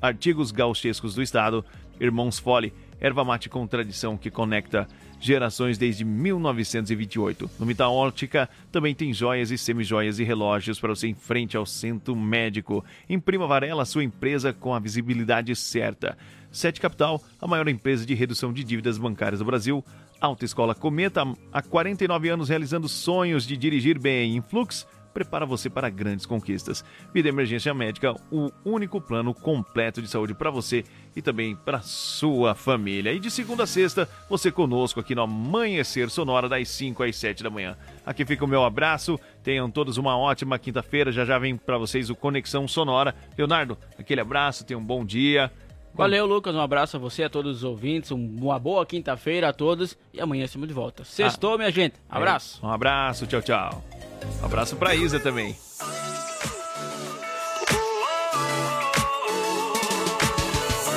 artigos 0.00 0.50
gauchescos 0.50 1.14
do 1.14 1.22
estado, 1.22 1.64
Irmãos 2.00 2.38
Fole, 2.38 2.72
Erva 3.00 3.24
mate 3.24 3.48
com 3.48 3.66
tradição 3.66 4.16
que 4.16 4.30
conecta 4.30 4.88
gerações 5.20 5.78
desde 5.78 6.04
1928. 6.04 7.50
No 7.58 7.66
Mita 7.66 7.88
Ótica 7.88 8.48
também 8.70 8.94
tem 8.94 9.12
joias 9.12 9.50
e 9.50 9.58
semijoias 9.58 10.18
e 10.18 10.24
relógios 10.24 10.78
para 10.78 10.94
você 10.94 11.08
em 11.08 11.14
frente 11.14 11.56
ao 11.56 11.66
centro 11.66 12.14
médico. 12.14 12.84
Imprima 13.08 13.46
Varela, 13.46 13.84
sua 13.84 14.04
empresa 14.04 14.52
com 14.52 14.74
a 14.74 14.78
visibilidade 14.78 15.54
certa. 15.56 16.16
Sete 16.50 16.80
Capital, 16.80 17.22
a 17.40 17.46
maior 17.46 17.68
empresa 17.68 18.06
de 18.06 18.14
redução 18.14 18.52
de 18.52 18.64
dívidas 18.64 18.96
bancárias 18.96 19.40
do 19.40 19.44
Brasil. 19.44 19.84
Autoescola 20.20 20.74
Cometa, 20.74 21.22
há 21.52 21.62
49 21.62 22.28
anos 22.28 22.48
realizando 22.48 22.88
sonhos 22.88 23.46
de 23.46 23.56
dirigir 23.56 23.98
bem. 23.98 24.36
Influx, 24.36 24.86
prepara 25.12 25.46
você 25.46 25.68
para 25.68 25.90
grandes 25.90 26.26
conquistas. 26.26 26.84
Vida 27.12 27.28
Emergência 27.28 27.72
Médica, 27.74 28.14
o 28.30 28.50
único 28.64 29.00
plano 29.00 29.34
completo 29.34 30.00
de 30.00 30.08
saúde 30.08 30.34
para 30.34 30.50
você 30.50 30.84
e 31.14 31.22
também 31.22 31.56
para 31.56 31.80
sua 31.80 32.54
família. 32.54 33.12
E 33.12 33.18
de 33.18 33.30
segunda 33.30 33.64
a 33.64 33.66
sexta, 33.66 34.08
você 34.28 34.50
conosco 34.50 35.00
aqui 35.00 35.14
no 35.14 35.22
Amanhecer 35.22 36.10
Sonora, 36.10 36.48
das 36.48 36.68
5 36.68 37.02
às 37.02 37.16
7 37.16 37.42
da 37.42 37.50
manhã. 37.50 37.76
Aqui 38.04 38.24
fica 38.24 38.44
o 38.44 38.48
meu 38.48 38.64
abraço. 38.64 39.18
Tenham 39.42 39.70
todos 39.70 39.96
uma 39.96 40.16
ótima 40.16 40.58
quinta-feira. 40.58 41.10
Já 41.10 41.24
já 41.24 41.38
vem 41.38 41.56
para 41.56 41.78
vocês 41.78 42.10
o 42.10 42.16
Conexão 42.16 42.68
Sonora. 42.68 43.14
Leonardo, 43.36 43.76
aquele 43.98 44.20
abraço, 44.20 44.64
tenha 44.64 44.78
um 44.78 44.84
bom 44.84 45.04
dia. 45.04 45.50
Valeu, 45.94 46.26
Lucas. 46.26 46.54
Um 46.54 46.60
abraço 46.60 46.96
a 46.96 47.00
você, 47.00 47.24
a 47.24 47.30
todos 47.30 47.58
os 47.58 47.64
ouvintes. 47.64 48.10
Uma 48.10 48.58
boa 48.58 48.86
quinta-feira 48.86 49.48
a 49.48 49.52
todos. 49.52 49.96
E 50.12 50.20
amanhã 50.20 50.44
estamos 50.44 50.68
de 50.68 50.74
volta. 50.74 51.04
Sextou, 51.04 51.56
minha 51.58 51.70
gente. 51.70 51.96
Abraço. 52.08 52.64
Um 52.64 52.70
abraço, 52.70 53.26
tchau, 53.26 53.42
tchau. 53.42 53.84
Um 54.42 54.46
abraço 54.46 54.76
pra 54.76 54.94
Isa 54.94 55.18
também. 55.18 55.56